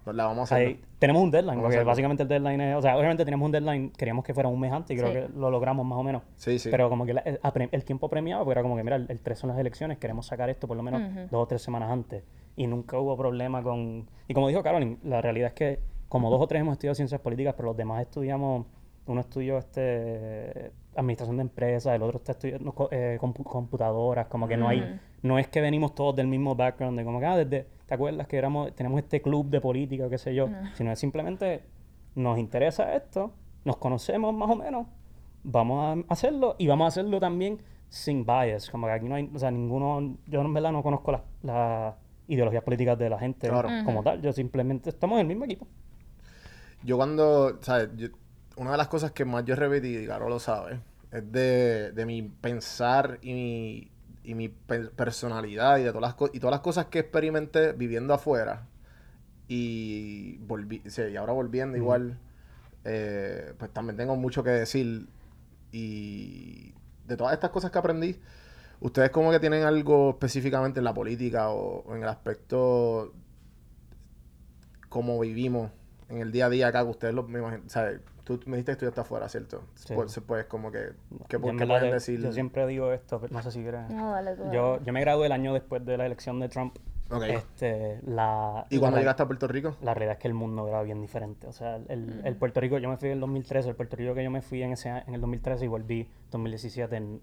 Pues 0.04 0.14
la 0.16 0.24
vamos 0.26 0.52
a 0.52 0.54
hacer. 0.56 0.66
Ahí- 0.68 0.80
tenemos 0.98 1.22
un 1.22 1.30
deadline, 1.30 1.48
Vamos 1.56 1.62
porque 1.64 1.76
hacerlo. 1.76 1.90
básicamente 1.90 2.22
el 2.24 2.28
deadline 2.28 2.60
es, 2.60 2.76
o 2.76 2.82
sea, 2.82 2.96
obviamente 2.96 3.24
teníamos 3.24 3.46
un 3.46 3.52
deadline, 3.52 3.90
queríamos 3.90 4.24
que 4.24 4.34
fuera 4.34 4.48
un 4.48 4.60
mes 4.60 4.70
antes 4.72 4.94
y 4.96 5.00
creo 5.00 5.12
Sí. 5.12 5.18
que 5.32 5.38
lo 5.38 5.50
logramos 5.50 5.84
más 5.86 5.98
o 5.98 6.02
menos. 6.02 6.22
Sí, 6.36 6.58
sí. 6.58 6.68
Pero 6.70 6.88
como 6.90 7.06
que 7.06 7.14
la- 7.14 7.20
el, 7.22 7.38
el 7.72 7.84
tiempo 7.84 8.08
premiado, 8.08 8.50
era 8.52 8.62
como 8.62 8.76
que, 8.76 8.84
mira, 8.84 8.96
el, 8.96 9.06
el 9.08 9.20
3 9.20 9.38
son 9.38 9.48
las 9.48 9.58
elecciones, 9.58 9.98
queremos 9.98 10.26
sacar 10.26 10.50
esto 10.50 10.68
por 10.68 10.76
lo 10.76 10.82
menos 10.82 11.02
dos 11.30 11.42
o 11.42 11.46
tres 11.46 11.62
semanas 11.62 11.90
antes. 11.90 12.22
Y 12.56 12.66
nunca 12.66 12.98
hubo 12.98 13.16
problema 13.16 13.62
con... 13.62 14.06
Y 14.28 14.34
como 14.34 14.48
dijo 14.48 14.62
Caroline, 14.62 14.98
la 15.04 15.20
realidad 15.20 15.48
es 15.48 15.54
que 15.54 15.80
como 16.08 16.30
dos 16.30 16.40
o 16.40 16.46
tres 16.46 16.60
hemos 16.60 16.72
estudiado 16.74 16.94
ciencias 16.94 17.20
políticas, 17.20 17.54
pero 17.56 17.68
los 17.68 17.76
demás 17.76 18.00
estudiamos, 18.02 18.66
uno 19.06 19.20
estudió 19.20 19.58
este 19.58 20.70
administración 20.96 21.36
de 21.38 21.42
empresas, 21.42 21.94
el 21.94 22.02
otro 22.02 22.18
está 22.18 22.32
estudiando 22.32 22.72
eh, 22.92 23.18
compu- 23.20 23.42
computadoras, 23.42 24.26
como 24.28 24.46
que 24.46 24.56
no 24.56 24.68
hay. 24.68 25.00
No 25.24 25.38
es 25.38 25.48
que 25.48 25.60
venimos 25.62 25.94
todos 25.94 26.14
del 26.14 26.26
mismo 26.26 26.54
background, 26.54 26.98
de 26.98 27.04
como 27.04 27.18
que, 27.18 27.24
ah, 27.26 27.36
desde, 27.38 27.66
¿te 27.86 27.94
acuerdas 27.94 28.26
que 28.28 28.36
éramos, 28.36 28.74
tenemos 28.74 28.98
este 29.00 29.22
club 29.22 29.48
de 29.48 29.58
política 29.60 30.04
o 30.06 30.10
qué 30.10 30.18
sé 30.18 30.34
yo? 30.34 30.48
Sino 30.74 30.92
es 30.92 30.98
simplemente, 30.98 31.62
nos 32.14 32.38
interesa 32.38 32.94
esto, 32.94 33.32
nos 33.64 33.78
conocemos 33.78 34.34
más 34.34 34.50
o 34.50 34.54
menos, 34.56 34.86
vamos 35.42 36.04
a 36.08 36.12
hacerlo 36.12 36.56
y 36.58 36.66
vamos 36.66 36.84
a 36.84 36.88
hacerlo 36.88 37.18
también 37.20 37.58
sin 37.88 38.26
bias, 38.26 38.68
como 38.70 38.86
que 38.86 38.92
aquí 38.92 39.08
no 39.08 39.14
hay, 39.14 39.30
o 39.34 39.38
sea, 39.38 39.50
ninguno, 39.50 40.16
yo 40.26 40.42
en 40.42 40.52
verdad 40.52 40.72
no 40.72 40.82
conozco 40.82 41.18
las 41.42 41.94
ideologías 42.28 42.62
políticas 42.62 42.98
de 42.98 43.08
la 43.08 43.18
gente 43.18 43.48
Claro. 43.48 43.68
como 43.84 44.02
tal, 44.02 44.20
yo 44.20 44.30
simplemente 44.32 44.90
estamos 44.90 45.14
en 45.16 45.20
el 45.22 45.26
mismo 45.28 45.46
equipo. 45.46 45.66
Yo 46.82 46.96
cuando, 46.98 47.58
¿sabes? 47.62 47.88
Yo- 47.96 48.08
una 48.56 48.72
de 48.72 48.76
las 48.76 48.88
cosas 48.88 49.12
que 49.12 49.24
más 49.24 49.44
yo 49.46 49.54
he 49.54 49.56
repetido, 49.56 50.02
y 50.02 50.06
Caro 50.06 50.28
lo 50.28 50.38
sabe, 50.38 50.80
es 51.10 51.32
de, 51.32 51.92
de 51.92 52.06
mi 52.06 52.22
pensar 52.22 53.18
y 53.22 53.32
mi, 53.32 53.90
y 54.24 54.34
mi 54.34 54.48
pe- 54.48 54.88
personalidad 54.90 55.78
y 55.78 55.82
de 55.84 55.92
todas 55.92 56.16
las, 56.20 56.30
y 56.34 56.40
todas 56.40 56.52
las 56.52 56.60
cosas 56.60 56.86
que 56.86 57.00
experimenté 57.00 57.72
viviendo 57.72 58.14
afuera. 58.14 58.66
Y, 59.48 60.38
volví, 60.38 60.82
sí, 60.86 61.02
y 61.02 61.16
ahora 61.16 61.32
volviendo 61.34 61.76
igual, 61.76 62.18
eh, 62.84 63.54
pues 63.58 63.72
también 63.72 63.96
tengo 63.96 64.16
mucho 64.16 64.42
que 64.44 64.50
decir. 64.50 65.06
Y 65.72 66.72
de 67.06 67.16
todas 67.16 67.34
estas 67.34 67.50
cosas 67.50 67.70
que 67.70 67.78
aprendí, 67.78 68.20
¿ustedes 68.80 69.10
como 69.10 69.30
que 69.32 69.40
tienen 69.40 69.64
algo 69.64 70.10
específicamente 70.10 70.80
en 70.80 70.84
la 70.84 70.94
política 70.94 71.50
o, 71.50 71.84
o 71.84 71.96
en 71.96 72.02
el 72.02 72.08
aspecto 72.08 73.12
como 74.88 75.18
vivimos 75.20 75.70
en 76.08 76.18
el 76.18 76.32
día 76.32 76.46
a 76.46 76.50
día 76.50 76.68
acá, 76.68 76.84
que 76.84 76.90
ustedes 76.90 77.14
lo 77.14 77.24
me 77.24 77.40
imagino, 77.40 77.64
¿sabes? 77.68 78.00
Tú 78.24 78.40
me 78.46 78.56
dijiste 78.56 78.70
que 78.70 78.72
estudiaste 78.72 79.00
afuera, 79.02 79.28
¿cierto? 79.28 79.62
Sí. 79.74 79.94
Pues, 79.94 80.18
pues 80.26 80.46
como 80.46 80.72
que, 80.72 80.92
¿qué, 81.28 81.36
Yo 81.36 81.40
pu- 81.40 81.50
en 81.50 81.58
qué 81.58 81.66
pueden 81.66 81.90
decir? 81.90 82.20
Yo 82.20 82.32
siempre 82.32 82.66
digo 82.66 82.90
esto, 82.92 83.20
pero 83.20 83.32
no 83.32 83.42
sé 83.42 83.50
si 83.52 83.60
quieres. 83.60 83.90
No, 83.90 84.12
dale 84.12 84.34
tú, 84.34 84.44
Yo, 84.52 84.72
dale. 84.72 84.84
yo 84.86 84.92
me 84.94 85.00
gradué 85.02 85.26
el 85.26 85.32
año 85.32 85.52
después 85.52 85.84
de 85.84 85.96
la 85.98 86.06
elección 86.06 86.40
de 86.40 86.48
Trump. 86.48 86.76
Ok. 87.10 87.22
Este, 87.24 88.00
la, 88.06 88.66
¿Y 88.70 88.78
cuando 88.78 88.96
la- 88.96 89.02
llegaste 89.02 89.22
a 89.22 89.26
Puerto 89.26 89.46
Rico? 89.46 89.76
La 89.82 89.92
realidad 89.92 90.14
es 90.14 90.18
que 90.20 90.28
el 90.28 90.32
mundo 90.34 90.66
era 90.66 90.82
bien 90.82 91.02
diferente. 91.02 91.46
O 91.46 91.52
sea, 91.52 91.76
el, 91.88 92.06
Mm. 92.22 92.26
el 92.26 92.36
Puerto 92.36 92.60
Rico, 92.60 92.78
yo 92.78 92.88
me 92.88 92.96
fui 92.96 93.08
en 93.08 93.14
el 93.16 93.20
2013, 93.20 93.68
el 93.68 93.76
Puerto 93.76 93.94
Rico 93.96 94.14
que 94.14 94.24
yo 94.24 94.30
me 94.30 94.40
fui 94.40 94.62
en, 94.62 94.72
ese, 94.72 94.88
en 94.88 95.14
el 95.14 95.20
2013 95.20 95.66
y 95.66 95.68
volví 95.68 96.00
en 96.00 96.30
2017, 96.30 96.96
en, 96.96 97.20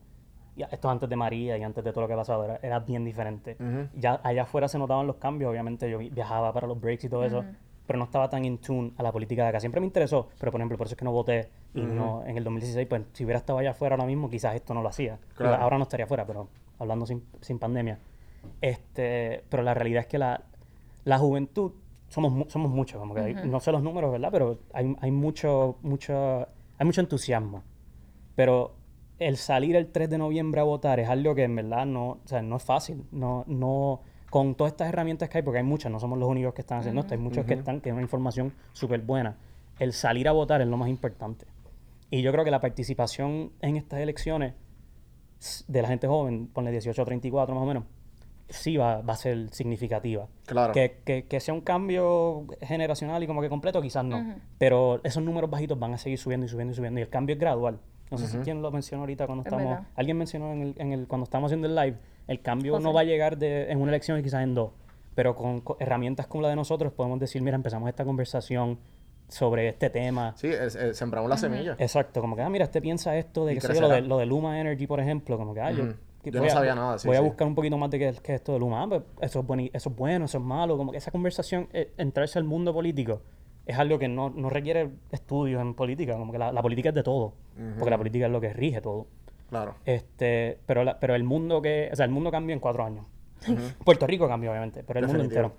ya, 0.55 0.67
esto 0.67 0.87
antes 0.87 1.09
de 1.09 1.15
María 1.15 1.57
y 1.57 1.63
antes 1.63 1.83
de 1.83 1.91
todo 1.91 2.01
lo 2.01 2.07
que 2.07 2.13
ha 2.13 2.17
pasado, 2.17 2.45
era, 2.45 2.59
era 2.61 2.79
bien 2.79 3.03
diferente. 3.03 3.57
Ya 3.95 4.21
allá 4.23 4.43
afuera 4.43 4.67
se 4.67 4.77
notaban 4.77 5.07
los 5.07 5.15
cambios, 5.15 5.49
obviamente 5.49 5.89
yo 5.89 5.97
vi- 5.97 6.11
viajaba 6.11 6.53
para 6.53 6.67
los 6.67 6.79
breaks 6.79 7.05
y 7.05 7.09
todo 7.09 7.25
eso, 7.25 7.43
pero 7.87 7.99
no 7.99 8.05
estaba 8.05 8.29
tan 8.29 8.45
in 8.45 8.57
tune 8.59 8.93
a 8.97 9.03
la 9.03 9.11
política 9.11 9.43
de 9.43 9.49
acá. 9.49 9.59
Siempre 9.59 9.81
me 9.81 9.87
interesó, 9.87 10.29
pero 10.39 10.51
por 10.51 10.61
ejemplo, 10.61 10.77
por 10.77 10.87
eso 10.87 10.93
es 10.93 10.97
que 10.97 11.05
no 11.05 11.11
voté 11.11 11.49
y 11.73 11.81
no, 11.85 12.23
en 12.25 12.37
el 12.37 12.43
2016, 12.43 12.87
pues 12.87 13.01
si 13.13 13.23
hubiera 13.25 13.39
estado 13.39 13.59
allá 13.59 13.71
afuera 13.71 13.95
ahora 13.95 14.05
mismo, 14.07 14.29
quizás 14.29 14.55
esto 14.55 14.73
no 14.73 14.81
lo 14.81 14.89
hacía. 14.89 15.19
Claro. 15.35 15.61
Ahora 15.61 15.77
no 15.77 15.83
estaría 15.83 16.05
afuera, 16.05 16.25
pero 16.25 16.47
hablando 16.79 17.05
sin, 17.05 17.23
sin 17.41 17.59
pandemia. 17.59 17.99
Este, 18.59 19.43
pero 19.49 19.63
la 19.63 19.73
realidad 19.73 20.01
es 20.01 20.07
que 20.07 20.17
la, 20.17 20.41
la 21.05 21.17
juventud 21.17 21.71
somos, 22.09 22.51
somos 22.51 22.71
muchos, 22.71 22.99
como 22.99 23.13
que 23.13 23.21
hay- 23.21 23.33
no 23.45 23.59
sé 23.59 23.71
los 23.71 23.81
números, 23.83 24.11
¿verdad? 24.11 24.29
Pero 24.31 24.59
hay, 24.73 24.95
hay 24.99 25.11
mucho, 25.11 25.77
mucho, 25.81 26.47
hay 26.77 26.85
mucho 26.85 27.01
entusiasmo. 27.01 27.63
Pero 28.35 28.75
el 29.19 29.37
salir 29.37 29.75
el 29.75 29.91
3 29.91 30.09
de 30.09 30.17
noviembre 30.17 30.61
a 30.61 30.63
votar 30.63 30.99
es 30.99 31.07
algo 31.09 31.35
que 31.35 31.43
en 31.43 31.55
verdad 31.55 31.85
no, 31.85 32.09
o 32.11 32.19
sea, 32.25 32.41
no 32.41 32.57
es 32.57 32.63
fácil. 32.63 33.03
No, 33.11 33.43
no, 33.47 34.01
con 34.31 34.55
todas 34.55 34.71
estas 34.71 34.87
herramientas 34.87 35.27
que 35.27 35.39
hay, 35.39 35.43
porque 35.43 35.57
hay 35.57 35.65
muchas, 35.65 35.91
no 35.91 35.99
somos 35.99 36.17
los 36.17 36.29
únicos 36.29 36.53
que 36.53 36.61
están 36.61 36.79
haciendo 36.79 37.01
esto, 37.01 37.13
hay 37.13 37.19
muchos 37.19 37.45
que 37.45 37.53
están, 37.53 37.81
que 37.81 37.89
es 37.89 37.93
una 37.93 38.01
información 38.01 38.53
súper 38.71 39.01
buena. 39.01 39.35
El 39.77 39.91
salir 39.91 40.29
a 40.29 40.31
votar 40.31 40.61
es 40.61 40.67
lo 40.67 40.77
más 40.77 40.87
importante. 40.87 41.45
Y 42.09 42.21
yo 42.21 42.31
creo 42.31 42.45
que 42.45 42.51
la 42.51 42.61
participación 42.61 43.51
en 43.61 43.75
estas 43.75 43.99
elecciones 43.99 44.53
de 45.67 45.81
la 45.81 45.89
gente 45.89 46.07
joven, 46.07 46.47
ponle 46.47 46.71
18 46.71 47.01
a 47.01 47.05
34 47.05 47.53
más 47.53 47.61
o 47.61 47.65
menos, 47.65 47.83
sí 48.47 48.77
va, 48.77 49.01
va 49.01 49.15
a 49.15 49.17
ser 49.17 49.49
significativa. 49.53 50.29
Claro. 50.45 50.71
Que, 50.71 51.01
que, 51.03 51.25
que 51.25 51.39
sea 51.41 51.53
un 51.53 51.61
cambio 51.61 52.47
generacional 52.61 53.21
y 53.21 53.27
como 53.27 53.41
que 53.41 53.49
completo, 53.49 53.81
quizás 53.81 54.05
no. 54.05 54.35
Pero 54.57 55.01
esos 55.03 55.21
números 55.21 55.49
bajitos 55.49 55.77
van 55.77 55.93
a 55.93 55.97
seguir 55.97 56.17
subiendo 56.17 56.45
y 56.45 56.49
subiendo 56.49 56.71
y 56.71 56.75
subiendo. 56.77 57.01
Y 57.01 57.03
el 57.03 57.09
cambio 57.09 57.33
es 57.33 57.39
gradual. 57.39 57.81
No 58.09 58.17
sé 58.17 58.27
si 58.27 58.37
quién 58.37 58.61
lo 58.61 58.71
mencionó 58.71 59.03
ahorita 59.03 59.25
cuando 59.25 59.41
Es 59.41 59.47
estamos... 59.47 59.69
verdad. 59.69 59.87
Alguien 59.95 60.17
mencionó 60.17 60.53
en 60.53 60.61
el, 60.61 60.75
en 60.77 60.93
el, 60.93 61.07
cuando 61.07 61.25
estábamos 61.25 61.49
haciendo 61.49 61.67
el 61.67 61.75
live, 61.75 61.97
el 62.27 62.41
cambio 62.41 62.73
José. 62.73 62.83
no 62.83 62.93
va 62.93 63.01
a 63.01 63.03
llegar 63.03 63.37
de, 63.37 63.71
en 63.71 63.79
una 63.81 63.91
elección 63.91 64.19
y 64.19 64.23
quizás 64.23 64.43
en 64.43 64.53
dos. 64.55 64.71
Pero 65.15 65.35
con, 65.35 65.61
co- 65.61 65.77
herramientas 65.79 66.27
como 66.27 66.43
la 66.43 66.49
de 66.49 66.55
nosotros 66.55 66.93
podemos 66.93 67.19
decir, 67.19 67.41
mira, 67.41 67.55
empezamos 67.55 67.89
esta 67.89 68.05
conversación 68.05 68.79
sobre 69.27 69.69
este 69.69 69.89
tema. 69.89 70.33
Sí, 70.37 70.47
es- 70.47 70.75
es- 70.75 70.97
sembramos 70.97 71.29
la 71.29 71.37
semilla. 71.37 71.75
Exacto, 71.79 72.21
como 72.21 72.35
que, 72.35 72.41
ah, 72.41 72.49
mira, 72.49 72.65
este 72.65 72.81
piensa 72.81 73.15
esto 73.17 73.45
de 73.45 73.55
que 73.55 73.61
yo, 73.73 73.81
lo 73.81 73.89
de, 73.89 74.01
lo 74.01 74.17
de 74.17 74.25
Luma 74.25 74.59
Energy, 74.59 74.87
por 74.87 74.99
ejemplo, 74.99 75.37
como 75.37 75.53
que, 75.53 75.61
ah, 75.61 75.71
yo, 75.71 75.83
Ujú. 75.83 75.93
que 76.23 76.31
Yo 76.31 76.35
no 76.39 76.41
voy 76.43 76.49
a- 76.49 76.53
sabía 76.53 76.75
nada, 76.75 76.99
sí, 76.99 77.07
voy 77.07 77.17
a 77.17 77.19
sí. 77.19 77.25
buscar 77.25 77.47
un 77.47 77.55
poquito 77.55 77.77
más 77.77 77.89
de 77.91 77.99
qué, 77.99 78.09
es 78.09 78.21
esto 78.23 78.53
de 78.53 78.59
Luma. 78.59 78.83
Ah, 78.83 78.87
pues, 78.89 79.01
eso 79.21 79.39
es, 79.41 79.45
bueno, 79.47 79.63
eso 79.73 79.89
es 79.89 79.95
bueno, 79.95 80.25
eso 80.25 80.37
es 80.37 80.43
malo, 80.43 80.77
como 80.77 80.91
que 80.91 80.97
esa 80.97 81.11
conversación, 81.11 81.67
eh, 81.73 81.91
entrarse 81.97 82.37
al 82.39 82.45
mundo 82.45 82.73
político, 82.73 83.21
es 83.65 83.77
algo 83.77 83.99
que 83.99 84.07
no, 84.07 84.29
no 84.29 84.49
requiere 84.49 84.89
estudios 85.11 85.61
en 85.61 85.73
política, 85.75 86.17
como 86.17 86.31
que 86.31 86.37
la, 86.37 86.51
la 86.51 86.61
política 86.61 86.89
es 86.89 86.95
de 86.95 87.03
todo, 87.03 87.33
porque 87.77 87.89
la 87.91 87.97
política 87.97 88.25
es 88.25 88.31
lo 88.31 88.41
que 88.41 88.51
rige 88.53 88.81
todo. 88.81 89.07
Claro. 89.51 89.75
Este, 89.85 90.57
pero, 90.65 90.83
la- 90.83 90.99
pero 90.99 91.13
el 91.13 91.23
mundo 91.23 91.61
que, 91.61 91.89
o 91.93 91.95
sea, 91.95 92.05
el 92.05 92.11
mundo 92.11 92.31
cambió 92.31 92.53
en 92.55 92.59
cuatro 92.59 92.83
años. 92.83 93.05
Puerto 93.85 94.07
Rico 94.07 94.27
cambió, 94.27 94.49
obviamente, 94.49 94.83
pero 94.83 94.99
el 94.99 95.05
mundo 95.07 95.23
entero. 95.23 95.53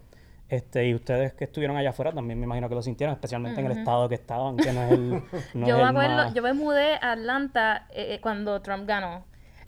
Este, 0.48 0.86
y 0.88 0.94
ustedes 0.94 1.32
que 1.34 1.44
estuvieron 1.44 1.76
allá 1.76 1.90
afuera 1.90 2.12
también 2.12 2.38
me 2.38 2.44
imagino 2.44 2.68
que 2.68 2.74
lo 2.74 2.82
sintieron, 2.82 3.14
especialmente 3.14 3.60
en 3.60 3.66
el 3.66 3.78
estado 3.78 4.08
que 4.08 4.16
estaban, 4.16 4.56
que 4.56 4.70
no 4.72 4.82
es 4.82 4.90
el, 4.92 5.10
no 5.54 5.66
yo 5.66 5.76
es 5.76 5.76
me 5.76 5.82
el 5.82 5.88
acuerdo, 5.88 6.16
más- 6.16 6.34
yo 6.34 6.42
me 6.42 6.52
mudé 6.52 6.94
a 6.96 7.12
Atlanta 7.12 7.86
eh, 7.90 8.14
eh, 8.14 8.20
cuando 8.20 8.60
Trump 8.60 8.86
ganó. 8.86 9.24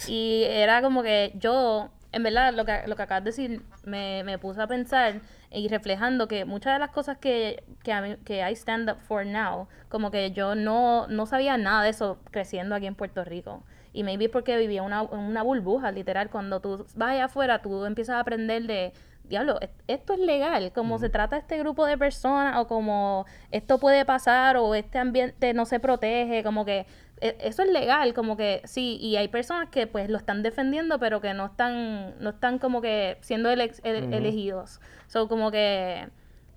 Y 0.09 0.43
era 0.47 0.83
como 0.83 1.03
que 1.03 1.33
yo, 1.37 1.89
en 2.13 2.23
verdad, 2.23 2.53
lo 2.53 2.65
que, 2.67 2.83
lo 2.87 2.97
que 2.97 3.03
acabas 3.03 3.25
de 3.25 3.31
decir, 3.31 3.63
me, 3.85 4.25
me 4.25 4.39
puse 4.39 4.61
a 4.61 4.67
pensar 4.67 5.21
y 5.51 5.69
reflejando 5.69 6.29
que 6.29 6.45
muchas 6.45 6.75
de 6.75 6.81
las 6.81 6.91
cosas 6.91 7.17
que, 7.17 7.63
que, 7.83 7.93
a 7.93 8.03
mí- 8.03 8.17
que 8.25 8.41
I 8.49 8.53
stand 8.53 8.91
up 8.91 8.99
for 9.01 9.25
now, 9.25 9.69
como 9.89 10.11
que 10.11 10.33
yo 10.33 10.55
no, 10.55 11.07
no 11.09 11.25
sabía 11.27 11.57
nada 11.57 11.83
de 11.85 11.91
eso 11.91 12.19
creciendo 12.31 12.75
aquí 12.75 12.87
en 12.87 12.95
Puerto 12.95 13.25
Rico. 13.25 13.63
Y 13.95 14.03
maybe 14.03 14.29
porque 14.29 14.59
vivía 14.59 14.83
una, 14.83 15.03
una 15.03 15.43
burbuja, 15.43 15.91
literal. 15.93 16.29
Cuando 16.29 16.61
tú 16.61 16.85
vas 16.97 17.11
allá 17.13 17.25
afuera, 17.27 17.63
tú 17.63 17.85
empiezas 17.87 18.17
a 18.17 18.21
aprender 18.21 18.65
de, 18.67 18.93
diablo, 19.23 19.59
es- 19.61 19.71
esto 19.87 20.13
es 20.15 20.19
legal, 20.19 20.73
como 20.73 20.99
se 20.99 21.09
trata 21.09 21.37
este 21.39 21.59
grupo 21.59 21.87
de 21.87 21.97
personas, 21.97 22.59
o 22.59 22.67
como 22.67 23.25
esto 23.53 23.79
puede 23.79 24.05
pasar, 24.05 24.57
o 24.59 24.75
este 24.75 24.99
ambiente 24.99 25.55
no 25.55 25.65
se 25.65 25.79
protege, 25.81 26.43
como 26.43 26.65
que 26.67 26.87
e- 27.21 27.37
eso 27.41 27.63
es 27.63 27.71
legal, 27.71 28.13
como 28.15 28.37
que 28.37 28.61
sí, 28.65 28.99
y 29.01 29.15
hay 29.17 29.29
personas 29.29 29.69
que 29.71 29.87
pues 29.87 30.11
lo 30.11 30.19
están 30.19 30.43
defendiendo, 30.43 30.99
pero 30.99 31.21
que 31.21 31.33
no 31.33 31.47
están, 31.47 32.17
no 32.19 32.31
están 32.31 32.59
como 32.59 32.83
que 32.83 33.17
siendo 33.21 33.49
ele- 33.49 33.73
ele- 33.85 34.01
elegidos. 34.17 34.81
So, 35.07 35.29
como 35.29 35.53
que, 35.53 36.09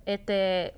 este, 0.06 0.74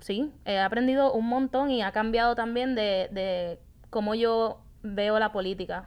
sí, 0.00 0.32
he 0.44 0.58
aprendido 0.58 1.12
un 1.12 1.28
montón 1.28 1.70
y 1.70 1.82
ha 1.82 1.92
cambiado 1.92 2.34
también 2.34 2.74
de, 2.74 3.08
de 3.12 3.60
cómo 3.90 4.16
yo 4.16 4.60
veo 4.82 5.18
la 5.20 5.30
política. 5.30 5.86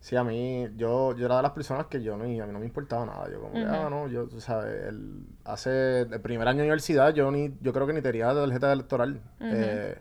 Sí, 0.00 0.14
a 0.16 0.22
mí, 0.24 0.68
yo, 0.76 1.14
yo 1.16 1.26
era 1.26 1.36
de 1.38 1.42
las 1.42 1.50
personas 1.52 1.86
que 1.86 2.02
yo 2.02 2.16
no, 2.16 2.24
a 2.24 2.26
mí 2.28 2.38
no 2.38 2.58
me 2.60 2.66
importaba 2.66 3.04
nada. 3.04 3.28
Yo 3.30 3.40
como 3.40 3.54
que, 3.54 3.64
ah, 3.66 3.88
no, 3.90 4.06
yo, 4.08 4.26
tú 4.28 4.40
sabes, 4.40 4.86
el, 4.88 5.26
hace 5.44 6.02
el 6.02 6.20
primer 6.20 6.46
año 6.46 6.58
de 6.58 6.64
universidad 6.64 7.12
yo 7.12 7.30
ni, 7.30 7.52
yo 7.60 7.72
creo 7.72 7.86
que 7.86 7.92
ni 7.92 8.00
tenía 8.00 8.32
tarjeta 8.32 8.72
electoral. 8.72 9.20
Eh, 9.40 9.98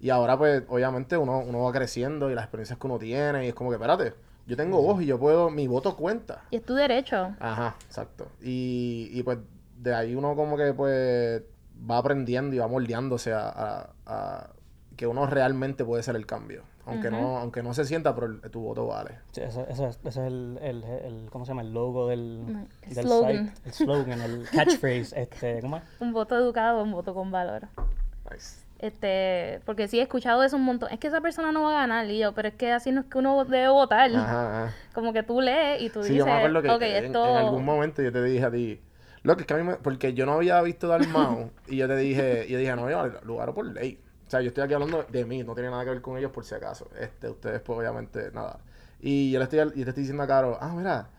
y 0.00 0.10
ahora 0.10 0.36
pues, 0.36 0.62
obviamente, 0.68 1.16
uno, 1.16 1.38
uno 1.38 1.62
va 1.62 1.72
creciendo 1.72 2.30
y 2.30 2.34
las 2.34 2.44
experiencias 2.44 2.78
que 2.78 2.86
uno 2.86 2.98
tiene 2.98 3.44
y 3.46 3.48
es 3.48 3.54
como 3.54 3.70
que, 3.70 3.76
espérate, 3.76 4.14
yo 4.46 4.56
tengo 4.56 4.82
voz 4.82 5.00
y 5.02 5.06
yo 5.06 5.18
puedo, 5.18 5.48
mi 5.50 5.66
voto 5.68 5.96
cuenta. 5.96 6.42
Y 6.50 6.56
es 6.56 6.62
tu 6.64 6.74
derecho. 6.74 7.34
Ajá, 7.40 7.76
exacto. 7.86 8.28
Y, 8.42 9.08
y 9.12 9.22
pues 9.22 9.38
de 9.78 9.94
ahí 9.94 10.14
uno 10.14 10.34
como 10.34 10.56
que 10.56 10.72
pues 10.74 11.42
va 11.88 11.98
aprendiendo 11.98 12.54
y 12.54 12.58
va 12.58 12.66
moldeándose 12.66 13.32
a, 13.32 13.48
a- 13.48 13.90
a 14.06 14.50
que 14.96 15.06
uno 15.06 15.26
realmente 15.26 15.84
puede 15.84 16.02
ser 16.02 16.16
el 16.16 16.26
cambio. 16.26 16.62
Aunque 16.86 17.10
no, 17.10 17.38
aunque 17.38 17.62
no 17.62 17.74
se 17.74 17.84
sienta, 17.84 18.14
pero 18.14 18.28
el- 18.28 18.40
tu 18.50 18.60
voto 18.60 18.86
vale. 18.86 19.18
Sí, 19.32 19.40
ese, 19.42 19.62
ese 19.68 19.86
es, 19.88 19.98
ese 20.04 20.08
es 20.08 20.16
el, 20.18 20.58
el, 20.62 20.84
el- 20.84 21.28
¿cómo 21.30 21.44
se 21.44 21.50
llama? 21.50 21.62
El 21.62 21.72
logo 21.74 22.06
del, 22.08 22.46
del 22.86 23.06
slogan. 23.06 23.48
site. 23.48 23.52
El 23.66 23.72
slogan, 23.72 24.20
el 24.22 24.48
catchphrase, 24.52 25.12
este, 25.20 25.60
¿cómo 25.60 25.78
es? 25.78 25.82
Un 26.00 26.12
voto 26.12 26.36
educado, 26.36 26.82
un 26.82 26.92
voto 26.92 27.12
con 27.14 27.30
valor. 27.32 27.68
Nice. 28.30 28.64
Este, 28.78 29.60
porque 29.64 29.88
sí 29.88 29.98
he 29.98 30.02
escuchado 30.02 30.42
eso 30.44 30.56
un 30.56 30.62
montón. 30.64 30.90
Es 30.92 30.98
que 31.00 31.08
esa 31.08 31.20
persona 31.20 31.50
no 31.50 31.62
va 31.64 31.70
a 31.70 31.80
ganar, 31.80 32.08
y 32.10 32.18
yo, 32.18 32.32
pero 32.34 32.48
es 32.48 32.54
que 32.54 32.70
así 32.72 32.92
no 32.92 33.00
es 33.00 33.06
que 33.06 33.18
uno 33.18 33.44
debe 33.46 33.68
votar. 33.68 34.10
Ajá, 34.14 34.64
ajá. 34.66 34.74
Como 34.94 35.12
que 35.12 35.22
tú 35.22 35.40
lees 35.40 35.80
y 35.82 35.90
tú 35.90 36.02
Sí, 36.02 36.12
dices, 36.12 36.18
yo 36.18 36.26
me 36.26 36.32
acuerdo 36.32 36.62
que 36.62 36.70
ok, 36.70 36.82
en, 36.82 37.04
esto... 37.06 37.24
en 37.30 37.36
algún 37.36 37.64
momento 37.64 38.02
yo 38.02 38.12
te 38.12 38.22
dije 38.22 38.44
a 38.44 38.50
ti, 38.50 38.80
lo 39.22 39.34
que 39.36 39.42
es 39.42 39.46
que 39.46 39.54
a 39.54 39.56
mí 39.56 39.62
me, 39.64 39.74
porque 39.76 40.14
yo 40.14 40.24
no 40.26 40.34
había 40.34 40.60
visto 40.62 40.86
Dalmau 40.88 41.50
y 41.66 41.78
yo 41.78 41.88
te 41.88 41.96
dije, 41.96 42.44
y 42.46 42.52
yo 42.52 42.58
dije, 42.58 42.76
no, 42.76 42.88
yo 42.90 43.08
lugar 43.24 43.52
por 43.54 43.66
ley. 43.66 43.98
O 44.26 44.30
sea, 44.30 44.40
yo 44.40 44.48
estoy 44.48 44.64
aquí 44.64 44.74
hablando 44.74 45.04
de 45.04 45.24
mí, 45.24 45.42
no 45.44 45.54
tiene 45.54 45.70
nada 45.70 45.84
que 45.84 45.90
ver 45.90 46.02
con 46.02 46.18
ellos 46.18 46.32
por 46.32 46.44
si 46.44 46.54
acaso. 46.54 46.88
Este, 46.98 47.28
ustedes 47.30 47.60
pues 47.60 47.78
obviamente 47.78 48.30
nada. 48.32 48.58
Y 49.00 49.30
yo 49.30 49.38
le 49.38 49.44
estoy, 49.44 49.60
y 49.74 49.84
te 49.84 49.90
estoy 49.90 50.02
diciendo 50.02 50.22
a 50.22 50.26
Caro, 50.26 50.58
ah, 50.60 50.74
mira, 50.76 51.10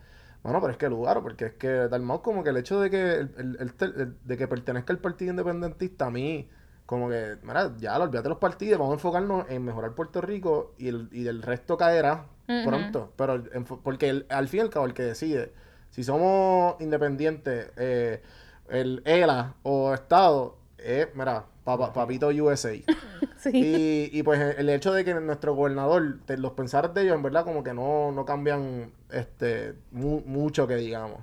bueno, 0.42 0.60
pero 0.60 0.72
es 0.72 0.76
que 0.78 0.88
lugar, 0.88 1.22
porque 1.22 1.46
es 1.46 1.52
que 1.54 1.68
Dalmau 1.88 2.20
como 2.22 2.44
que 2.44 2.50
el 2.50 2.56
hecho 2.58 2.80
de 2.80 2.90
que 2.90 3.14
el, 3.14 3.56
el- 3.58 4.16
de 4.24 4.36
que 4.36 4.46
pertenezca 4.48 4.92
al 4.92 4.98
partido 4.98 5.30
independentista 5.30 6.06
a 6.06 6.10
mí 6.10 6.48
como 6.86 7.08
que, 7.10 7.36
mira, 7.42 7.72
ya, 7.78 7.98
olvídate 7.98 8.22
de 8.24 8.28
los 8.30 8.38
partidos, 8.38 8.78
vamos 8.78 8.92
a 8.92 8.94
enfocarnos 8.94 9.46
en 9.50 9.62
mejorar 9.64 9.92
Puerto 9.94 10.20
Rico 10.22 10.74
y 10.78 10.88
el, 10.88 11.08
y 11.12 11.26
el 11.26 11.42
resto 11.42 11.76
caerá 11.76 12.26
pronto. 12.64 13.12
Pero 13.16 13.42
porque 13.82 14.24
al 14.30 14.48
fin 14.48 14.58
y 14.58 14.62
al 14.62 14.70
cabo 14.70 14.86
el 14.86 14.94
que 14.94 15.02
decide, 15.02 15.52
si 15.90 16.02
somos 16.02 16.80
independientes, 16.80 17.70
eh, 17.76 18.22
el 18.70 19.02
ELA 19.04 19.54
o 19.64 19.92
Estado, 19.92 20.56
es, 20.78 21.08
mira, 21.14 21.44
papito 21.76 22.28
USA. 22.28 22.72
Sí. 23.38 23.50
Y, 23.54 24.18
y, 24.18 24.22
pues 24.24 24.40
el 24.58 24.68
hecho 24.68 24.92
de 24.92 25.04
que 25.04 25.14
nuestro 25.14 25.54
gobernador, 25.54 26.18
te- 26.26 26.36
los 26.38 26.52
pensares 26.52 26.92
de 26.92 27.02
ellos, 27.02 27.14
en 27.14 27.22
verdad, 27.22 27.44
como 27.44 27.62
que 27.62 27.72
no, 27.72 28.10
no 28.10 28.24
cambian 28.24 28.90
este 29.10 29.74
mu- 29.92 30.22
mucho 30.26 30.66
que 30.66 30.74
digamos. 30.74 31.20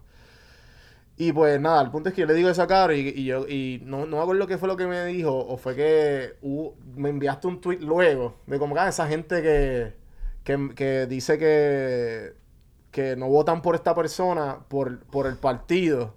Y 1.17 1.31
pues 1.31 1.59
nada, 1.61 1.81
el 1.81 1.91
punto 1.91 2.09
es 2.09 2.15
que 2.15 2.21
yo 2.21 2.27
le 2.27 2.33
digo 2.33 2.49
eso 2.49 2.61
a 2.61 2.67
Caro 2.67 2.93
y, 2.93 2.99
y 2.99 3.23
yo 3.25 3.47
y 3.47 3.81
no, 3.85 4.05
no 4.05 4.17
me 4.17 4.23
acuerdo 4.23 4.47
qué 4.47 4.57
fue 4.57 4.67
lo 4.67 4.75
que 4.75 4.85
me 4.85 5.05
dijo, 5.05 5.33
o 5.33 5.55
fue 5.57 5.73
que 5.75 6.33
me 6.95 7.09
enviaste 7.09 7.47
un 7.47 7.61
tweet 7.61 7.79
luego 7.79 8.35
de 8.47 8.59
como 8.59 8.75
que 8.75 8.81
ah, 8.81 8.89
esa 8.89 9.07
gente 9.07 9.41
que, 9.41 9.93
que, 10.43 10.71
que 10.75 11.05
dice 11.07 11.37
que, 11.37 12.33
que 12.91 13.15
no 13.15 13.29
votan 13.29 13.61
por 13.61 13.75
esta 13.75 13.95
persona 13.95 14.59
por, 14.67 14.99
por 15.05 15.27
el 15.27 15.37
partido, 15.37 16.15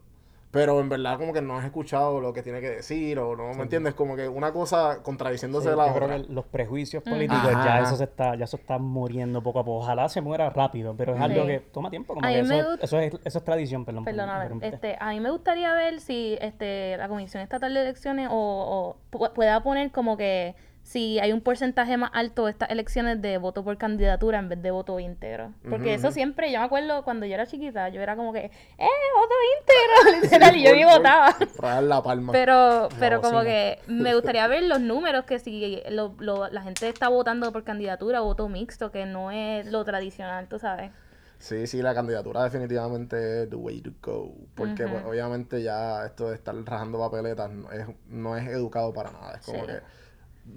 pero 0.51 0.81
en 0.81 0.89
verdad 0.89 1.19
como 1.19 1.33
que 1.35 1.43
no 1.43 1.59
has 1.59 1.65
escuchado 1.67 2.21
lo 2.21 2.33
que 2.33 2.43
tiene 2.43 2.61
que 2.61 2.71
decir, 2.71 3.19
o 3.19 3.37
no, 3.37 3.53
¿me 3.55 3.63
entiendes? 3.65 3.95
Como 3.95 4.17
que 4.17 4.29
una 4.29 4.53
cosa 4.53 5.03
contradiciéndose 5.03 5.65
Sí, 5.65 5.71
de 5.71 5.77
la 5.77 5.89
yo 5.89 5.95
creo 5.95 6.07
otra. 6.07 6.23
que 6.23 6.33
los 6.33 6.47
prejuicios 6.47 7.03
políticos 7.03 7.51
Ajá, 7.55 7.65
ya 7.81 7.81
eso 7.87 7.97
se 7.97 8.05
está, 8.05 8.35
ya 8.35 8.45
eso 8.45 8.57
está 8.57 8.79
muriendo 8.79 9.43
poco 9.43 9.59
a 9.61 9.65
poco. 9.65 9.79
Ojalá 9.85 10.09
se 10.09 10.21
muera 10.23 10.49
rápido, 10.51 10.95
pero 10.97 11.15
es 11.15 11.21
algo 11.21 11.47
que 11.47 11.61
toma 11.61 11.91
tiempo. 11.91 12.15
Como 12.15 12.27
A 12.27 12.31
que 12.31 12.43
mí 12.43 12.49
me 12.49 12.61
eso, 12.61 12.71
gust- 12.73 12.79
eso 12.85 12.99
es, 12.99 13.15
eso 13.25 13.39
es 13.39 13.45
tradición, 13.45 13.85
perdón. 13.85 14.05
por 14.05 14.15
este, 14.63 14.97
a 14.99 15.11
mí 15.11 15.21
me 15.21 15.31
gustaría 15.31 15.73
ver 15.75 16.01
si 16.01 16.39
este, 16.41 16.97
la 16.97 17.09
Comisión 17.09 17.43
Estatal 17.43 17.75
de 17.75 17.81
Elecciones 17.83 18.29
o, 18.31 18.35
o 18.35 18.97
pu- 19.17 19.33
pueda 19.33 19.63
poner 19.63 19.91
como 19.93 20.17
que 20.17 20.55
si 20.89 21.19
hay 21.21 21.33
un 21.33 21.43
porcentaje 21.43 21.99
más 21.99 22.11
alto 22.15 22.47
de 22.47 22.51
estas 22.53 22.71
elecciones 22.71 23.21
de 23.21 23.37
voto 23.37 23.63
por 23.63 23.77
candidatura 23.77 24.39
en 24.39 24.49
vez 24.49 24.63
de 24.63 24.71
voto 24.71 24.99
íntegro. 24.99 25.53
Porque 25.69 25.93
eso 25.93 26.11
siempre, 26.13 26.51
yo 26.51 26.61
me 26.61 26.65
acuerdo 26.65 27.05
cuando 27.05 27.27
yo 27.27 27.35
era 27.35 27.47
chiquita, 27.47 27.91
yo 27.91 28.01
era 28.01 28.17
como 28.17 28.33
que, 28.33 28.47
¡eh, 28.79 28.89
voto 29.15 29.35
íntegro! 29.59 30.23
Literal, 30.23 30.57
y 30.57 30.65
yo 30.65 30.75
ni 30.75 30.85
votaba. 30.87 31.37
la 31.83 32.03
palma. 32.03 32.33
Pero, 32.33 32.89
pero 32.99 33.21
como 33.21 33.43
que 33.43 33.81
me 33.87 34.15
gustaría 34.15 34.47
ver 34.47 34.63
los 34.63 34.81
números, 34.81 35.27
que 35.27 35.39
si 35.39 35.83
lo- 35.91 36.15
lo- 36.21 36.49
la 36.49 36.63
gente 36.63 36.89
está 36.89 37.09
votando 37.09 37.53
por 37.53 37.65
candidatura 37.65 38.23
o 38.23 38.25
voto 38.25 38.49
mixto, 38.49 38.91
que 38.91 39.05
no 39.05 39.31
es 39.31 39.67
lo 39.71 39.85
tradicional, 39.85 40.49
tú 40.49 40.59
sabes. 40.59 40.91
Sí, 41.39 41.67
sí, 41.67 41.83
la 41.83 41.95
candidatura 41.95 42.45
definitivamente 42.45 43.43
es 43.43 43.51
the 43.51 43.57
way 43.57 43.83
to 43.83 43.91
go. 44.03 44.35
Porque 44.55 44.87
pues, 44.89 45.05
obviamente 45.05 45.63
ya 45.63 46.07
esto 46.07 46.31
de 46.31 46.35
estar 46.35 46.55
rajando 46.65 46.99
papeletas 46.99 47.51
no 47.51 47.71
es, 47.71 47.87
no 48.09 48.37
es 48.39 48.49
educado 48.49 48.95
para 48.95 49.13
nada. 49.13 49.35
Es 49.37 49.45
como 49.45 49.61
Sí. 49.61 49.67
que 49.67 49.99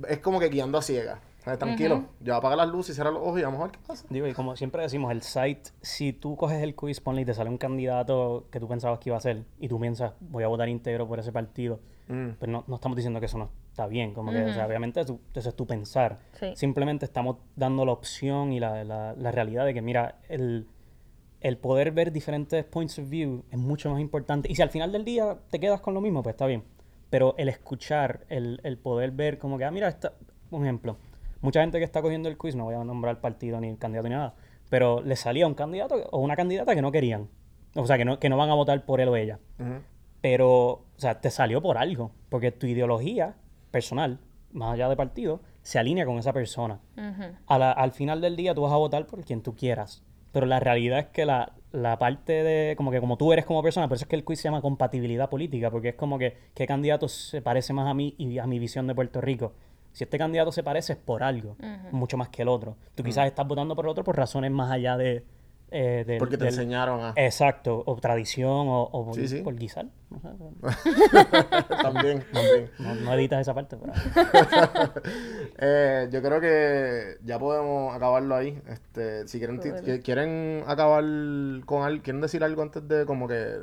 es 0.10 0.20
como 0.20 0.40
que 0.40 0.50
guiando 0.50 0.78
a 0.78 0.82
ciegas. 0.82 1.20
O 1.40 1.44
sea, 1.44 1.58
Tranquilo, 1.58 2.04
ya 2.20 2.36
apaga 2.36 2.56
las 2.56 2.70
luces 2.70 2.92
y 2.92 2.94
cierra 2.96 3.10
los 3.10 3.24
ojos 3.24 3.40
y 3.40 3.44
vamos 3.44 3.60
a 3.62 3.64
ver 3.64 3.72
qué 3.72 3.80
pasa. 3.88 4.06
Digo, 4.12 4.28
y 4.28 4.34
como 4.34 4.56
siempre 4.56 4.84
decimos, 4.84 5.12
el 5.12 5.24
site, 5.24 5.72
si 5.82 6.14
tú 6.14 6.36
coges 6.36 6.62
el 6.62 6.76
quiz, 6.76 7.00
ponle 7.02 7.22
y 7.24 7.26
te 7.26 7.34
sale 7.34 7.50
un 7.50 7.58
candidato 7.58 8.46
que 8.52 8.60
tú 8.60 8.68
pensabas 8.68 9.00
que 9.00 9.10
iba 9.10 9.18
a 9.18 9.22
ser, 9.22 9.44
y 9.60 9.68
tú 9.68 9.80
piensas, 9.80 10.14
voy 10.20 10.44
a 10.44 10.48
votar 10.48 10.70
íntegro 10.70 11.08
por 11.08 11.20
ese 11.20 11.32
partido, 11.32 11.80
Mm. 12.08 12.32
pues 12.40 12.52
no, 12.52 12.64
no 12.68 12.76
estamos 12.76 12.96
diciendo 12.96 13.20
que 13.20 13.26
eso 13.28 13.38
no 13.40 13.50
está 13.70 13.88
bien, 13.88 14.14
como 14.14 14.32
que, 14.32 14.44
o 14.44 14.54
sea, 14.54 14.68
obviamente 14.68 15.04
tú- 15.06 15.20
eso 15.34 15.50
es 15.50 15.56
tu 15.56 15.66
pensar. 15.66 16.20
Sí. 16.40 16.52
Simplemente 16.56 17.06
estamos 17.06 17.38
dando 17.56 17.86
la 17.86 17.94
opción 17.94 18.52
y 18.54 18.60
la, 18.60 18.84
la- 18.84 19.14
la 19.14 19.32
realidad 19.32 19.66
de 19.66 19.74
que, 19.74 19.82
mira, 19.82 20.20
el, 20.30 20.68
el 21.40 21.58
poder 21.58 21.92
ver 21.92 22.12
diferentes 22.12 22.64
points 22.66 23.00
of 23.00 23.10
view 23.10 23.44
es 23.50 23.58
mucho 23.58 23.90
más 23.90 24.00
importante. 24.02 24.52
Y 24.52 24.56
si 24.56 24.62
al 24.62 24.70
final 24.70 24.92
del 24.92 25.06
día 25.06 25.38
te 25.50 25.60
quedas 25.60 25.82
con 25.82 25.94
lo 25.96 26.02
mismo, 26.02 26.22
pues 26.22 26.34
está 26.36 26.46
bien. 26.46 26.64
Pero 27.12 27.36
el 27.38 27.48
escuchar, 27.50 28.22
el, 28.30 28.60
el 28.64 28.80
poder 28.80 29.12
ver 29.12 29.38
como 29.38 29.60
que, 29.60 29.66
ah, 29.66 29.72
mira, 29.72 29.88
esta, 29.88 30.14
un 30.50 30.64
ejemplo. 30.64 30.98
Mucha 31.42 31.62
gente 31.62 31.78
que 31.78 31.84
está 31.84 32.02
cogiendo 32.02 32.28
el 32.30 32.38
quiz, 32.38 32.56
no 32.56 32.64
voy 32.64 32.74
a 32.74 32.84
nombrar 32.84 33.22
partido 33.22 33.60
ni 33.62 33.76
candidato 33.76 34.10
ni 34.10 34.16
nada, 34.16 34.34
pero 34.72 35.02
le 35.02 35.16
salía 35.16 35.46
un 35.46 35.54
candidato 35.54 35.96
o 36.12 36.18
una 36.20 36.36
candidata 36.36 36.74
que 36.74 36.82
no 36.82 36.92
querían. 36.92 37.28
O 37.76 37.86
sea, 37.86 37.98
que 37.98 38.06
no, 38.06 38.18
que 38.20 38.30
no 38.30 38.38
van 38.38 38.50
a 38.50 38.54
votar 38.56 38.84
por 38.86 39.00
él 39.02 39.10
o 39.10 39.16
ella. 39.16 39.38
Pero, 40.22 40.50
o 40.70 40.86
sea, 40.98 41.20
te 41.22 41.30
salió 41.30 41.62
por 41.62 41.78
algo. 41.78 42.12
Porque 42.30 42.52
tu 42.52 42.68
ideología 42.68 43.36
personal, 43.72 44.20
más 44.52 44.74
allá 44.74 44.88
de 44.90 44.96
partido, 44.96 45.42
se 45.64 45.80
alinea 45.80 46.06
con 46.06 46.18
esa 46.18 46.34
persona. 46.34 46.80
A 47.48 47.58
la- 47.58 47.72
al 47.72 47.92
final 47.92 48.22
del 48.22 48.36
día 48.36 48.54
tú 48.54 48.62
vas 48.62 48.72
a 48.74 48.78
votar 48.78 49.06
por 49.08 49.24
quien 49.24 49.42
tú 49.42 49.56
quieras. 49.56 50.04
Pero 50.32 50.46
la 50.46 50.60
realidad 50.60 51.00
es 51.00 51.06
que 51.08 51.26
la, 51.26 51.54
la 51.72 51.98
parte 52.00 52.44
de, 52.44 52.76
como 52.76 52.92
que 52.92 53.00
como 53.00 53.18
tú 53.18 53.34
eres 53.34 53.46
como 53.46 53.64
persona, 53.64 53.88
por 53.88 53.96
eso 53.96 54.06
es 54.06 54.10
que 54.10 54.16
el 54.16 54.24
quiz 54.24 54.40
se 54.40 54.46
llama 54.46 54.62
compatibilidad 54.62 55.30
política, 55.30 55.70
porque 55.72 55.90
es 55.90 55.96
como 55.96 56.18
que 56.18 56.38
qué 56.54 56.68
candidato 56.68 57.08
se 57.08 57.42
parece 57.42 57.74
más 57.74 57.88
a 57.88 57.94
mí 57.94 58.16
y 58.18 58.38
a 58.40 58.48
mi 58.48 58.60
visión 58.60 58.88
de 58.88 58.96
Puerto 58.96 59.22
Rico. 59.22 59.54
Si 59.94 60.04
este 60.04 60.18
candidato 60.18 60.52
se 60.52 60.64
parece 60.64 60.94
es 60.94 61.00
por 61.00 61.22
algo, 61.22 61.58
mucho 61.92 62.18
más 62.18 62.30
que 62.30 62.44
el 62.44 62.48
otro. 62.48 62.78
Tú 62.96 63.04
quizás 63.04 63.28
estás 63.28 63.46
votando 63.46 63.76
por 63.76 63.86
el 63.86 63.90
otro 63.90 64.04
por 64.04 64.16
razones 64.16 64.52
más 64.52 64.72
allá 64.72 64.98
de... 64.98 65.24
eh, 65.72 66.04
del- 66.06 66.18
Porque 66.20 66.38
te 66.38 66.44
del- 66.46 66.54
enseñaron 66.54 67.02
a... 67.04 67.14
Exacto, 67.16 67.82
o 67.86 67.96
tradición, 67.98 68.68
o, 68.68 68.84
o 68.84 69.06
por, 69.06 69.16
Sí, 69.16 69.28
sí. 69.28 69.42
por 69.42 69.56
guisar. 69.56 69.86
No, 70.10 70.20
sé, 70.20 70.28
también, 71.82 72.24
también. 72.34 72.70
no- 72.80 72.96
no 72.96 73.14
editas 73.14 73.40
esa 73.42 73.54
parte, 73.54 73.78
pero... 73.78 73.94
Eh, 75.64 76.10
yo 76.12 76.22
creo 76.22 76.42
que 76.42 77.18
ya 77.24 77.38
podemos 77.40 77.96
acabarlo 77.96 78.36
ahí. 78.36 78.62
Este, 78.68 79.28
si 79.28 79.38
quieren, 79.38 79.60
ti- 79.60 79.70
Cool. 79.70 79.82
que- 79.82 80.00
quieren 80.02 80.64
acabar 80.68 81.04
con 81.66 81.84
algo, 81.84 82.04
quieren 82.04 82.22
decir 82.22 82.44
algo 82.44 82.62
antes 82.64 82.88
de 82.88 83.06
como 83.06 83.28
que 83.28 83.58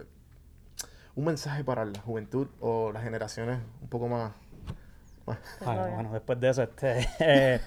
un 1.14 1.24
mensaje 1.24 1.64
para 1.64 1.84
la 1.84 2.00
juventud 2.00 2.46
o 2.60 2.92
las 2.92 3.02
generaciones 3.02 3.58
un 3.82 3.88
poco 3.88 4.08
más. 4.08 4.32
más- 5.26 5.38
Ay, 5.66 5.92
bueno, 5.94 6.12
después 6.12 6.38
de 6.40 6.48
eso, 6.50 6.62
este... 6.62 7.06
eh, 7.20 7.60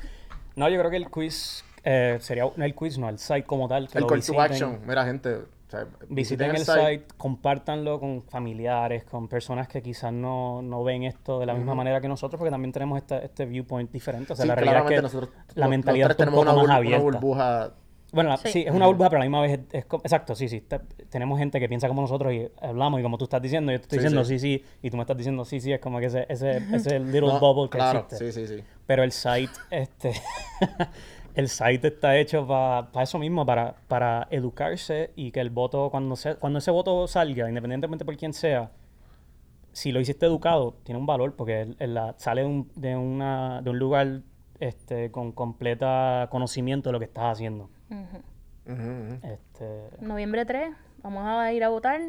no, 0.55 0.69
yo 0.69 0.79
creo 0.79 0.89
que 0.91 0.97
el 0.97 1.09
quiz 1.09 1.63
eh, 1.83 2.17
sería... 2.21 2.43
No 2.55 2.63
el 2.65 2.75
quiz, 2.75 2.97
no, 2.97 3.09
el 3.09 3.17
site 3.19 3.43
como 3.43 3.67
tal. 3.67 3.87
Que 3.87 3.97
el 3.97 4.03
lo 4.03 4.07
call 4.07 4.19
to 4.23 4.33
visiten. 4.33 4.41
action. 4.51 4.79
Mira, 4.87 5.05
gente, 5.05 5.35
o 5.35 5.45
sea, 5.69 5.87
Visiten 6.09 6.51
el 6.51 6.57
site, 6.65 7.05
compártanlo 7.17 7.99
con 7.99 8.21
familiares, 8.23 9.03
con 9.05 9.27
personas 9.27 9.67
que 9.67 9.81
quizás 9.81 10.11
no, 10.11 10.61
no 10.61 10.83
ven 10.83 11.03
esto 11.03 11.39
de 11.39 11.45
la 11.45 11.53
misma 11.53 11.73
manera 11.75 12.01
que 12.01 12.07
nosotros, 12.09 12.37
porque 12.37 12.51
también 12.51 12.71
tenemos 12.73 12.97
esta- 12.97 13.19
este 13.19 13.45
viewpoint 13.45 13.89
diferente. 13.91 14.33
O 14.33 14.35
sea, 14.35 14.43
Sí, 14.43 14.47
la 14.49 14.55
realidad 14.55 14.83
es 14.83 14.89
que 14.97 15.01
nosotros 15.01 15.29
la 15.55 15.65
los- 15.65 15.69
mentalidad 15.69 16.07
los 16.09 16.17
tres 16.17 16.27
está 16.27 16.39
un 16.39 16.45
tenemos 16.45 16.53
poco 16.65 16.65
una, 16.65 16.97
más 16.97 17.01
burbuja. 17.03 17.71
Bueno, 18.13 18.29
la- 18.31 18.35
Sí. 18.37 18.49
sí. 18.51 18.63
es 18.67 18.73
una 18.73 18.87
burbuja, 18.87 19.09
pero 19.09 19.21
a 19.21 19.23
la 19.23 19.29
misma 19.29 19.41
vez 19.41 19.61
es, 19.71 19.85
exacto, 20.03 20.35
sí, 20.35 20.49
sí. 20.49 20.59
te- 20.59 20.79
tenemos 21.09 21.39
gente 21.39 21.61
que 21.61 21.69
piensa 21.69 21.87
como 21.87 22.01
nosotros 22.01 22.33
y 22.33 22.45
hablamos 22.61 22.99
y 22.99 23.03
como 23.03 23.17
tú 23.17 23.23
estás 23.23 23.41
diciendo, 23.41 23.71
yo 23.71 23.77
te 23.77 23.83
estoy 23.83 23.99
Sí, 23.99 24.03
diciendo 24.03 24.25
sí. 24.25 24.37
sí. 24.39 24.57
sí, 24.57 24.65
y 24.81 24.89
tú 24.89 24.97
me 24.97 25.03
estás 25.03 25.15
diciendo 25.15 25.45
sí, 25.45 25.61
sí, 25.61 25.71
es 25.71 25.79
como 25.79 25.97
que 26.01 26.07
ese, 26.07 26.25
ese, 26.27 26.57
ese 26.75 26.99
little 26.99 27.21
No, 27.29 27.39
bubble 27.39 27.69
que 27.69 27.77
claro, 27.77 27.99
existe. 27.99 28.33
sí, 28.33 28.45
sí, 28.47 28.57
sí. 28.57 28.63
Pero 28.85 29.03
el 29.03 29.13
site, 29.13 29.53
este, 29.69 30.11
el 31.35 31.47
site 31.49 31.87
está 31.87 32.17
hecho 32.17 32.45
para 32.47 32.89
eso 33.03 33.17
mismo, 33.19 33.45
para, 33.45 33.75
para 33.87 34.27
educarse 34.31 35.11
y 35.15 35.31
que 35.31 35.39
el 35.39 35.49
voto, 35.49 35.89
cuando, 35.89 36.15
se, 36.15 36.35
cuando 36.35 36.59
ese 36.59 36.71
voto 36.71 37.07
salga, 37.07 37.47
independientemente 37.47 38.05
por 38.05 38.17
quién 38.17 38.33
sea, 38.33 38.71
si 39.71 39.91
lo 39.91 39.99
hiciste 40.01 40.25
educado, 40.25 40.75
tiene 40.83 40.99
un 40.99 41.05
valor 41.05 41.35
porque 41.35 41.61
el- 41.61 41.75
el- 41.79 41.93
la- 41.93 42.13
sale 42.17 42.41
de 42.41 42.47
un, 42.47 42.71
de, 42.75 42.95
una, 42.97 43.61
de 43.61 43.69
un 43.69 43.79
lugar 43.79 44.21
este, 44.59 45.09
con 45.11 45.31
completa 45.31 46.27
conocimiento 46.29 46.89
de 46.89 46.93
lo 46.93 46.99
que 46.99 47.05
estás 47.05 47.23
haciendo. 47.33 47.69
Este, 49.23 49.89
Noviembre 50.01 50.45
3, 50.45 50.73
vamos 51.01 51.23
a 51.25 51.51
ir 51.53 51.63
a 51.63 51.69
votar. 51.69 51.99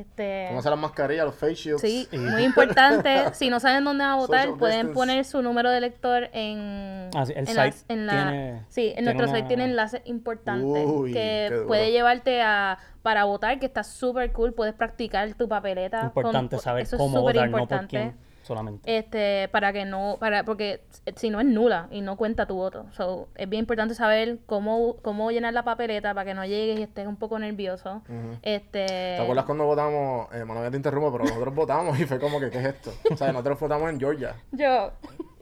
Este, 0.00 0.50
las 0.52 0.78
mascarillas, 0.78 1.24
los 1.26 1.34
face 1.34 1.54
shields. 1.54 1.80
Sí, 1.80 2.08
muy 2.16 2.42
importante. 2.42 3.32
Si 3.34 3.48
no 3.50 3.60
saben 3.60 3.84
dónde 3.84 4.04
van 4.04 4.12
a 4.14 4.16
votar, 4.16 4.40
Social 4.42 4.58
pueden 4.58 4.76
distance. 4.88 4.94
poner 4.94 5.24
su 5.24 5.42
número 5.42 5.70
de 5.70 5.78
elector 5.78 6.28
en, 6.32 7.10
Ah, 7.14 7.24
sí, 7.26 7.32
el 7.36 7.38
en, 7.38 7.46
site 7.46 7.76
en 7.92 8.06
la, 8.06 8.12
tiene- 8.12 8.62
sí, 8.68 8.86
en 8.88 8.94
tiene 8.94 9.04
nuestro 9.04 9.26
una- 9.28 9.36
site 9.36 9.48
tiene 9.48 9.64
enlaces 9.64 10.02
importantes 10.06 10.84
Uy, 10.86 11.12
que 11.12 11.62
puede 11.66 11.92
llevarte 11.92 12.42
a 12.42 12.78
para 13.02 13.24
votar, 13.24 13.58
que 13.60 13.66
está 13.66 13.84
súper 13.84 14.32
cool. 14.32 14.52
Puedes 14.54 14.74
practicar 14.74 15.32
tu 15.34 15.46
papeleta. 15.48 16.00
con- 16.00 16.08
importante 16.24 16.58
saber 16.58 16.82
eso 16.84 16.96
es 16.96 17.00
cómo 17.00 17.20
votar, 17.20 17.46
no 17.46 17.50
por 17.52 17.60
importante. 17.60 17.88
quién 17.98 18.33
solamente. 18.44 18.96
Este, 18.96 19.48
para 19.48 19.72
que 19.72 19.84
no, 19.84 20.16
para, 20.20 20.44
porque 20.44 20.82
si 21.16 21.30
no 21.30 21.40
es 21.40 21.46
nula 21.46 21.88
y 21.90 22.00
no 22.00 22.16
cuenta 22.16 22.46
tu 22.46 22.54
voto. 22.54 22.86
So, 22.92 23.28
es 23.34 23.48
bien 23.48 23.60
importante 23.60 23.94
saber 23.94 24.38
cómo, 24.46 24.96
cómo 25.02 25.30
llenar 25.30 25.52
la 25.54 25.64
papeleta 25.64 26.14
para 26.14 26.24
que 26.26 26.34
no 26.34 26.44
llegues 26.44 26.78
y 26.78 26.82
estés 26.82 27.06
un 27.06 27.16
poco 27.16 27.38
nervioso. 27.38 28.02
Este. 28.42 28.86
¿Te 28.86 29.18
acuerdas 29.22 29.44
cuando 29.46 29.64
votamos? 29.64 30.28
Eh, 30.34 30.44
Manuel, 30.44 30.70
te 30.70 30.76
interrumpo, 30.76 31.10
pero 31.12 31.24
nosotros 31.24 31.54
votamos 31.54 31.98
y 31.98 32.04
fue 32.04 32.18
como 32.20 32.38
que, 32.38 32.50
¿qué 32.50 32.58
es 32.58 32.66
esto? 32.66 32.92
O 33.10 33.16
sea, 33.16 33.32
nosotros 33.32 33.58
votamos 33.58 33.90
en 33.90 33.98
Georgia. 33.98 34.36
Yo. 34.52 34.92
Claro 34.92 34.92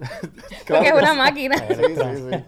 Porque 0.66 0.88
es 0.88 0.94
una 0.94 1.14
máquina. 1.14 1.56
Sí, 1.58 1.74
sí, 1.74 2.30
sí. 2.30 2.44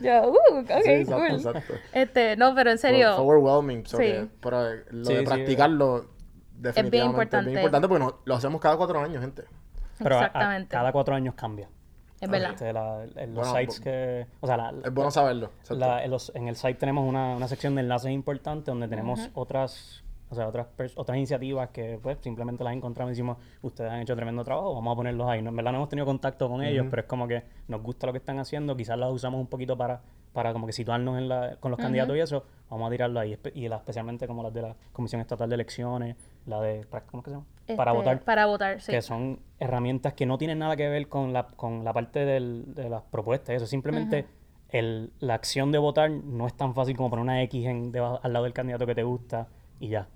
Yo, 0.04 0.30
uh, 0.32 0.58
ok, 0.60 0.70
Sí, 0.84 0.90
exacto, 0.90 1.16
cool. 1.26 1.36
exacto. 1.36 1.74
Este, 1.92 2.36
no, 2.36 2.54
pero 2.54 2.70
en 2.70 2.78
serio. 2.78 3.14
fue 3.16 3.24
overwhelming. 3.24 3.86
so 3.86 3.96
Sí. 3.96 4.04
que- 4.04 4.26
pero 4.40 4.62
lo 4.90 5.04
Sí, 5.04 5.14
de 5.14 5.20
sí, 5.20 5.24
practicarlo, 5.26 6.06
definitivamente 6.56 6.96
es 6.98 7.04
importante. 7.04 7.50
bien 7.50 7.58
importante 7.60 7.88
porque 7.88 8.04
no- 8.04 8.18
lo 8.24 8.34
hacemos 8.34 8.60
cada 8.60 8.76
cuatro 8.76 8.98
años, 9.00 9.20
gente. 9.20 9.44
Pero 9.98 10.16
a- 10.16 10.18
a- 10.20 10.26
Exactamente. 10.26 10.68
cada 10.68 10.92
cuatro 10.92 11.14
años 11.14 11.34
cambia. 11.34 11.68
Es 12.20 12.30
verdad. 12.30 12.50
Este, 12.52 12.72
la- 12.72 13.04
en 13.04 13.34
los 13.34 13.46
Bueno, 13.46 13.60
sites 13.60 13.80
bu- 13.80 13.84
que... 13.84 14.26
O 14.40 14.46
sea, 14.46 14.56
la, 14.56 14.72
Es 14.84 14.92
bueno 14.94 15.10
saberlo. 15.10 15.50
la- 15.70 16.02
en, 16.04 16.10
los- 16.10 16.32
en 16.34 16.48
el 16.48 16.56
site 16.56 16.74
tenemos 16.74 17.06
una, 17.06 17.36
una 17.36 17.46
sección 17.48 17.74
de 17.74 17.82
enlaces 17.82 18.10
importantes 18.10 18.66
donde 18.66 18.88
tenemos 18.88 19.28
otras... 19.34 20.02
O 20.28 20.34
sea, 20.34 20.48
otras, 20.48 20.66
otras 20.96 21.16
iniciativas 21.16 21.70
que 21.70 22.00
pues 22.02 22.18
simplemente 22.20 22.64
las 22.64 22.72
encontramos 22.74 23.10
y 23.10 23.12
decimos, 23.12 23.36
ustedes 23.62 23.92
han 23.92 24.00
hecho 24.00 24.16
tremendo 24.16 24.42
trabajo, 24.42 24.74
vamos 24.74 24.92
a 24.92 24.96
ponerlos 24.96 25.28
ahí. 25.28 25.40
No, 25.40 25.50
en 25.50 25.56
verdad 25.56 25.70
no 25.70 25.76
hemos 25.78 25.88
tenido 25.88 26.04
contacto 26.04 26.48
con 26.48 26.64
ellos, 26.64 26.84
pero 26.90 27.02
es 27.02 27.06
como 27.06 27.28
que 27.28 27.44
nos 27.68 27.80
gusta 27.80 28.08
lo 28.08 28.12
que 28.12 28.18
están 28.18 28.40
haciendo, 28.40 28.76
quizás 28.76 28.98
las 28.98 29.12
usamos 29.12 29.38
un 29.38 29.46
poquito 29.46 29.76
para, 29.76 30.00
para 30.32 30.52
como 30.52 30.66
que 30.66 30.72
situarnos 30.72 31.16
en 31.18 31.28
la, 31.28 31.56
con 31.60 31.70
los 31.70 31.78
candidatos 31.78 32.16
y 32.16 32.20
eso, 32.20 32.44
vamos 32.68 32.88
a 32.88 32.90
tirarlo 32.90 33.20
ahí. 33.20 33.38
Y 33.54 33.68
la- 33.68 33.76
especialmente 33.76 34.26
como 34.26 34.42
las 34.42 34.52
de 34.52 34.62
la 34.62 34.74
Comisión 34.92 35.20
Estatal 35.20 35.48
de 35.48 35.54
Elecciones, 35.54 36.16
la 36.46 36.60
de, 36.60 36.84
¿cómo 36.90 37.20
es 37.20 37.24
que 37.24 37.30
se 37.30 37.36
llama? 37.36 37.46
Para 37.74 37.90
Este, 37.92 37.98
votar. 37.98 38.20
Para 38.20 38.46
votar, 38.46 38.80
sí. 38.80 38.92
que 38.92 39.02
son 39.02 39.40
herramientas 39.58 40.12
que 40.14 40.26
no 40.26 40.38
tienen 40.38 40.58
nada 40.60 40.76
que 40.76 40.88
ver 40.88 41.08
con 41.08 41.32
la, 41.32 41.46
con 41.48 41.84
la 41.84 41.92
parte 41.92 42.24
del- 42.24 42.74
de 42.74 42.88
las 42.88 43.02
propuestas. 43.02 43.56
Eso 43.56 43.66
simplemente 43.66 44.26
el, 44.68 45.12
la 45.20 45.34
acción 45.34 45.72
de 45.72 45.78
votar 45.78 46.10
no 46.10 46.46
es 46.46 46.54
tan 46.56 46.74
fácil 46.74 46.96
como 46.96 47.10
poner 47.10 47.22
una 47.24 47.42
X 47.42 47.66
en, 47.66 47.92
al 47.96 48.32
lado 48.32 48.44
del 48.44 48.52
candidato 48.52 48.86
que 48.86 48.94
te 48.94 49.02
gusta 49.02 49.48
y 49.80 49.88
ya. 49.88 50.08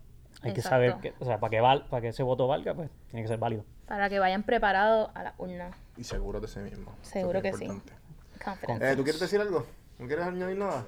Hay 0.42 0.53
que 0.55 0.62
saber, 0.62 0.96
que, 1.03 1.12
o 1.18 1.24
sea, 1.24 1.38
para 1.40 1.51
que, 1.51 1.61
val, 1.61 1.86
para 1.90 2.01
que 2.01 2.09
ese 2.09 2.22
voto 2.22 2.46
valga, 2.46 2.72
pues 2.74 2.88
tiene 3.11 3.22
que 3.22 3.28
ser 3.28 3.38
válido. 3.38 3.64
Para 3.86 4.09
que 4.09 4.18
vayan 4.18 4.42
preparados 4.42 5.11
a 5.14 5.22
la 5.22 5.34
urna. 5.38 5.70
Y 5.96 6.05
seguro 6.05 6.40
de 6.40 6.48
sí 6.48 6.61
mismo. 6.61 6.92
Seguro 7.03 7.42
que 7.42 7.53
sí. 7.53 7.64
Eh, 7.66 8.94
¿Tú 8.96 9.03
quieres 9.03 9.20
decir 9.20 9.40
algo? 9.40 9.66
¿No 9.98 10.07
quieres 10.07 10.24
añadir 10.24 10.57
nada? 10.57 10.84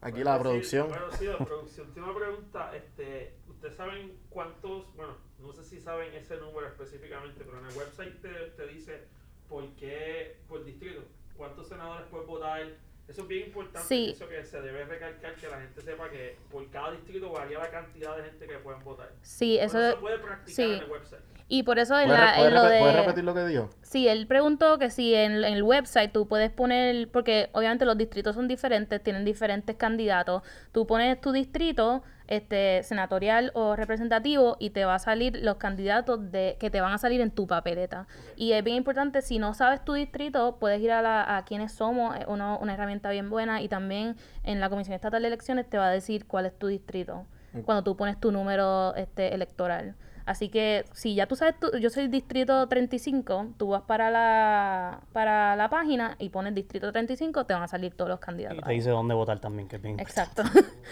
Aquí 0.00 0.22
la 0.22 0.38
producción. 0.38 0.88
Bueno, 0.88 1.04
sí, 1.18 1.24
la 1.26 1.36
producción. 1.38 1.92
Tiene 1.92 2.08
una 2.08 2.16
pregunta. 2.18 2.70
Este, 2.74 3.34
¿Ustedes 3.66 3.78
saben 3.78 4.16
cuántos, 4.30 4.94
bueno, 4.94 5.16
no 5.40 5.52
sé 5.52 5.64
si 5.64 5.80
saben 5.80 6.14
ese 6.14 6.36
número 6.36 6.68
específicamente, 6.68 7.42
pero 7.44 7.58
en 7.58 7.66
el 7.66 7.76
website 7.76 8.14
te, 8.22 8.28
te 8.56 8.66
dice 8.68 9.02
por 9.48 9.68
qué, 9.74 10.36
por 10.48 10.64
distrito, 10.64 11.02
cuántos 11.36 11.66
senadores 11.66 12.06
pueden 12.08 12.28
votar. 12.28 12.62
Eso 13.08 13.22
es 13.22 13.28
bien 13.28 13.46
importante. 13.48 13.88
Sí. 13.88 14.10
Eso 14.12 14.28
que 14.28 14.44
se 14.44 14.60
debe 14.60 14.84
recalcar, 14.84 15.34
que 15.34 15.48
la 15.48 15.60
gente 15.60 15.80
sepa 15.80 16.08
que 16.10 16.36
por 16.48 16.70
cada 16.70 16.92
distrito 16.92 17.32
varía 17.32 17.58
la 17.58 17.70
cantidad 17.70 18.16
de 18.16 18.22
gente 18.22 18.46
que 18.46 18.58
pueden 18.58 18.84
votar. 18.84 19.10
Sí, 19.22 19.58
eso 19.58 19.80
se 19.80 19.96
puede 19.96 20.18
practicar 20.20 20.54
sí. 20.54 20.62
en 20.62 20.84
el 20.84 20.90
website. 20.90 21.22
Y 21.48 21.62
por 21.64 21.80
eso 21.80 21.98
en, 21.98 22.06
¿Puedes, 22.06 22.20
la, 22.20 22.46
en 22.46 22.54
lo 22.54 22.62
de... 22.64 22.78
puedes 22.78 22.96
repetir 22.96 23.24
lo 23.24 23.34
que 23.34 23.46
dijo? 23.46 23.70
Sí, 23.82 24.06
él 24.06 24.28
preguntó 24.28 24.78
que 24.78 24.90
si 24.90 25.12
en, 25.12 25.44
en 25.44 25.54
el 25.54 25.62
website 25.64 26.12
tú 26.12 26.28
puedes 26.28 26.52
poner, 26.52 27.08
porque 27.08 27.50
obviamente 27.52 27.84
los 27.84 27.98
distritos 27.98 28.36
son 28.36 28.46
diferentes, 28.46 29.02
tienen 29.02 29.24
diferentes 29.24 29.74
candidatos. 29.74 30.42
Tú 30.70 30.86
pones 30.86 31.20
tu 31.20 31.32
distrito, 31.32 32.04
este, 32.28 32.82
senatorial 32.82 33.50
o 33.54 33.76
representativo, 33.76 34.56
y 34.58 34.70
te 34.70 34.84
va 34.84 34.94
a 34.96 34.98
salir 34.98 35.38
los 35.42 35.56
candidatos 35.56 36.32
de 36.32 36.56
que 36.58 36.70
te 36.70 36.80
van 36.80 36.92
a 36.92 36.98
salir 36.98 37.20
en 37.20 37.30
tu 37.30 37.46
papeleta. 37.46 38.06
Y 38.36 38.52
es 38.52 38.62
bien 38.64 38.76
importante, 38.76 39.22
si 39.22 39.38
no 39.38 39.54
sabes 39.54 39.84
tu 39.84 39.92
distrito, 39.92 40.56
puedes 40.58 40.80
ir 40.80 40.92
a, 40.92 41.02
la, 41.02 41.36
a 41.36 41.44
quienes 41.44 41.72
somos, 41.72 42.16
es 42.16 42.24
uno- 42.26 42.58
una 42.60 42.74
herramienta 42.74 43.10
bien 43.10 43.30
buena, 43.30 43.62
y 43.62 43.68
también 43.68 44.16
en 44.42 44.60
la 44.60 44.68
Comisión 44.70 44.94
Estatal 44.94 45.22
de 45.22 45.28
Elecciones 45.28 45.68
te 45.68 45.78
va 45.78 45.88
a 45.88 45.90
decir 45.90 46.26
cuál 46.26 46.46
es 46.46 46.58
tu 46.58 46.66
distrito 46.66 47.26
cuando 47.64 47.82
tú 47.82 47.96
pones 47.96 48.20
tu 48.20 48.32
número 48.32 48.94
este, 48.96 49.34
electoral. 49.34 49.94
Así 50.26 50.48
que 50.48 50.84
si 50.92 51.14
ya 51.14 51.26
tú 51.26 51.36
sabes, 51.36 51.54
tu- 51.60 51.76
yo 51.78 51.88
soy 51.88 52.08
distrito 52.08 52.66
35, 52.68 53.54
tú 53.56 53.68
vas 53.68 53.82
para 53.82 54.10
la, 54.10 55.00
para 55.12 55.54
la 55.56 55.70
página 55.70 56.16
y 56.18 56.30
pones 56.30 56.52
distrito 56.54 56.90
35, 56.90 57.46
te 57.46 57.54
van 57.54 57.62
a 57.62 57.68
salir 57.68 57.94
todos 57.94 58.08
los 58.10 58.18
Y 58.18 58.22
candidatos. 58.22 58.64
te 58.64 58.72
dice 58.72 58.90
dónde 58.90 59.14
votar 59.14 59.38
también, 59.40 59.68
que 59.68 59.76
es 59.76 59.82
bien 59.82 60.00
Exacto. 60.00 60.42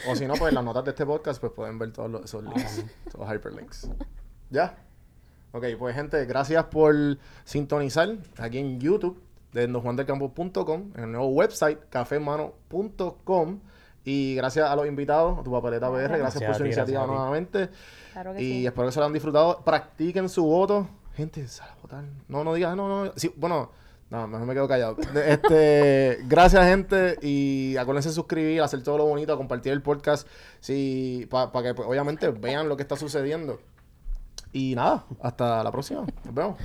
O 0.09 0.15
si 0.15 0.27
no, 0.27 0.35
pues 0.35 0.51
en 0.51 0.55
las 0.55 0.65
notas 0.65 0.85
de 0.85 0.91
este 0.93 1.05
podcast 1.05 1.41
pues 1.41 1.53
pueden 1.53 1.79
ver 1.81 1.93
todos 1.93 2.09
los, 2.11 2.25
esos 2.25 2.45
links, 2.45 2.85
todos 3.11 3.27
los 3.29 3.37
hyperlinks. 3.37 3.91
¿Ya? 4.51 4.77
Ok, 5.51 5.65
pues 5.79 5.95
gente, 5.97 6.25
gracias 6.27 6.65
por 6.67 6.95
sintonizar 7.45 8.09
aquí 8.39 8.59
en 8.59 8.79
YouTube 8.81 9.21
de 9.53 9.67
donjuandelcampo.com, 9.67 10.93
en 10.97 11.05
el 11.05 11.11
nuevo 11.13 11.27
website 11.29 11.79
cafemano.com 11.91 13.61
y 14.05 14.35
gracias 14.35 14.69
a 14.69 14.77
los 14.77 14.87
invitados, 14.87 15.39
a 15.39 15.43
tu 15.43 15.51
papeleta 15.53 15.89
PR, 15.91 16.19
gracias, 16.19 16.21
Gracias 16.21 16.45
por 16.45 16.55
su 16.57 16.63
ti, 16.63 16.67
iniciativa 16.69 17.07
nuevamente 17.07 17.69
Claro 18.15 18.33
que 18.33 18.41
y 18.41 18.45
sí. 18.61 18.67
espero 18.67 18.87
que 18.87 18.93
se 18.93 19.01
lo 19.01 19.07
hayan 19.07 19.13
disfrutado. 19.13 19.61
Practiquen 19.65 20.29
su 20.29 20.45
voto. 20.45 20.89
Gente, 21.17 21.49
sal 21.49 21.69
a 21.69 21.83
votar. 21.83 22.05
No, 22.29 22.45
no 22.45 22.55
digas, 22.55 22.77
no, 22.77 23.07
no. 23.07 23.13
Sí, 23.17 23.35
bueno, 23.37 23.73
no, 24.09 24.29
mejor 24.29 24.47
me 24.47 24.55
quedo 24.55 24.69
callado. 24.69 24.97
Este, 25.27 26.21
gracias, 26.29 26.65
gente. 26.65 27.19
Y 27.23 27.77
acuérdense 27.77 28.11
de 28.11 28.15
suscribir, 28.15 28.63
hacer 28.63 28.85
todo 28.85 28.99
lo 28.99 29.07
bonito, 29.07 29.37
compartir 29.37 29.73
el 29.73 29.83
podcast. 29.83 30.29
Sí, 30.61 31.27
para 31.29 31.51
que 31.51 31.75
pues, 31.75 31.89
obviamente 31.89 32.31
vean 32.31 32.69
lo 32.69 32.77
que 32.77 32.83
está 32.83 32.95
sucediendo. 32.95 33.59
Y 34.53 34.77
nada, 34.77 35.07
hasta 35.21 35.65
la 35.65 35.73
próxima. 35.73 36.07
Nos 36.25 36.35
vemos. 36.35 36.57